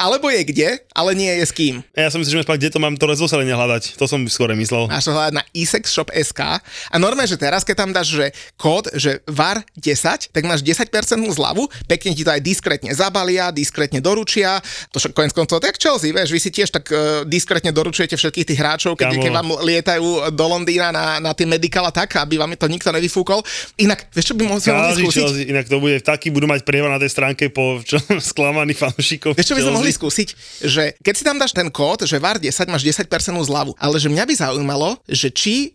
Alebo 0.00 0.32
je 0.32 0.40
kde, 0.48 0.68
ale 0.96 1.12
nie 1.12 1.28
je 1.28 1.44
s 1.44 1.52
kým. 1.52 1.84
Ja 1.92 2.08
som 2.08 2.24
myslel, 2.24 2.40
že 2.40 2.48
kde 2.48 2.72
to 2.72 2.80
mám 2.80 2.96
to 2.96 3.04
rozoselenie 3.04 3.52
hľadať. 3.52 4.00
To 4.00 4.08
som 4.08 4.24
skôr 4.32 4.48
myslel. 4.56 4.88
Máš 4.88 5.04
to 5.04 5.12
hľadať 5.12 5.34
na 5.36 5.44
isexshop.sk 5.52 6.40
a 6.64 6.96
normálne, 6.96 7.28
že 7.28 7.36
teraz, 7.36 7.60
keď 7.68 7.76
tam 7.84 7.90
dáš 7.92 8.16
že 8.16 8.32
kód, 8.56 8.88
že 8.96 9.20
VAR 9.28 9.60
10, 9.76 10.32
tak 10.32 10.42
máš 10.48 10.64
10% 10.64 10.88
zľavu, 11.36 11.68
pekne 11.84 12.16
ti 12.16 12.24
to 12.24 12.32
aj 12.32 12.40
diskrétne 12.40 12.90
zabalia, 12.96 13.52
diskrétne 13.52 14.00
doručia. 14.00 14.58
To 14.90 14.96
však 14.96 15.12
koniec 15.12 15.36
koncov, 15.36 15.60
tak 15.60 15.76
Chelsea, 15.76 16.16
vieš, 16.16 16.32
vy 16.32 16.40
si 16.40 16.50
tiež 16.50 16.72
tak 16.72 16.88
uh, 16.90 17.22
diskrétne 17.28 17.70
doručujete 17.70 18.16
všetkých 18.16 18.46
tých 18.48 18.58
hráčov, 18.58 18.96
keď, 18.96 19.20
keď 19.20 19.30
vám 19.36 19.52
lietajú 19.60 20.32
do 20.32 20.44
Londýna 20.48 20.88
na, 20.90 21.20
na 21.20 21.36
tie 21.36 21.44
medikala 21.44 21.92
tak, 21.92 22.16
aby 22.16 22.40
vám 22.40 22.56
to 22.56 22.66
nikto 22.66 22.88
nevyfúkol. 22.88 23.44
Inak, 23.76 24.08
vieš, 24.16 24.32
čo 24.32 24.34
by 24.34 24.48
mohli 24.48 24.60
skúsiť? 24.64 25.12
Chelsea, 25.12 25.44
inak 25.52 25.68
to 25.68 25.76
bude 25.76 26.00
taký, 26.00 26.32
budú 26.32 26.48
mať 26.48 26.64
prievar 26.64 26.88
na 26.88 26.98
tej 26.98 27.12
stránke 27.12 27.52
po 27.52 27.78
čo, 27.88 28.00
sklamaných 28.00 28.78
fanúšikov. 28.80 29.36
Vieš, 29.36 29.46
čo 29.52 29.56
by 29.58 29.62
sme 29.62 29.74
mohli 29.76 29.89
skúsiť, 29.94 30.28
že 30.64 30.96
keď 31.02 31.14
si 31.14 31.24
tam 31.26 31.36
dáš 31.38 31.52
ten 31.54 31.68
kód, 31.68 32.06
že 32.06 32.16
VAR 32.18 32.40
10 32.40 32.72
máš 32.72 32.82
10% 32.82 33.06
zľavu, 33.46 33.76
ale 33.76 33.96
že 34.00 34.08
mňa 34.08 34.24
by 34.24 34.34
zaujímalo, 34.34 34.96
že 35.06 35.28
či 35.30 35.74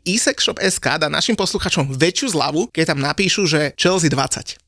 SK 0.57 1.01
dá 1.01 1.07
našim 1.07 1.37
posluchačom 1.37 1.93
väčšiu 1.93 2.33
zľavu, 2.33 2.73
keď 2.73 2.95
tam 2.95 2.99
napíšu, 2.99 3.45
že 3.45 3.71
Chelsea 3.77 4.09
20. 4.09 4.64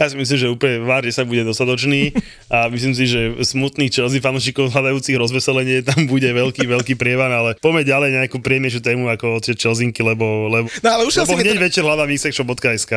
ja 0.00 0.08
si 0.08 0.16
myslím, 0.16 0.38
že 0.40 0.48
úplne 0.48 0.80
vár, 0.80 1.04
sa 1.12 1.28
bude 1.28 1.44
dostatočný 1.44 2.16
a 2.48 2.72
myslím 2.72 2.96
si, 2.96 3.04
že 3.04 3.36
smutných 3.44 3.92
Chelsea 3.92 4.24
fanúšikov 4.24 4.72
hľadajúcich 4.72 5.20
rozveselenie 5.20 5.84
tam 5.84 6.08
bude 6.08 6.24
veľký, 6.24 6.64
veľký 6.64 6.96
prievan, 6.96 7.28
ale 7.28 7.60
poďme 7.60 7.84
ďalej 7.84 8.10
nejakú 8.16 8.40
priemiešu 8.40 8.80
tému 8.80 9.12
ako 9.12 9.44
tie 9.44 9.52
Chelseanky, 9.52 10.00
lebo, 10.00 10.48
lebo, 10.48 10.72
no, 10.80 10.88
ale 10.88 11.04
už 11.04 11.20
lebo 11.20 11.36
hneď 11.36 11.60
teda... 11.60 11.64
večer 11.68 11.82
hľadám 11.84 12.08
xshop.sk 12.08 12.92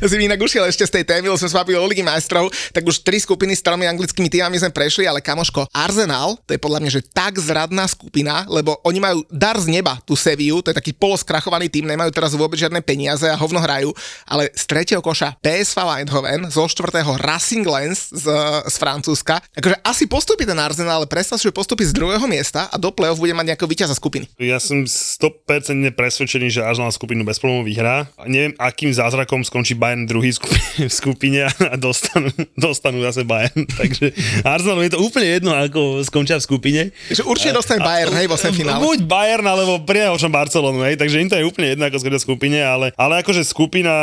si 0.00 0.16
inak 0.28 0.40
ušiel 0.40 0.64
ešte 0.64 0.88
z 0.88 0.92
tej 1.00 1.04
témy, 1.04 1.28
lebo 1.28 1.36
sme 1.36 1.52
sa 1.52 1.60
o 1.60 1.86
Ligy 1.86 2.00
majstrov, 2.00 2.48
tak 2.72 2.84
už 2.86 3.04
tri 3.04 3.20
skupiny 3.20 3.52
s 3.52 3.60
tromi 3.60 3.84
anglickými 3.84 4.32
týmami 4.32 4.56
sme 4.56 4.72
prešli, 4.72 5.04
ale 5.04 5.20
kamoško, 5.20 5.68
Arsenal, 5.68 6.40
to 6.48 6.56
je 6.56 6.60
podľa 6.60 6.80
mňa, 6.80 6.90
že 6.90 7.02
tak 7.12 7.36
zradná 7.36 7.84
skupina, 7.84 8.48
lebo 8.48 8.80
oni 8.88 8.98
majú 9.04 9.20
dar 9.28 9.60
z 9.60 9.68
neba, 9.68 10.00
tú 10.08 10.16
Seviu, 10.16 10.64
to 10.64 10.72
je 10.72 10.78
taký 10.80 10.96
poloskrachovaný 10.96 11.68
tým, 11.68 11.84
nemajú 11.84 12.10
teraz 12.14 12.32
vôbec 12.32 12.56
žiadne 12.56 12.80
peniaze 12.80 13.26
a 13.34 13.40
hovno 13.42 13.58
hrajú, 13.58 13.90
ale 14.30 14.48
z 14.54 14.64
tretieho 14.70 15.02
koša 15.02 15.34
PSV 15.42 15.78
Eindhoven, 16.02 16.46
zo 16.48 16.70
štvrtého 16.70 17.18
Racing 17.18 17.66
Lens 17.66 18.14
z, 18.14 18.30
z 18.70 18.74
Francúzska. 18.78 19.42
Akože 19.58 19.76
asi 19.82 20.06
postupí 20.06 20.46
ten 20.46 20.56
Arsenal, 20.56 21.02
ale 21.02 21.10
predstav 21.10 21.42
si, 21.42 21.50
že 21.50 21.54
postupí 21.54 21.82
z 21.82 21.90
druhého 21.90 22.24
miesta 22.30 22.70
a 22.70 22.76
do 22.78 22.94
play-off 22.94 23.18
bude 23.18 23.34
mať 23.34 23.54
nejakého 23.54 23.68
víťaza 23.68 23.98
skupiny. 23.98 24.30
Ja 24.38 24.62
som 24.62 24.86
100% 24.86 25.50
presvedčený, 25.98 26.48
že 26.54 26.60
Arsenal 26.62 26.94
skupinu 26.94 27.26
bez 27.26 27.42
problémov 27.42 27.66
vyhrá. 27.66 28.06
Neviem, 28.30 28.54
akým 28.56 28.94
zázrakom 28.94 29.42
skončí 29.42 29.74
Bayern 29.74 30.06
druhý 30.06 30.30
v 30.34 30.92
skupine 30.92 31.50
a 31.50 31.74
dostanú, 31.74 32.30
dostanú 32.54 33.02
zase 33.02 33.26
Bayern. 33.26 33.66
Takže 33.80 34.14
Arsenal 34.46 34.78
je 34.86 34.92
to 34.94 35.00
úplne 35.02 35.28
jedno, 35.28 35.50
ako 35.50 36.04
skončia 36.06 36.38
v 36.38 36.44
skupine. 36.44 36.80
Takže 37.10 37.24
určite 37.26 37.52
dostane 37.56 37.80
Bayern, 37.82 38.14
hej, 38.14 38.26
vo 38.30 38.38
semifinále. 38.38 38.78
Buď 38.78 38.98
Bayern, 39.08 39.46
alebo 39.46 39.82
priamočom 39.82 40.30
Barcelonu, 40.30 40.84
hej, 40.86 41.00
takže 41.00 41.20
im 41.20 41.28
to 41.28 41.36
je 41.40 41.44
úplne 41.48 41.74
jedno, 41.74 41.84
ako 41.88 41.96
skončia 41.98 42.20
v 42.20 42.26
skupine, 42.26 42.58
ale, 42.62 42.86
ale 42.94 43.23
akože 43.24 43.40
skupina 43.40 43.94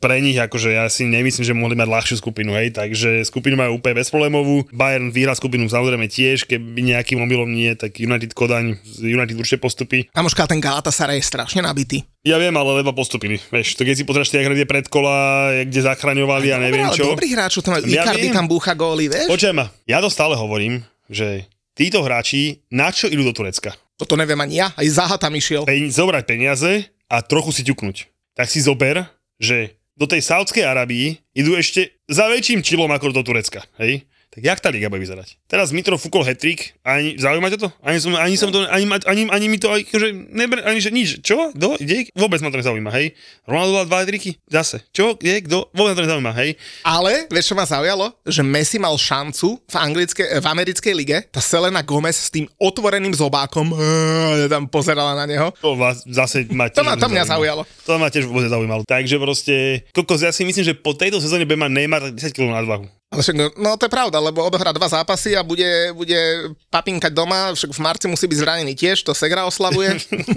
pre 0.00 0.24
nich, 0.24 0.40
akože 0.40 0.72
ja 0.72 0.88
si 0.88 1.04
nemyslím, 1.04 1.44
že 1.44 1.52
mohli 1.52 1.76
mať 1.76 1.88
ľahšiu 1.92 2.16
skupinu, 2.24 2.56
hej, 2.56 2.72
takže 2.72 3.20
skupinu 3.28 3.60
majú 3.60 3.76
úplne 3.76 4.00
bezproblémovú. 4.00 4.64
Bayern 4.72 5.12
vyhrá 5.12 5.36
skupinu 5.36 5.68
samozrejme 5.68 6.08
tiež, 6.08 6.48
keby 6.48 6.80
nejakým 6.80 7.20
mobilom 7.20 7.52
nie, 7.52 7.76
tak 7.76 8.00
United 8.00 8.32
Kodaň, 8.32 8.80
United 9.04 9.36
určite 9.36 9.60
postupí. 9.60 10.08
Kamoška, 10.16 10.48
ten 10.48 10.64
Galatasaray 10.64 11.20
je 11.20 11.28
strašne 11.28 11.60
nabitý. 11.60 12.08
Ja 12.24 12.40
viem, 12.40 12.56
ale 12.56 12.80
lebo 12.80 12.96
postupili. 12.96 13.36
Vieš, 13.52 13.76
to 13.76 13.84
keď 13.84 13.94
si 14.00 14.08
pozrieš 14.08 14.32
tie 14.32 14.40
hry 14.40 14.64
predkola, 14.64 15.52
kde 15.68 15.80
zachraňovali 15.84 16.48
a 16.50 16.56
neviem 16.56 16.88
čo. 16.96 17.12
Dobrý 17.12 17.36
hráčov 17.36 17.60
tam 17.60 17.76
majú, 17.76 17.84
ja 17.84 18.00
Icardi 18.00 18.32
tam 18.32 18.48
búcha 18.48 18.72
góly, 18.72 19.12
vieš? 19.12 19.28
Počujem 19.28 19.60
ma, 19.60 19.68
ja 19.84 20.00
to 20.00 20.08
stále 20.08 20.32
hovorím, 20.32 20.80
že 21.12 21.44
títo 21.76 22.00
hráči 22.00 22.64
na 22.72 22.88
čo 22.88 23.12
idú 23.12 23.28
do 23.28 23.36
Turecka? 23.36 23.76
Toto 24.00 24.16
neviem 24.16 24.40
ani 24.40 24.64
ja, 24.64 24.72
aj 24.72 24.88
Zaha 24.88 25.20
tam 25.20 25.36
išiel. 25.36 25.68
Pen- 25.68 25.92
zobrať 25.92 26.24
peniaze 26.24 26.88
a 27.12 27.20
trochu 27.20 27.52
si 27.52 27.62
ťuknúť. 27.62 28.13
Tak 28.34 28.50
si 28.50 28.58
zober, 28.62 29.06
že 29.38 29.78
do 29.94 30.10
tej 30.10 30.22
Saudskej 30.26 30.66
Arabii 30.66 31.22
idú 31.38 31.54
ešte 31.54 31.94
za 32.10 32.26
väčším 32.26 32.66
čilom 32.66 32.90
ako 32.90 33.14
do 33.14 33.22
Turecka, 33.22 33.62
hej? 33.78 34.02
Tak 34.34 34.42
jak 34.42 34.58
tá 34.58 34.74
liga 34.74 34.90
bude 34.90 34.98
vyzerať? 34.98 35.38
Teraz 35.46 35.70
Mitro 35.70 35.94
fúkol 35.94 36.26
hetrik, 36.26 36.74
ani, 36.82 37.14
zaujíma 37.14 37.54
ťa 37.54 37.58
to? 37.62 37.68
Ani, 37.86 38.02
som, 38.02 38.18
ani, 38.18 38.34
som 38.34 38.50
to, 38.50 38.66
ani, 38.66 38.82
ani, 39.06 39.22
ani 39.30 39.46
mi 39.46 39.62
to, 39.62 39.70
akože, 39.70 40.10
neber, 40.34 40.58
ani 40.66 40.82
že 40.82 40.90
nič. 40.90 41.22
Čo? 41.22 41.54
Kto? 41.54 41.78
Kde? 41.78 42.10
Vôbec 42.18 42.42
ma 42.42 42.50
to 42.50 42.58
nezaujíma, 42.58 42.90
hej? 42.98 43.14
Ronaldo 43.46 43.86
dva 43.86 44.02
hetriky? 44.02 44.34
Zase. 44.50 44.82
Čo? 44.90 45.14
Kde? 45.14 45.46
Kto? 45.46 45.70
Vôbec 45.70 45.94
ma 45.94 46.02
to 46.02 46.06
nezaujíma, 46.10 46.32
hej? 46.34 46.58
Ale, 46.82 47.30
vieš 47.30 47.54
čo 47.54 47.54
ma 47.54 47.62
zaujalo? 47.62 48.10
Že 48.26 48.42
Messi 48.42 48.82
mal 48.82 48.98
šancu 48.98 49.62
v, 49.70 49.76
anglické, 49.78 50.26
v 50.26 50.46
americkej 50.50 50.94
lige, 50.98 51.18
tá 51.30 51.38
Selena 51.38 51.86
Gomez 51.86 52.18
s 52.18 52.34
tým 52.34 52.50
otvoreným 52.58 53.14
zobákom 53.14 53.70
uh, 53.78 54.50
tam 54.50 54.66
pozerala 54.66 55.14
na 55.14 55.30
neho. 55.30 55.54
To 55.62 55.78
vás 55.78 56.02
zase 56.10 56.42
ma 56.50 56.66
to, 56.74 56.82
ma, 56.82 56.98
to 56.98 57.06
mňa 57.06 57.30
zaujalo. 57.30 57.62
To 57.86 58.02
ma 58.02 58.10
tiež 58.10 58.26
vôbec 58.26 58.50
zaujímalo. 58.50 58.82
Takže 58.82 59.14
proste, 59.22 59.86
kokos, 59.94 60.26
ja 60.26 60.34
si 60.34 60.42
myslím, 60.42 60.66
že 60.66 60.74
po 60.74 60.98
tejto 60.98 61.22
sezóne 61.22 61.46
bude 61.46 61.54
mať 61.54 61.70
Neymar 61.70 62.02
10 62.10 62.34
kg 62.34 62.50
nadvahu. 62.50 62.90
Ale 63.14 63.22
však, 63.22 63.36
no, 63.38 63.46
no 63.62 63.70
to 63.78 63.86
je 63.86 63.94
pravda, 63.94 64.18
lebo 64.18 64.42
odohrá 64.42 64.74
dva 64.74 64.90
zápasy 64.90 65.38
a 65.38 65.46
bude, 65.46 65.94
bude 65.94 66.50
papinkať 66.66 67.14
doma, 67.14 67.54
však 67.54 67.70
v 67.70 67.80
marci 67.80 68.06
musí 68.10 68.26
byť 68.26 68.38
zranený 68.42 68.74
tiež, 68.74 69.06
to 69.06 69.14
Segra 69.14 69.46
oslavuje. 69.46 69.94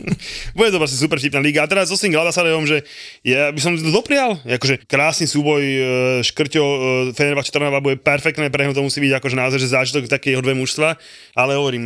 bude 0.57 0.69
to 0.69 0.77
proste 0.77 1.01
super 1.01 1.17
vtipná 1.17 1.41
liga. 1.41 1.65
A 1.65 1.67
teraz 1.67 1.89
so 1.89 1.97
tým 1.97 2.13
Gladasarejom, 2.13 2.69
že 2.69 2.85
ja 3.25 3.49
by 3.49 3.57
som 3.57 3.73
to 3.73 3.89
doprial, 3.89 4.37
akože 4.45 4.85
krásny 4.85 5.25
súboj 5.25 5.63
e, 5.65 5.81
Škrťo, 6.21 6.61
e, 6.61 6.77
Fenerbahce 7.17 7.49
Trnava 7.49 7.81
bude 7.81 7.97
perfektné, 7.97 8.53
pre 8.53 8.69
to 8.69 8.85
musí 8.85 9.01
byť 9.01 9.17
akože 9.17 9.35
naozaj, 9.35 9.57
že 9.57 9.73
zážitok 9.73 10.05
také 10.05 10.37
jeho 10.37 10.45
dve 10.45 10.53
mužstva, 10.53 11.01
ale 11.33 11.57
hovorím, 11.57 11.85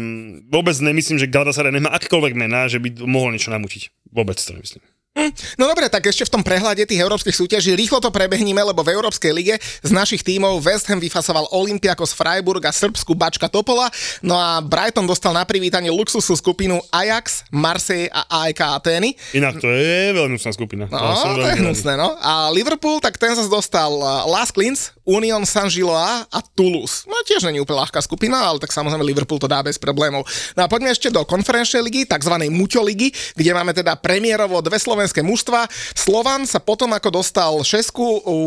vôbec 0.51 0.75
nemyslím, 0.75 1.15
že 1.15 1.31
Galatasaray 1.31 1.71
nemá 1.71 1.95
akékoľvek 1.95 2.35
mená, 2.35 2.67
že 2.67 2.83
by 2.83 3.07
mohol 3.07 3.31
niečo 3.31 3.47
namútiť. 3.47 4.11
Vôbec 4.11 4.35
to 4.35 4.51
nemyslím. 4.51 4.83
No 5.59 5.67
dobre, 5.67 5.91
tak 5.91 6.07
ešte 6.07 6.23
v 6.23 6.39
tom 6.39 6.39
prehľade 6.39 6.87
tých 6.87 7.03
európskych 7.03 7.35
súťaží 7.35 7.75
rýchlo 7.75 7.99
to 7.99 8.15
prebehníme, 8.15 8.63
lebo 8.63 8.79
v 8.79 8.95
Európskej 8.95 9.35
lige 9.35 9.59
z 9.59 9.91
našich 9.91 10.23
tímov 10.23 10.63
West 10.63 10.87
Ham 10.87 11.03
vyfasoval 11.03 11.51
Olympiakos 11.51 12.15
Freiburg 12.15 12.63
a 12.63 12.71
Srbsku 12.71 13.11
Bačka 13.11 13.51
Topola, 13.51 13.91
no 14.23 14.39
a 14.39 14.63
Brighton 14.63 15.03
dostal 15.03 15.35
na 15.35 15.43
privítanie 15.43 15.91
luxusnú 15.91 16.31
skupinu 16.39 16.79
Ajax, 16.95 17.43
Marseille 17.51 18.07
a 18.07 18.47
AEK 18.47 18.59
Atény. 18.79 19.09
Inak 19.35 19.59
to 19.59 19.67
je 19.67 20.15
veľmi 20.15 20.39
hnusná 20.39 20.55
skupina. 20.55 20.87
No, 20.87 20.97
to, 20.97 21.43
to 21.43 21.47
je 21.51 21.59
hnusné, 21.59 21.99
no. 21.99 22.15
A 22.23 22.47
Liverpool, 22.55 23.03
tak 23.03 23.19
ten 23.19 23.35
zase 23.35 23.51
dostal 23.51 23.91
uh, 23.91 24.23
Las 24.31 24.55
Klins, 24.55 24.95
Union 25.03 25.43
Saint-Gilloa 25.43 26.31
a 26.31 26.39
Toulouse. 26.55 27.03
No 27.03 27.19
tiež 27.27 27.43
není 27.43 27.59
úplne 27.59 27.83
ľahká 27.83 27.99
skupina, 27.99 28.47
ale 28.47 28.63
tak 28.63 28.71
samozrejme 28.71 29.03
Liverpool 29.03 29.43
to 29.43 29.51
dá 29.51 29.59
bez 29.59 29.75
problémov. 29.75 30.23
No 30.55 30.63
a 30.63 30.71
poďme 30.71 30.95
ešte 30.95 31.11
do 31.11 31.27
konferenčnej 31.27 31.83
ligy, 31.83 32.07
tzv. 32.07 32.31
Muťo 32.47 32.79
ligy, 32.79 33.11
kde 33.35 33.51
máme 33.51 33.75
teda 33.75 33.99
premiérovo 33.99 34.63
dve 34.63 34.79
Slovenské 34.79 35.00
slovenské 35.01 35.25
mužstva. 35.25 35.65
Slovan 35.97 36.45
sa 36.45 36.61
potom, 36.61 36.93
ako 36.93 37.09
dostal 37.09 37.57
šesku 37.65 38.21
u 38.21 38.37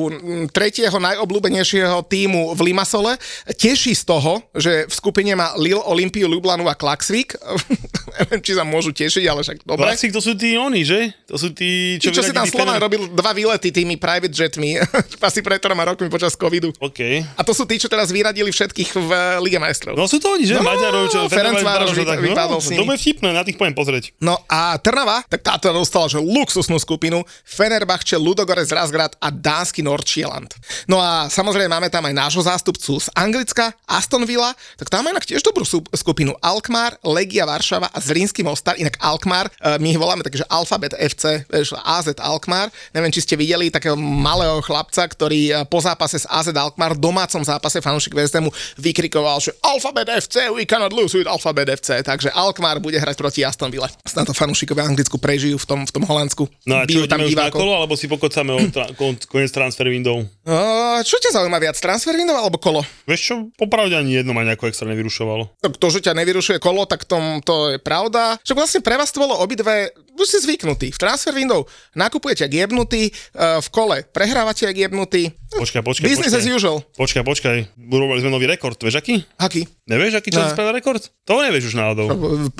tretieho 0.54 0.94
najobľúbenejšieho 1.02 2.06
týmu 2.06 2.54
v 2.54 2.60
Limasole, 2.70 3.18
teší 3.58 3.90
z 3.98 4.06
toho, 4.06 4.38
že 4.54 4.86
v 4.86 4.94
skupine 4.94 5.34
má 5.34 5.50
Lille, 5.58 5.82
Olympiu, 5.82 6.30
Ljubljanu 6.30 6.70
a 6.70 6.78
Klaxvik. 6.78 7.34
Neviem, 8.22 8.38
či 8.46 8.54
sa 8.54 8.62
môžu 8.62 8.94
tešiť, 8.94 9.26
ale 9.26 9.42
však 9.42 9.66
dobre. 9.66 9.90
Klaxvik 9.90 10.14
to 10.14 10.22
sú 10.22 10.38
tí 10.38 10.54
oni, 10.54 10.86
že? 10.86 11.10
To 11.26 11.34
sú 11.34 11.50
tí, 11.50 11.98
čo, 11.98 12.14
tí, 12.14 12.22
čo 12.22 12.22
si 12.22 12.30
tam 12.30 12.46
Slovan 12.46 12.78
robil 12.78 13.10
dva 13.10 13.34
výlety 13.34 13.74
tými 13.74 13.98
private 13.98 14.30
jetmi, 14.30 14.78
asi 15.26 15.42
pred 15.42 15.58
troma 15.58 15.82
rokmi 15.82 16.06
počas 16.06 16.38
covidu. 16.38 16.70
OK. 16.78 17.26
A 17.34 17.42
to 17.42 17.50
sú 17.50 17.66
tí, 17.66 17.82
čo 17.82 17.90
teraz 17.90 18.14
vyradili 18.14 18.54
všetkých 18.54 18.94
v 18.94 19.10
Lige 19.42 19.58
majstrov. 19.58 19.98
No 19.98 20.06
sú 20.06 20.22
to 20.22 20.38
oni, 20.38 20.46
že? 20.46 20.54
No, 20.54 20.62
Maďarov, 20.62 21.10
čo? 21.10 21.26
Ferenc 21.26 21.58
Vároš 21.66 21.98
vypadol 21.98 22.60
no, 22.60 22.62
s 22.62 22.70
nimi. 22.70 22.78
To 22.78 22.86
bude 22.86 23.00
vtipné, 23.02 23.28
na 23.34 23.42
tých 23.42 23.58
poviem 23.58 23.74
pozrieť. 23.74 24.14
No 24.22 24.38
a 24.46 24.78
Trnava, 24.78 25.26
tak 25.26 25.42
táto 25.42 25.74
dostala, 25.74 26.06
že 26.06 26.22
luxusnú 26.44 26.76
skupinu, 26.76 27.24
Fenerbahče, 27.48 28.20
Ludogorec 28.20 28.68
Razgrad 28.68 29.16
a 29.16 29.32
dánsky 29.32 29.80
Nordschieland. 29.80 30.52
No 30.84 31.00
a 31.00 31.32
samozrejme 31.32 31.72
máme 31.72 31.88
tam 31.88 32.04
aj 32.04 32.12
nášho 32.12 32.44
zástupcu 32.44 33.00
z 33.00 33.08
Anglicka, 33.16 33.72
Aston 33.88 34.28
Villa, 34.28 34.52
tak 34.76 34.92
tam 34.92 35.00
máme 35.00 35.16
inak 35.16 35.24
tiež 35.24 35.40
dobrú 35.40 35.64
skupinu 35.96 36.36
Alkmaar, 36.44 37.00
Legia 37.00 37.48
Varšava 37.48 37.88
a 37.88 37.98
Zlínsky 37.98 38.44
Mostar, 38.44 38.76
inak 38.76 39.00
Alkmaar, 39.00 39.48
e, 39.48 39.80
my 39.80 39.88
ich 39.96 40.00
voláme 40.00 40.20
takže 40.20 40.44
Alphabet 40.52 40.92
FC, 41.00 41.48
vieš, 41.48 41.72
AZ 41.80 42.12
Alkmaar, 42.20 42.68
neviem, 42.92 43.08
či 43.08 43.24
ste 43.24 43.40
videli 43.40 43.72
takého 43.72 43.96
malého 43.96 44.60
chlapca, 44.60 45.08
ktorý 45.08 45.40
e, 45.48 45.52
po 45.64 45.80
zápase 45.80 46.20
s 46.20 46.28
AZ 46.28 46.52
Alkmaar, 46.52 46.92
domácom 46.92 47.40
zápase 47.40 47.80
fanúšik 47.80 48.12
West 48.12 48.36
vykrikoval, 48.76 49.38
že 49.38 49.54
Alphabet 49.62 50.10
FC, 50.10 50.50
we 50.50 50.66
cannot 50.66 50.90
lose 50.90 51.14
with 51.14 51.30
Alphabet 51.30 51.70
FC, 51.70 52.02
takže 52.02 52.34
Alkmaar 52.34 52.82
bude 52.82 52.98
hrať 52.98 53.14
proti 53.14 53.46
Aston 53.46 53.70
Villa. 53.70 53.86
Snad 54.02 54.26
to 54.26 54.34
fanúšikovia 54.34 54.90
Anglicku 54.90 55.16
prežijú 55.22 55.56
v 55.62 55.66
tom, 55.70 55.80
v 55.86 55.92
tom 55.94 56.02
Holandsku. 56.02 56.33
No 56.66 56.80
a 56.80 56.84
čo, 56.84 57.06
tam 57.06 57.22
divákov. 57.22 57.62
kolo, 57.62 57.72
alebo 57.78 57.94
si 57.94 58.10
pokocáme 58.10 58.50
o 58.50 58.60
tra- 58.68 58.90
koniec 59.32 59.50
transfer 59.54 59.86
window? 59.86 60.26
Uh, 60.42 60.98
čo 61.06 61.16
ťa 61.16 61.38
zaujíma 61.40 61.62
viac, 61.62 61.78
transfer 61.78 62.12
window 62.12 62.34
alebo 62.34 62.58
kolo? 62.58 62.82
Vieš 63.06 63.20
čo, 63.22 63.34
popravde 63.54 63.94
ani 63.94 64.20
jedno 64.20 64.34
ma 64.34 64.42
nejako 64.42 64.68
extra 64.68 64.90
nevyrušovalo. 64.90 65.54
Tak 65.62 65.78
to, 65.78 65.86
že 65.88 66.04
ťa 66.04 66.18
nevyrušuje 66.18 66.58
kolo, 66.58 66.84
tak 66.84 67.06
tom, 67.06 67.38
to 67.40 67.74
je 67.74 67.78
pravda. 67.78 68.36
Však 68.42 68.56
vlastne 68.58 68.80
pre 68.82 68.98
vás 68.98 69.14
to 69.14 69.22
bolo 69.22 69.38
obidve, 69.38 69.94
už 70.14 70.26
ste 70.26 70.38
zvyknutí. 70.42 70.90
V 70.90 70.98
transfer 70.98 71.34
window 71.34 71.66
nakupujete 71.94 72.46
ak 72.46 72.52
jebnutý, 72.52 73.10
uh, 73.34 73.62
v 73.62 73.68
kole 73.70 73.96
prehrávate 74.10 74.66
ak 74.66 74.76
jebnutý. 74.76 75.30
Počkaj, 75.54 75.86
počkaj, 75.86 76.06
Business 76.06 76.34
počkaj. 76.34 76.50
as 76.50 76.56
usual. 76.58 76.78
Počkaj, 76.98 77.22
počkaj. 77.22 77.56
Urobili 77.78 78.22
sme 78.22 78.34
nový 78.34 78.50
rekord, 78.50 78.74
vieš 78.78 78.98
aký? 78.98 79.22
Aký? 79.38 79.70
Nevieš, 79.86 80.18
aký 80.18 80.34
čo 80.34 80.42
spravil 80.50 80.74
rekord? 80.74 81.02
To 81.28 81.38
nevieš 81.38 81.70
už 81.70 81.78
náhodou. 81.78 82.06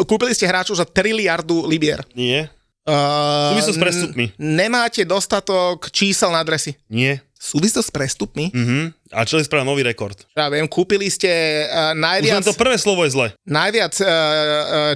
Kúpili 0.06 0.30
ste 0.30 0.46
hráčov 0.46 0.78
za 0.78 0.86
triliardu 0.86 1.66
libier. 1.66 2.06
Nie. 2.14 2.54
Uh, 2.84 3.56
Súvislo 3.56 3.72
s 3.72 3.80
prestupmi. 3.80 4.24
Nemáte 4.36 5.08
dostatok 5.08 5.88
čísel 5.88 6.28
na 6.28 6.44
adresy. 6.44 6.76
Nie. 6.86 7.24
Súvislo 7.34 7.80
s 7.80 7.88
prestupmi? 7.88 8.48
Mhm. 8.52 8.92
A 9.14 9.22
čo 9.22 9.38
je 9.38 9.46
spravil 9.46 9.68
nový 9.68 9.84
rekord? 9.84 10.16
Ja 10.34 10.48
viem, 10.50 10.66
kúpili 10.66 11.06
ste 11.06 11.28
uh, 11.64 11.92
Už 11.92 12.02
najviac, 12.02 12.40
len 12.40 12.48
to 12.48 12.56
prvé 12.56 12.74
slovo 12.76 13.06
je 13.06 13.14
zle. 13.14 13.30
najviac 13.46 13.94
uh, 14.00 14.08
uh, 14.08 14.12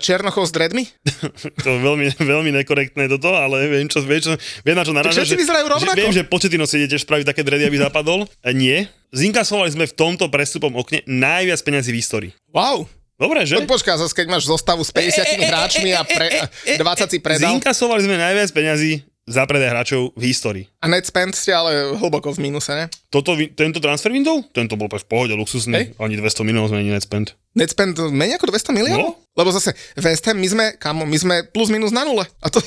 černochov 0.03 0.48
s 0.48 0.53
dreadmi? 0.53 0.85
To 1.64 1.68
je 1.70 1.79
veľmi, 1.79 2.07
veľmi 2.18 2.51
nekorektné 2.61 3.07
toto, 3.07 3.31
ale 3.31 3.68
viem, 3.68 3.87
čo, 3.87 4.03
viem, 4.03 4.18
čo, 4.18 4.35
viem 4.64 4.74
na 4.74 4.83
čo 4.83 4.92
narážam. 4.92 5.22
všetci 5.22 5.38
vyzerajú 5.38 5.66
rovnako. 5.70 5.94
Že, 5.94 6.01
viem, 6.03 6.12
že 6.12 6.22
početino 6.27 6.64
si 6.66 6.83
idete 6.83 6.98
spraviť 6.98 7.31
také 7.31 7.40
dredy, 7.46 7.68
aby 7.68 7.79
zapadol. 7.79 8.27
Nie. 8.53 8.90
Zinkasovali 9.14 9.70
sme 9.72 9.85
v 9.87 9.94
tomto 9.94 10.27
prestupom 10.29 10.74
okne 10.77 11.01
najviac 11.07 11.62
peniazí 11.62 11.94
v 11.94 12.01
histórii. 12.03 12.33
Wow. 12.51 12.85
Dobre, 13.18 13.42
že? 13.42 13.59
No 13.59 13.66
počká, 13.66 13.98
zase 13.98 14.14
keď 14.14 14.31
máš 14.31 14.46
zostavu 14.46 14.87
s 14.87 14.94
50 14.94 15.42
hráčmi 15.42 15.90
a 15.90 16.07
pre, 16.07 16.28
a 16.38 16.46
20 16.78 16.78
si 17.11 17.18
predal. 17.18 17.50
Zinkasovali 17.50 18.07
sme 18.07 18.14
najviac 18.14 18.54
peňazí 18.54 19.02
za 19.26 19.42
predaj 19.42 19.74
hráčov 19.74 20.14
v 20.14 20.22
histórii. 20.31 20.64
A 20.78 20.86
net 20.86 21.10
spend 21.10 21.34
ste 21.34 21.50
ale 21.50 21.90
hlboko 21.98 22.30
v 22.30 22.38
mínuse, 22.38 22.70
ne? 22.70 22.86
Toto, 23.10 23.34
tento 23.58 23.82
transfer 23.82 24.14
window? 24.14 24.46
Tento 24.54 24.78
bol 24.78 24.86
v 24.86 25.06
pohode, 25.10 25.34
luxusný. 25.34 25.74
Hej. 25.74 25.86
Ani 25.98 26.14
200 26.14 26.46
miliónov 26.46 26.70
sme 26.70 26.86
ani 26.86 26.94
net 26.94 27.02
spend. 27.02 27.34
Net 27.58 27.74
spend 27.74 27.98
menej 27.98 28.38
ako 28.38 28.54
200 28.54 28.78
miliónov? 28.78 29.18
No. 29.18 29.26
Lebo 29.34 29.50
zase 29.50 29.74
West 29.98 30.22
Ham, 30.30 30.38
my 30.38 30.46
sme, 30.50 30.64
kamo, 30.78 31.02
my 31.02 31.18
sme 31.18 31.36
plus 31.50 31.70
minus 31.74 31.90
na 31.90 32.06
nule. 32.06 32.22
A 32.38 32.46
to, 32.46 32.62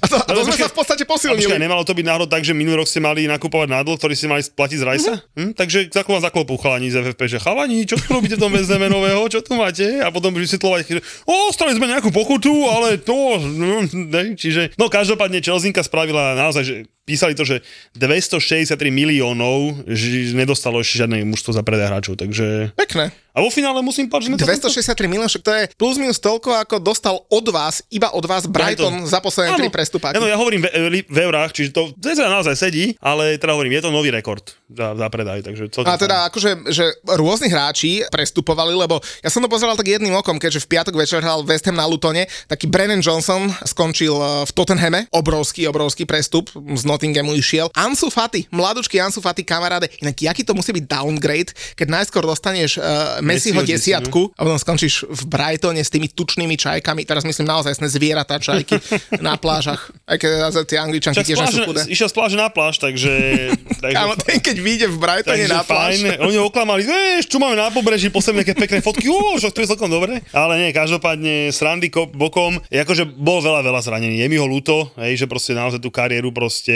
a 0.00 0.04
to, 0.04 0.16
a 0.20 0.24
to 0.28 0.32
Ale 0.36 0.44
sme 0.44 0.52
počkaj, 0.56 0.68
sa 0.68 0.72
v 0.72 0.76
podstate 0.76 1.04
posilnili. 1.08 1.56
nemalo 1.56 1.88
to 1.88 1.96
byť 1.96 2.04
náhodou 2.04 2.28
tak, 2.28 2.44
že 2.44 2.52
minulý 2.52 2.84
rok 2.84 2.88
ste 2.88 3.00
mali 3.00 3.24
nakupovať 3.24 3.68
nádl, 3.72 3.96
ktorý 3.96 4.12
ste 4.12 4.28
mali 4.28 4.44
platiť 4.44 4.78
z 4.80 4.84
Rajsa? 4.84 5.14
Mhm. 5.16 5.32
Hm? 5.36 5.50
Takže 5.56 5.78
zaklo 5.88 6.20
vám 6.20 6.24
zaklopú 6.28 6.60
chalani 6.60 6.92
z 6.92 7.00
FFP, 7.00 7.22
že 7.32 7.38
chalani, 7.40 7.88
čo 7.88 7.96
tu 7.96 8.08
robíte 8.12 8.36
v 8.36 8.44
tom 8.44 8.52
VZM 8.52 8.92
nového, 8.92 9.24
čo 9.32 9.40
tu 9.40 9.56
máte? 9.56 10.04
A 10.04 10.12
potom 10.12 10.36
vysvetľovať, 10.36 10.80
že 10.84 11.00
o, 11.24 11.48
stali 11.48 11.72
sme 11.76 11.88
nejakú 11.88 12.12
pokutu, 12.12 12.52
ale 12.68 13.00
to, 13.00 13.40
no, 13.40 13.84
ne, 13.88 14.36
čiže, 14.36 14.76
no 14.76 14.92
každopádne 14.92 15.40
Čelzinka 15.40 15.80
spravila 15.80 16.36
naozaj, 16.36 16.64
že 16.64 16.76
písali 17.04 17.36
to, 17.36 17.44
že 17.44 17.60
263 17.96 18.76
miliónov 18.90 19.84
že 19.88 20.34
nedostalo 20.34 20.80
ešte 20.80 21.04
žiadne 21.04 21.24
mužstvo 21.28 21.52
za 21.52 21.62
predaj 21.62 21.88
hráčov, 21.92 22.20
takže... 22.20 22.72
Pekné. 22.76 23.12
A 23.34 23.42
vo 23.42 23.50
finále 23.50 23.82
musím 23.82 24.06
povedať, 24.06 24.30
že 24.30 24.30
sme 24.30 24.38
to 24.38 24.70
263 24.70 25.10
miliónov, 25.10 25.34
to 25.42 25.50
je 25.50 25.66
plus 25.74 25.98
minus 25.98 26.22
toľko, 26.22 26.54
ako 26.54 26.78
dostal 26.78 27.18
od 27.18 27.46
vás, 27.50 27.82
iba 27.90 28.14
od 28.14 28.22
vás 28.30 28.46
Brighton, 28.46 29.02
Brighton. 29.02 29.10
za 29.10 29.18
posledné 29.18 29.58
tri 29.58 29.66
prestupáky. 29.74 30.14
Áno, 30.14 30.30
ja 30.30 30.38
hovorím 30.38 30.62
v, 30.62 30.70
v, 30.70 30.86
v 31.02 31.18
eurách, 31.18 31.50
čiže 31.50 31.74
to, 31.74 31.90
teda 31.98 32.30
naozaj 32.30 32.54
sedí, 32.54 32.94
ale 33.02 33.34
teda 33.34 33.58
hovorím, 33.58 33.74
je 33.74 33.82
to 33.82 33.90
nový 33.90 34.14
rekord 34.14 34.54
za, 34.70 34.94
za 34.94 35.06
predaj, 35.10 35.50
takže 35.50 35.66
A 35.82 35.98
teda 35.98 36.30
akože, 36.30 36.70
že 36.70 36.94
rôzni 37.18 37.50
hráči 37.50 38.06
prestupovali, 38.06 38.70
lebo 38.70 39.02
ja 39.18 39.34
som 39.34 39.42
to 39.42 39.50
pozeral 39.50 39.74
tak 39.74 39.90
jedným 39.90 40.14
okom, 40.14 40.38
keďže 40.38 40.62
v 40.62 40.70
piatok 40.78 40.94
večer 40.94 41.18
hral 41.18 41.42
West 41.42 41.66
Ham 41.66 41.74
na 41.74 41.90
Lutone, 41.90 42.30
taký 42.46 42.70
Brennan 42.70 43.02
Johnson 43.02 43.50
skončil 43.66 44.14
eh, 44.14 44.46
v 44.46 44.50
Tottenhame, 44.54 45.10
obrovský, 45.10 45.66
obrovský 45.66 46.06
prestup, 46.06 46.54
z 46.54 46.82
Nottinghamu 46.86 47.34
išiel. 47.34 47.66
Ansu 47.74 48.14
Fati, 48.14 48.46
mladučký 48.54 49.02
Ansu 49.02 49.18
Fati 49.18 49.42
kamaráde, 49.42 49.90
inak 49.98 50.14
jaký 50.14 50.46
to 50.46 50.54
musí 50.54 50.70
byť 50.70 50.86
downgrade, 50.86 51.50
keď 51.74 51.86
najskôr 51.90 52.22
dostaneš 52.22 52.78
uh, 52.78 53.23
Messiho 53.24 53.60
desiatku 53.64 54.30
a 54.36 54.40
potom 54.46 54.60
skončíš 54.60 55.08
v 55.08 55.22
Brightone 55.26 55.82
s 55.82 55.90
tými 55.90 56.06
tučnými 56.12 56.54
čajkami, 56.54 57.02
teraz 57.02 57.26
myslím 57.26 57.48
naozaj 57.48 57.80
sne 57.80 57.88
zvieratá 57.90 58.38
čajky 58.38 58.78
na 59.26 59.34
plážach, 59.40 59.90
aj 60.06 60.16
keď 60.20 60.30
tie 60.68 60.78
angličanky 60.78 61.24
Však 61.24 61.28
tiež 61.28 61.40
nie 61.40 61.50
sú 61.50 61.60
chudé. 61.66 61.82
išiel 61.90 62.08
z 62.08 62.14
pláže 62.14 62.36
na 62.38 62.48
pláž, 62.52 62.78
takže... 62.78 63.10
takže 63.82 63.96
Kámo, 63.96 64.14
ten 64.20 64.38
keď 64.38 64.56
vyjde 64.60 64.86
v 64.92 64.96
Brightone 65.00 65.46
na 65.48 65.64
pláž, 65.64 66.04
fajn, 66.04 66.20
oni 66.20 66.36
ho 66.38 66.46
oklamali, 66.46 66.84
vieš, 66.84 67.26
čo 67.32 67.40
máme 67.40 67.56
na 67.56 67.72
pobreží, 67.72 68.12
posledné 68.12 68.44
nejaké 68.44 68.54
pekné 68.60 68.78
fotky, 68.84 69.08
ó, 69.08 69.40
že 69.40 69.48
to 69.48 69.64
je 69.64 69.72
celkom 69.72 69.88
dobre. 69.88 70.20
Ale 70.36 70.60
nie, 70.60 70.76
každopádne 70.76 71.48
srandy 71.48 71.88
bokom, 72.12 72.60
akože 72.68 73.08
bol 73.08 73.40
veľa, 73.40 73.64
veľa 73.64 73.80
zranení, 73.80 74.20
je 74.20 74.26
mi 74.28 74.36
ho 74.36 74.44
ľúto, 74.44 74.92
hej, 75.00 75.24
že 75.24 75.26
proste 75.30 75.56
naozaj 75.56 75.80
tú 75.80 75.88
kariéru 75.88 76.28
proste 76.28 76.74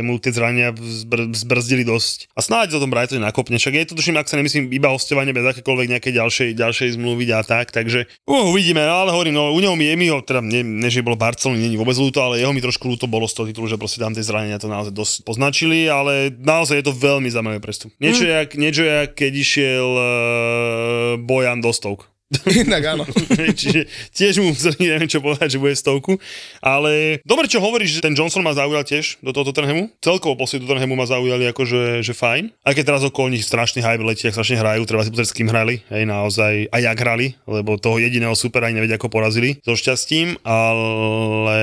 mu 0.00 0.16
tie 0.16 0.32
zranenia 0.32 0.72
zbr- 0.72 1.28
zbrzdili 1.36 1.84
dosť. 1.84 2.32
A 2.32 2.40
snáď 2.40 2.78
to 2.78 2.80
tom 2.80 2.88
Brightone 2.88 3.20
nakopne, 3.20 3.60
však 3.60 3.76
je 3.76 3.86
to 3.92 3.94
tuším, 4.00 4.16
ak 4.16 4.32
sa 4.32 4.40
nemyslím, 4.40 4.72
iba 4.72 4.88
hostovanie 4.88 5.36
bez 5.36 5.44
akékoľvek 5.44 5.89
nejakej 5.90 6.12
ďalšej, 6.16 6.48
ďalšej 6.58 6.88
zmluvy 6.98 7.24
a 7.30 7.42
tak, 7.46 7.70
takže 7.70 8.06
uh, 8.26 8.50
uvidíme, 8.50 8.82
no, 8.82 9.06
ale 9.06 9.10
hovorím, 9.14 9.34
no 9.38 9.54
u 9.54 9.60
neho 9.62 9.78
mi 9.78 9.86
je 9.86 9.94
mi 9.94 10.06
ho, 10.10 10.18
teda 10.22 10.42
ne, 10.42 10.62
ne 10.62 10.88
že 10.90 11.06
bolo 11.06 11.14
Barcelony, 11.14 11.62
není 11.62 11.78
vôbec 11.78 11.94
ľúto, 11.94 12.18
ale 12.20 12.42
jeho 12.42 12.50
mi 12.50 12.60
trošku 12.60 12.84
ľúto 12.90 13.06
bolo 13.06 13.30
z 13.30 13.34
toho 13.38 13.46
titulu, 13.48 13.70
že 13.70 13.78
proste 13.78 14.02
tam 14.02 14.12
tie 14.12 14.26
zranenia 14.26 14.58
to 14.58 14.66
naozaj 14.66 14.90
dosť 14.90 15.14
poznačili, 15.22 15.86
ale 15.86 16.34
naozaj 16.34 16.82
je 16.82 16.86
to 16.90 16.94
veľmi 16.94 17.30
zaujímavý 17.30 17.62
prestup. 17.62 17.94
Niečo, 18.02 18.26
mm. 18.26 18.30
jak, 18.34 18.50
niečo 18.58 18.82
jak 18.82 19.10
keď 19.14 19.32
išiel 19.38 19.88
uh, 19.94 20.02
Bojan 21.22 21.62
do 21.62 21.70
stovk. 21.70 22.09
inak 22.66 22.82
áno. 22.94 23.04
Čiže 23.60 23.90
tiež 24.14 24.34
mu 24.38 24.54
neviem 24.78 25.10
čo 25.10 25.18
povedať, 25.18 25.58
že 25.58 25.58
bude 25.58 25.74
stovku. 25.74 26.14
Ale 26.62 27.18
dobre, 27.26 27.50
čo 27.50 27.58
hovoríš, 27.58 27.98
že 27.98 28.04
ten 28.06 28.14
Johnson 28.14 28.46
ma 28.46 28.54
zaujal 28.54 28.86
tiež 28.86 29.18
do 29.18 29.34
toho 29.34 29.50
Tottenhamu. 29.50 29.90
Celkovo 29.98 30.38
posledný 30.38 30.70
Tottenhamu 30.70 30.94
ma 30.94 31.10
zaujali 31.10 31.50
akože 31.50 32.06
že 32.06 32.14
fajn. 32.14 32.54
Aj 32.62 32.72
keď 32.72 32.84
teraz 32.94 33.02
okolo 33.02 33.34
nich 33.34 33.42
strašný 33.42 33.82
hype 33.82 34.06
letí, 34.06 34.30
ak 34.30 34.38
strašne 34.38 34.62
hrajú, 34.62 34.86
treba 34.86 35.02
si 35.02 35.10
pozrieť, 35.10 35.30
s 35.34 35.36
kým 35.36 35.50
hrali. 35.50 35.82
Hej, 35.90 36.06
naozaj, 36.06 36.70
a 36.70 36.76
jak 36.78 36.98
hrali, 37.02 37.34
lebo 37.50 37.74
toho 37.82 37.98
jediného 37.98 38.34
supera 38.38 38.70
ani 38.70 38.78
nevedia, 38.78 38.94
ako 38.94 39.10
porazili 39.10 39.58
so 39.66 39.74
šťastím, 39.74 40.38
ale 40.46 41.60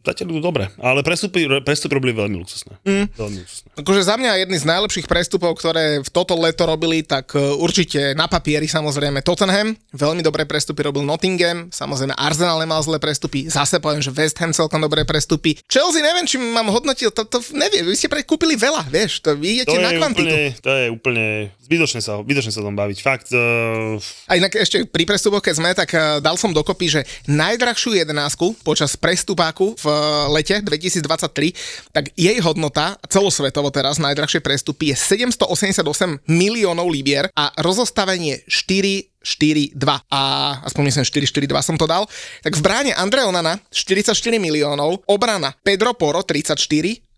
zatiaľ 0.00 0.26
idú 0.32 0.40
dobre. 0.40 0.72
Ale 0.80 1.04
prestupy, 1.04 1.44
prestupy 1.60 1.92
robili 2.00 2.16
veľmi 2.16 2.40
luxusné. 2.40 2.80
Mm. 2.88 3.06
Veľmi 3.12 3.38
luxusné. 3.44 3.68
Akože 3.84 4.00
za 4.00 4.16
mňa 4.16 4.40
jedný 4.40 4.56
z 4.56 4.66
najlepších 4.70 5.06
prestupov, 5.10 5.60
ktoré 5.60 6.00
v 6.00 6.08
toto 6.08 6.32
leto 6.40 6.64
robili, 6.64 7.04
tak 7.04 7.36
e, 7.36 7.42
určite 7.60 8.16
na 8.16 8.30
papieri 8.30 8.64
samozrejme 8.64 9.20
Tottenham. 9.20 9.73
Veľmi 9.94 10.22
dobré 10.24 10.42
prestupy 10.48 10.86
robil 10.86 11.06
Nottingham, 11.06 11.70
samozrejme 11.70 12.14
Arsenal 12.18 12.58
nemal 12.58 12.82
zlé 12.82 12.98
prestupy, 12.98 13.46
zase 13.46 13.78
poviem, 13.78 14.02
že 14.02 14.10
West 14.10 14.38
Ham 14.42 14.50
celkom 14.50 14.82
dobré 14.82 15.06
prestupy. 15.06 15.54
Chelsea 15.70 16.02
neviem, 16.02 16.26
či 16.26 16.40
mám 16.40 16.66
hodnotil, 16.72 17.14
to, 17.14 17.22
to 17.26 17.38
neviem, 17.54 17.86
vy 17.86 17.94
ste 17.94 18.10
predkúpili 18.10 18.58
veľa, 18.58 18.86
vieš, 18.88 19.22
to 19.22 19.34
vy 19.38 19.60
idete 19.62 19.74
To 19.74 19.82
na 19.82 19.92
kvantitu. 19.94 20.26
úplne, 20.26 20.44
to 20.58 20.70
je 20.70 20.84
úplne 20.90 21.26
zbytočné 21.64 22.00
sa, 22.04 22.20
zbytočné 22.20 22.50
sa 22.52 22.60
tom 22.60 22.76
baviť. 22.76 22.98
Fakt, 23.00 23.28
uh, 23.32 23.98
A 24.30 24.36
inak 24.36 24.54
ešte 24.56 24.84
pri 24.88 25.04
prestupoch, 25.08 25.44
keď 25.44 25.54
sme, 25.58 25.70
tak 25.72 25.90
eh, 25.94 26.18
dal 26.20 26.36
som 26.36 26.52
dokopy, 26.52 26.86
že 26.88 27.00
najdrahšiu 27.30 27.96
jedenásku 27.98 28.56
počas 28.62 28.94
prestupáku 28.98 29.76
v 29.80 29.86
eh, 29.88 29.96
lete 30.34 30.56
2023, 30.60 31.92
tak 31.94 32.10
jej 32.14 32.36
hodnota 32.44 32.96
celosvetovo 33.08 33.72
teraz 33.72 33.96
najdrahšie 34.02 34.44
prestupy 34.44 34.92
je 34.92 34.96
788 35.20 36.26
miliónov 36.28 36.86
libier 36.90 37.32
a 37.32 37.50
rozostavenie 37.60 38.44
4 38.46 39.13
4-2 39.24 39.80
a 40.12 40.20
aspoň 40.68 40.82
myslím 40.92 41.04
4-4-2 41.08 41.56
som 41.64 41.76
to 41.80 41.88
dal, 41.88 42.04
tak 42.44 42.54
v 42.54 42.62
bráne 42.62 42.92
Andre 42.92 43.24
Onana 43.24 43.56
44 43.72 44.12
miliónov, 44.36 45.02
obrana 45.08 45.56
Pedro 45.64 45.96
Poro 45.96 46.20
34, 46.20 46.60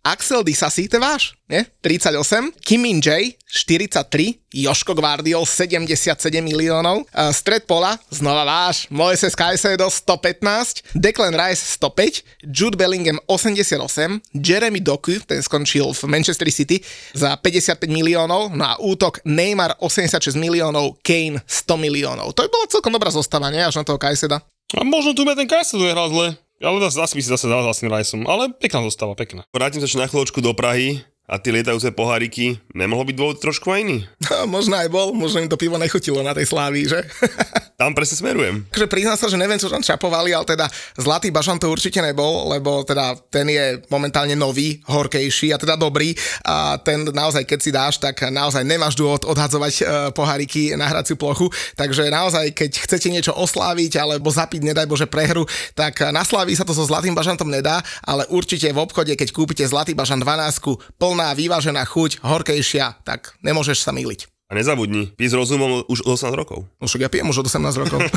Axel 0.06 0.46
Disasi, 0.46 0.86
to 0.86 0.96
je 0.96 1.02
váš, 1.02 1.34
nie? 1.50 1.66
38, 1.82 2.54
Kim 2.62 2.86
Min 2.86 3.02
Jae 3.02 3.34
43, 3.50 4.38
Joško 4.54 4.94
Guardiol 4.94 5.42
77 5.42 6.14
miliónov, 6.46 7.02
uh, 7.10 7.34
stred 7.34 7.66
pola, 7.66 7.98
znova 8.14 8.46
váš, 8.46 8.86
Moises 8.86 9.34
Caicedo 9.34 9.90
115, 9.90 10.94
Declan 10.94 11.34
Rice 11.34 11.74
105, 11.74 12.22
Jude 12.46 12.78
Bellingham 12.78 13.18
88, 13.26 14.22
Jeremy 14.30 14.78
Doku, 14.78 15.18
ten 15.26 15.42
skončil 15.42 15.90
v 15.90 16.02
Manchester 16.06 16.46
City 16.54 16.78
za 17.10 17.34
55 17.34 17.90
miliónov, 17.90 18.54
no 18.54 18.62
a 18.62 18.78
útok 18.78 19.26
Neymar 19.26 19.74
86 19.82 20.38
miliónov, 20.38 21.02
Kane 21.02 21.42
100 21.42 21.82
miliónov. 21.82 22.30
To 22.30 22.46
by 22.46 22.48
bola 22.54 22.66
celkom 22.70 22.94
dobrá 22.94 23.10
zostava, 23.10 23.50
nie? 23.50 23.58
Až 23.58 23.82
na 23.82 23.84
toho 23.84 23.98
Caicedo. 23.98 24.38
A 24.74 24.82
možno 24.82 25.14
tu 25.14 25.22
ten 25.22 25.46
Kajsa 25.46 25.78
hral 25.78 26.10
zle. 26.10 26.45
Ale 26.56 26.80
zase, 26.88 27.12
by 27.12 27.20
si 27.20 27.28
zase 27.28 27.46
dal 27.52 27.68
s 27.68 27.84
tým 27.84 27.92
Rajsom. 27.92 28.24
Ale 28.24 28.48
pekná 28.56 28.80
zostáva, 28.86 29.12
pekná. 29.12 29.44
Vrátim 29.52 29.80
sa 29.80 29.86
ešte 29.88 30.00
na 30.00 30.08
chvíľočku 30.08 30.40
do 30.40 30.56
Prahy 30.56 31.04
a 31.26 31.42
tie 31.42 31.50
lietajúce 31.50 31.90
poháriky, 31.90 32.62
nemohlo 32.70 33.02
byť 33.02 33.16
dôvod 33.18 33.38
trošku 33.42 33.74
aj 33.74 33.82
iný? 33.82 33.98
možno 34.54 34.78
aj 34.78 34.86
bol, 34.86 35.10
možno 35.10 35.42
im 35.42 35.50
to 35.50 35.58
pivo 35.58 35.74
nechutilo 35.74 36.22
na 36.22 36.30
tej 36.30 36.46
slávii, 36.46 36.86
že? 36.86 37.02
Tam 37.76 37.92
presne 37.92 38.16
smerujem. 38.16 38.64
Takže 38.72 38.88
priznám 38.88 39.20
sa, 39.20 39.28
že 39.28 39.36
neviem, 39.36 39.60
čo 39.60 39.68
tam 39.68 39.84
čapovali, 39.84 40.32
ale 40.32 40.48
teda 40.48 40.64
Zlatý 40.96 41.28
bažan 41.28 41.60
to 41.60 41.68
určite 41.68 42.00
nebol, 42.00 42.48
lebo 42.48 42.80
teda 42.88 43.12
ten 43.28 43.44
je 43.52 43.84
momentálne 43.92 44.32
nový, 44.32 44.80
horkejší 44.88 45.52
a 45.52 45.60
teda 45.60 45.76
dobrý 45.76 46.16
a 46.40 46.80
ten 46.80 47.04
naozaj, 47.04 47.44
keď 47.44 47.58
si 47.60 47.68
dáš, 47.68 48.00
tak 48.00 48.32
naozaj 48.32 48.64
nemáš 48.64 48.96
dôvod 48.96 49.28
odhadzovať 49.28 49.74
uh, 49.76 49.84
poháriky 50.16 50.72
na 50.72 50.88
hraciu 50.88 51.20
plochu, 51.20 51.52
takže 51.76 52.08
naozaj, 52.08 52.56
keď 52.56 52.80
chcete 52.88 53.12
niečo 53.12 53.36
osláviť 53.36 54.00
alebo 54.00 54.32
zapiť, 54.32 54.72
nedaj 54.72 54.88
Bože, 54.88 55.04
prehru, 55.04 55.44
tak 55.76 56.00
na 56.16 56.24
Slaví 56.24 56.56
sa 56.56 56.64
to 56.64 56.72
so 56.72 56.88
Zlatým 56.88 57.12
bažantom 57.12 57.52
nedá, 57.52 57.84
ale 58.08 58.24
určite 58.32 58.72
v 58.72 58.80
obchode, 58.80 59.12
keď 59.12 59.36
kúpite 59.36 59.68
Zlatý 59.68 59.92
bažan 59.92 60.24
12, 60.24 60.96
plná, 61.16 61.32
vyvážená 61.32 61.80
chuť, 61.88 62.20
horkejšia, 62.20 63.00
tak 63.00 63.32
nemôžeš 63.40 63.80
sa 63.80 63.88
myliť. 63.88 64.28
A 64.52 64.54
nezabudni, 64.54 65.16
pí 65.16 65.24
s 65.24 65.32
rozumom 65.32 65.80
už 65.88 66.04
od 66.04 66.20
18 66.20 66.36
rokov. 66.36 66.68
No 66.76 66.84
však 66.84 67.08
ja 67.08 67.08
pijem 67.08 67.32
už 67.32 67.40
od 67.40 67.48
18 67.48 67.72
rokov. 67.80 68.04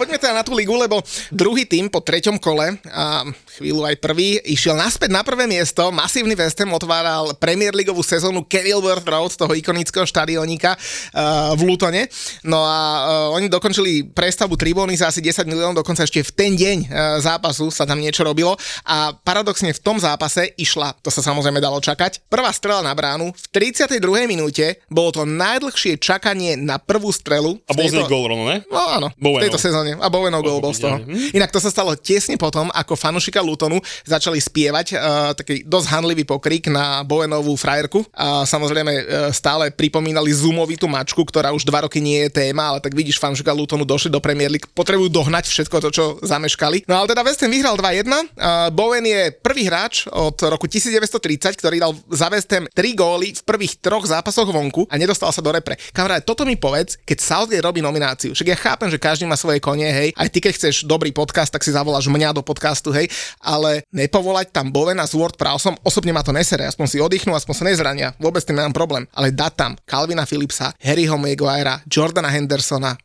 Poďme 0.00 0.16
teda 0.24 0.40
na 0.40 0.40
tú 0.40 0.56
ligu, 0.56 0.72
lebo 0.72 1.04
druhý 1.28 1.68
tým 1.68 1.92
po 1.92 2.00
treťom 2.00 2.40
kole 2.40 2.80
a 2.88 3.28
chvíľu 3.60 3.84
aj 3.84 4.00
prvý 4.00 4.40
išiel 4.48 4.72
naspäť 4.72 5.12
na 5.12 5.20
prvé 5.20 5.44
miesto. 5.44 5.92
Masívny 5.92 6.32
West 6.32 6.56
Ham 6.64 6.72
otváral 6.72 7.36
Premier 7.36 7.76
Leagueovú 7.76 8.00
sezónu 8.00 8.40
Kenilworth 8.48 9.04
Road, 9.04 9.36
toho 9.36 9.52
ikonického 9.52 10.08
štadionika 10.08 10.80
uh, 10.80 11.52
v 11.52 11.60
Lutone. 11.68 12.08
No 12.40 12.64
a 12.64 12.80
uh, 13.28 13.36
oni 13.36 13.52
dokončili 13.52 14.08
prestavbu 14.16 14.56
tribúny 14.56 14.96
za 14.96 15.12
asi 15.12 15.20
10 15.20 15.44
miliónov, 15.44 15.84
dokonca 15.84 16.08
ešte 16.08 16.24
v 16.24 16.32
ten 16.32 16.52
deň 16.56 16.76
uh, 16.88 16.88
zápasu 17.20 17.68
sa 17.68 17.84
tam 17.84 18.00
niečo 18.00 18.24
robilo. 18.24 18.56
A 18.88 19.12
paradoxne 19.12 19.76
v 19.76 19.80
tom 19.84 20.00
zápase 20.00 20.56
išla, 20.56 20.96
to 21.04 21.12
sa 21.12 21.20
samozrejme 21.20 21.60
dalo 21.60 21.84
čakať, 21.84 22.24
prvá 22.32 22.48
strela 22.56 22.80
na 22.80 22.96
bránu. 22.96 23.28
V 23.36 23.46
32. 23.52 24.00
minúte 24.24 24.80
bolo 24.88 25.12
to 25.12 25.22
najdlhšie 25.28 26.00
čakanie 26.00 26.56
na 26.56 26.80
prvú 26.80 27.12
strelu. 27.12 27.60
A 27.68 27.76
bol 27.76 27.84
z 27.84 28.00
tejto- 28.00 28.08
gól 28.08 28.32
ne? 28.32 28.64
No 28.72 28.80
áno, 28.80 29.08
v 29.14 29.20
Bowenov. 29.20 29.44
tejto 29.50 29.60
sezóne. 29.60 29.98
A 29.98 30.06
Bowenov 30.14 30.46
gol 30.46 30.62
bol 30.62 30.70
z 30.70 30.86
toho. 30.86 31.02
Inak 31.34 31.50
to 31.50 31.58
sa 31.58 31.74
stalo 31.74 31.98
tesne 31.98 32.38
potom, 32.38 32.70
ako 32.70 32.94
fanušika 32.94 33.42
Lutonu 33.42 33.82
začali 34.06 34.38
spievať 34.38 34.86
uh, 34.94 34.98
taký 35.34 35.66
dosť 35.66 35.86
handlivý 35.90 36.22
pokrik 36.22 36.70
na 36.70 37.02
Bowenovú 37.02 37.58
frajerku. 37.58 38.06
A 38.14 38.46
samozrejme 38.46 38.92
uh, 38.94 39.02
stále 39.34 39.74
pripomínali 39.74 40.30
Zoomovitú 40.30 40.86
mačku, 40.86 41.26
ktorá 41.26 41.50
už 41.50 41.66
dva 41.66 41.82
roky 41.90 41.98
nie 41.98 42.30
je 42.30 42.46
téma, 42.46 42.70
ale 42.70 42.78
tak 42.78 42.94
vidíš, 42.94 43.18
fanušika 43.18 43.50
Lutonu 43.50 43.82
došli 43.82 44.14
do 44.14 44.22
Premier 44.22 44.54
League, 44.54 44.70
potrebujú 44.70 45.10
dohnať 45.10 45.50
všetko 45.50 45.76
to, 45.82 45.88
čo 45.90 46.04
zameškali. 46.22 46.86
No 46.86 47.02
ale 47.02 47.10
teda 47.10 47.26
West 47.26 47.42
Ham 47.42 47.50
vyhral 47.50 47.74
2-1. 47.74 48.06
Uh, 48.06 48.70
Bowen 48.70 49.02
je 49.02 49.34
prvý 49.34 49.66
hráč 49.66 50.06
od 50.12 50.38
roku 50.46 50.70
1930, 50.70 51.58
ktorý 51.58 51.76
dal 51.82 51.92
za 52.12 52.30
West 52.30 52.50
Ham 52.54 52.70
3 52.70 52.94
góly 52.94 53.34
v 53.34 53.42
prvých 53.42 53.80
troch 53.82 54.06
zápasoch 54.06 54.46
vonku 54.46 54.86
a 54.86 54.94
nedostal 55.00 55.32
sa 55.32 55.40
do 55.40 55.50
repre. 55.50 55.80
Kamarát, 55.90 56.22
toto 56.22 56.44
mi 56.44 56.54
povedz, 56.54 57.00
keď 57.02 57.18
Southgate 57.18 57.64
robí 57.64 57.80
nomináciu. 57.80 58.36
Však 58.36 58.48
ja 58.52 58.58
chápem, 58.58 58.88
že 58.92 59.00
každý 59.00 59.24
má 59.24 59.38
svoje 59.40 59.58
konie, 59.64 59.88
hej. 59.88 60.03
Aj 60.12 60.28
ty, 60.28 60.44
keď 60.44 60.52
chceš 60.58 60.84
dobrý 60.84 61.14
podcast, 61.14 61.48
tak 61.48 61.64
si 61.64 61.72
zavoláš 61.72 62.12
mňa 62.12 62.36
do 62.36 62.44
podcastu, 62.44 62.92
hej. 62.92 63.08
Ale 63.40 63.86
nepovolať 63.94 64.52
tam 64.52 64.68
Bowena 64.68 65.08
s 65.08 65.16
Ward 65.16 65.40
Prowseom, 65.40 65.80
osobne 65.80 66.12
ma 66.12 66.20
to 66.20 66.36
nesere, 66.36 66.68
aspoň 66.68 66.86
si 66.90 66.98
oddychnú, 67.00 67.32
aspoň 67.32 67.54
sa 67.54 67.64
nezrania. 67.64 68.08
Vôbec 68.18 68.44
tým 68.44 68.58
nemám 68.58 68.76
problém. 68.76 69.08
Ale 69.14 69.32
dať 69.32 69.52
tam 69.54 69.72
Calvina 69.86 70.28
Phillipsa, 70.28 70.74
Harryho 70.82 71.16
Maguirea, 71.16 71.86
Jordana 71.88 72.28
Hendersona, 72.28 72.98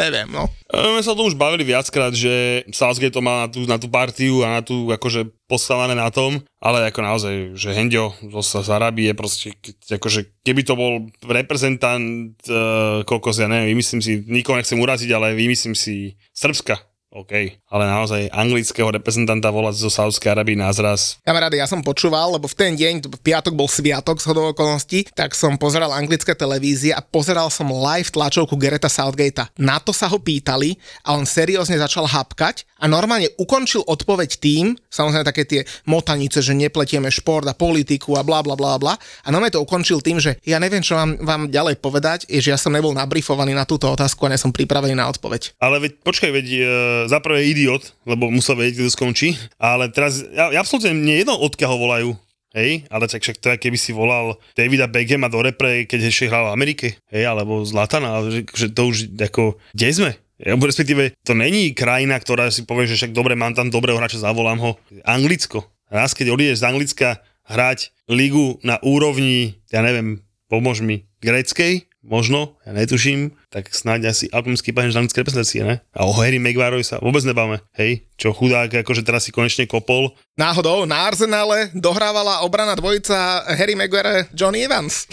neviem, 0.00 0.28
no. 0.32 0.48
E, 0.72 0.76
My 0.96 1.04
sa 1.04 1.12
o 1.12 1.18
tom 1.18 1.28
už 1.28 1.36
bavili 1.36 1.64
viackrát, 1.64 2.12
že 2.16 2.64
Southgate 2.72 3.12
to 3.12 3.20
má 3.20 3.44
na 3.44 3.48
tú, 3.52 3.60
na 3.68 3.76
tú 3.76 3.88
partiu 3.92 4.40
a 4.44 4.60
na 4.60 4.62
tú 4.64 4.88
akože 4.88 5.28
postavané 5.44 5.92
na 5.92 6.08
tom, 6.08 6.40
ale 6.60 6.88
ako 6.88 7.00
naozaj, 7.04 7.34
že 7.56 7.76
Hendio 7.76 8.16
zo 8.40 8.64
z 8.64 8.68
Arábie 8.72 9.12
proste, 9.12 9.52
akože 9.88 10.40
keby 10.44 10.64
to 10.64 10.76
bol 10.76 11.04
reprezentant 11.24 12.36
uh, 12.48 13.04
kokos, 13.04 13.40
ja 13.40 13.48
neviem, 13.48 13.76
vymyslím 13.76 14.00
si, 14.00 14.24
nikoho 14.24 14.56
nechcem 14.56 14.80
uraziť, 14.80 15.10
ale 15.12 15.36
vymyslím 15.36 15.76
si 15.76 16.16
Srbska. 16.32 16.80
OK, 17.18 17.34
ale 17.66 17.84
naozaj 17.90 18.30
anglického 18.30 18.94
reprezentanta 18.94 19.50
volať 19.50 19.74
zo 19.74 19.90
Saudskej 19.90 20.38
Arabii 20.38 20.54
na 20.54 20.70
zraz. 20.70 21.18
Kamaráde, 21.26 21.58
ja 21.58 21.66
som 21.66 21.82
počúval, 21.82 22.38
lebo 22.38 22.46
v 22.46 22.54
ten 22.54 22.78
deň, 22.78 23.10
v 23.10 23.18
piatok 23.18 23.58
bol 23.58 23.66
sviatok 23.66 24.22
z 24.22 24.30
hodou 24.30 24.54
okolností, 24.54 25.10
tak 25.18 25.34
som 25.34 25.58
pozeral 25.58 25.90
anglické 25.90 26.38
televízie 26.38 26.94
a 26.94 27.02
pozeral 27.02 27.50
som 27.50 27.74
live 27.74 28.14
tlačovku 28.14 28.54
Gereta 28.54 28.86
Southgatea. 28.86 29.50
Na 29.58 29.82
to 29.82 29.90
sa 29.90 30.06
ho 30.06 30.22
pýtali 30.22 30.78
a 31.02 31.18
on 31.18 31.26
seriózne 31.26 31.74
začal 31.82 32.06
hapkať 32.06 32.62
a 32.78 32.86
normálne 32.86 33.34
ukončil 33.34 33.82
odpoveď 33.82 34.38
tým, 34.38 34.78
samozrejme 34.86 35.26
také 35.26 35.42
tie 35.42 35.60
motanice, 35.90 36.38
že 36.38 36.54
nepletieme 36.54 37.10
šport 37.10 37.50
a 37.50 37.58
politiku 37.58 38.14
a 38.14 38.22
bla 38.22 38.46
bla 38.46 38.54
bla 38.54 38.78
bla. 38.78 38.94
A 39.26 39.34
normálne 39.34 39.58
to 39.58 39.66
ukončil 39.66 39.98
tým, 39.98 40.22
že 40.22 40.38
ja 40.46 40.62
neviem, 40.62 40.86
čo 40.86 40.94
vám, 40.94 41.18
vám 41.18 41.50
ďalej 41.50 41.82
povedať, 41.82 42.30
je, 42.30 42.38
že 42.38 42.54
ja 42.54 42.58
som 42.60 42.70
nebol 42.70 42.94
nabrifovaný 42.94 43.58
na 43.58 43.66
túto 43.66 43.90
otázku 43.90 44.22
a 44.22 44.30
nie 44.30 44.38
som 44.38 44.54
pripravený 44.54 44.94
na 44.94 45.10
odpoveď. 45.10 45.58
Ale 45.58 45.82
veď, 45.82 45.92
počkaj, 46.06 46.30
veď 46.30 46.46
e, 46.46 46.60
za 47.08 47.18
prvé 47.24 47.48
idiot, 47.48 47.96
lebo 48.04 48.28
musel 48.28 48.60
vedieť, 48.60 48.74
kde 48.78 48.86
to 48.86 48.96
skončí, 48.96 49.28
ale 49.56 49.88
teraz, 49.88 50.20
ja, 50.20 50.52
ja 50.52 50.60
absolútne 50.60 50.92
nie 50.92 51.24
jedno, 51.24 51.34
odkiaľ 51.40 51.70
ho 51.72 51.78
volajú. 51.80 52.10
Hej, 52.56 52.88
ale 52.88 53.04
tak 53.12 53.20
však 53.20 53.44
to 53.44 53.52
keby 53.60 53.76
si 53.76 53.92
volal 53.92 54.40
Davida 54.56 54.88
Beckhama 54.88 55.28
do 55.28 55.44
repre, 55.44 55.84
keď 55.84 56.08
ešte 56.08 56.32
hral 56.32 56.48
v 56.48 56.54
Amerike, 56.56 56.86
hej, 57.12 57.28
alebo 57.28 57.60
Zlatana, 57.60 58.24
že, 58.24 58.48
že 58.48 58.72
to 58.72 58.88
už 58.88 59.12
ako, 59.20 59.60
kde 59.76 59.88
sme? 59.92 60.10
Respektíve, 60.40 61.18
to 61.26 61.36
není 61.36 61.74
krajina, 61.74 62.16
ktorá 62.16 62.48
si 62.48 62.62
povie, 62.62 62.86
že 62.86 62.96
však 62.96 63.12
dobre, 63.12 63.34
mám 63.34 63.52
tam 63.52 63.68
dobrého 63.68 63.98
hráča, 63.98 64.22
zavolám 64.22 64.62
ho. 64.62 64.70
Anglicko. 65.02 65.66
Raz, 65.90 66.14
keď 66.14 66.32
odídeš 66.32 66.62
z 66.62 66.66
Anglicka 66.72 67.08
hrať 67.48 67.90
ligu 68.06 68.56
na 68.62 68.78
úrovni, 68.80 69.58
ja 69.68 69.82
neviem, 69.82 70.22
pomôž 70.46 70.80
mi, 70.80 71.10
gréckej, 71.18 71.87
možno, 72.02 72.56
ja 72.62 72.72
netuším, 72.72 73.34
tak 73.50 73.70
snáď 73.74 74.10
asi 74.14 74.24
albumský 74.30 74.70
pánež 74.70 74.94
z 74.94 74.98
anglickej 75.02 75.22
reprezentácie, 75.26 75.62
ne? 75.66 75.82
A 75.94 76.06
o 76.06 76.12
Harry 76.14 76.38
Maguireovi 76.38 76.86
sa 76.86 77.02
vôbec 77.02 77.22
nebáme, 77.26 77.58
hej? 77.76 78.06
Čo 78.14 78.30
chudák, 78.34 78.70
akože 78.82 79.02
teraz 79.02 79.26
si 79.26 79.34
konečne 79.34 79.66
kopol. 79.66 80.14
Náhodou 80.38 80.86
na 80.86 81.10
Arsenále 81.10 81.74
dohrávala 81.74 82.46
obrana 82.46 82.78
dvojica 82.78 83.46
Harry 83.58 83.74
Maguire 83.74 84.30
Johnny 84.34 84.62
Evans. 84.62 85.06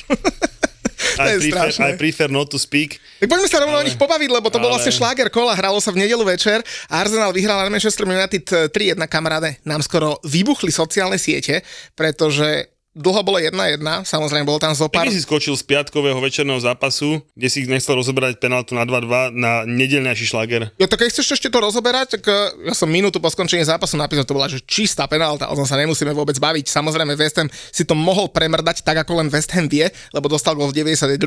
to 1.17 1.29
je 1.29 1.51
prefer. 1.51 1.71
I 1.81 1.97
prefer 1.97 2.29
not 2.31 2.51
to 2.51 2.59
speak. 2.59 2.99
Tak 3.19 3.27
poďme 3.31 3.49
sa 3.49 3.61
rovno 3.63 3.77
o 3.79 3.85
nich 3.85 3.97
pobaviť, 3.97 4.29
lebo 4.31 4.47
to 4.51 4.59
bol 4.59 4.69
ale- 4.71 4.79
vlastne 4.79 4.93
šláger 4.93 5.27
kola, 5.31 5.55
hralo 5.55 5.79
sa 5.79 5.91
v 5.91 6.03
nedelu 6.03 6.21
večer. 6.23 6.61
Arsenal 6.91 7.31
vyhral 7.31 7.61
na 7.63 7.71
Manchester 7.71 8.05
United 8.07 8.71
3-1 8.71 8.99
kamaráde. 9.07 9.57
Nám 9.63 9.81
skoro 9.83 10.19
vybuchli 10.23 10.71
sociálne 10.71 11.17
siete, 11.19 11.63
pretože 11.95 12.74
dlho 12.95 13.21
bolo 13.21 13.37
1-1, 13.37 13.51
samozrejme 14.07 14.47
bol 14.47 14.55
tam 14.55 14.71
zo 14.71 14.87
pár... 14.87 15.03
Kedy 15.03 15.19
si 15.19 15.27
skočil 15.27 15.53
z 15.53 15.67
piatkového 15.67 16.15
večerného 16.17 16.57
zápasu, 16.57 17.19
kde 17.35 17.47
si 17.51 17.67
nechcel 17.67 17.99
rozoberať 17.99 18.39
penaltu 18.39 18.71
na 18.71 18.87
2-2 18.87 19.35
na 19.35 19.67
nedelňajší 19.67 20.25
šlager. 20.25 20.71
Jo, 20.79 20.87
tak 20.87 21.03
keď 21.03 21.11
chceš 21.11 21.35
ešte 21.35 21.51
to 21.51 21.59
rozoberať, 21.59 22.15
tak 22.17 22.23
ja 22.63 22.71
som 22.71 22.87
minútu 22.87 23.19
po 23.19 23.27
skončení 23.27 23.67
zápasu 23.67 23.99
napísal, 23.99 24.23
to 24.23 24.31
bola 24.31 24.47
že 24.47 24.63
čistá 24.63 25.03
penálta, 25.05 25.51
o 25.51 25.55
tom 25.55 25.67
sa 25.67 25.75
nemusíme 25.75 26.15
vôbec 26.15 26.39
baviť. 26.39 26.71
Samozrejme 26.71 27.19
West 27.19 27.35
Ham 27.35 27.51
si 27.51 27.83
to 27.83 27.93
mohol 27.93 28.31
premrdať 28.31 28.81
tak, 28.81 29.03
ako 29.03 29.19
len 29.19 29.27
West 29.27 29.51
Ham 29.51 29.67
vie, 29.67 29.91
lebo 30.15 30.31
dostal 30.31 30.55
gol 30.55 30.71
v 30.71 30.79
92. 30.79 31.19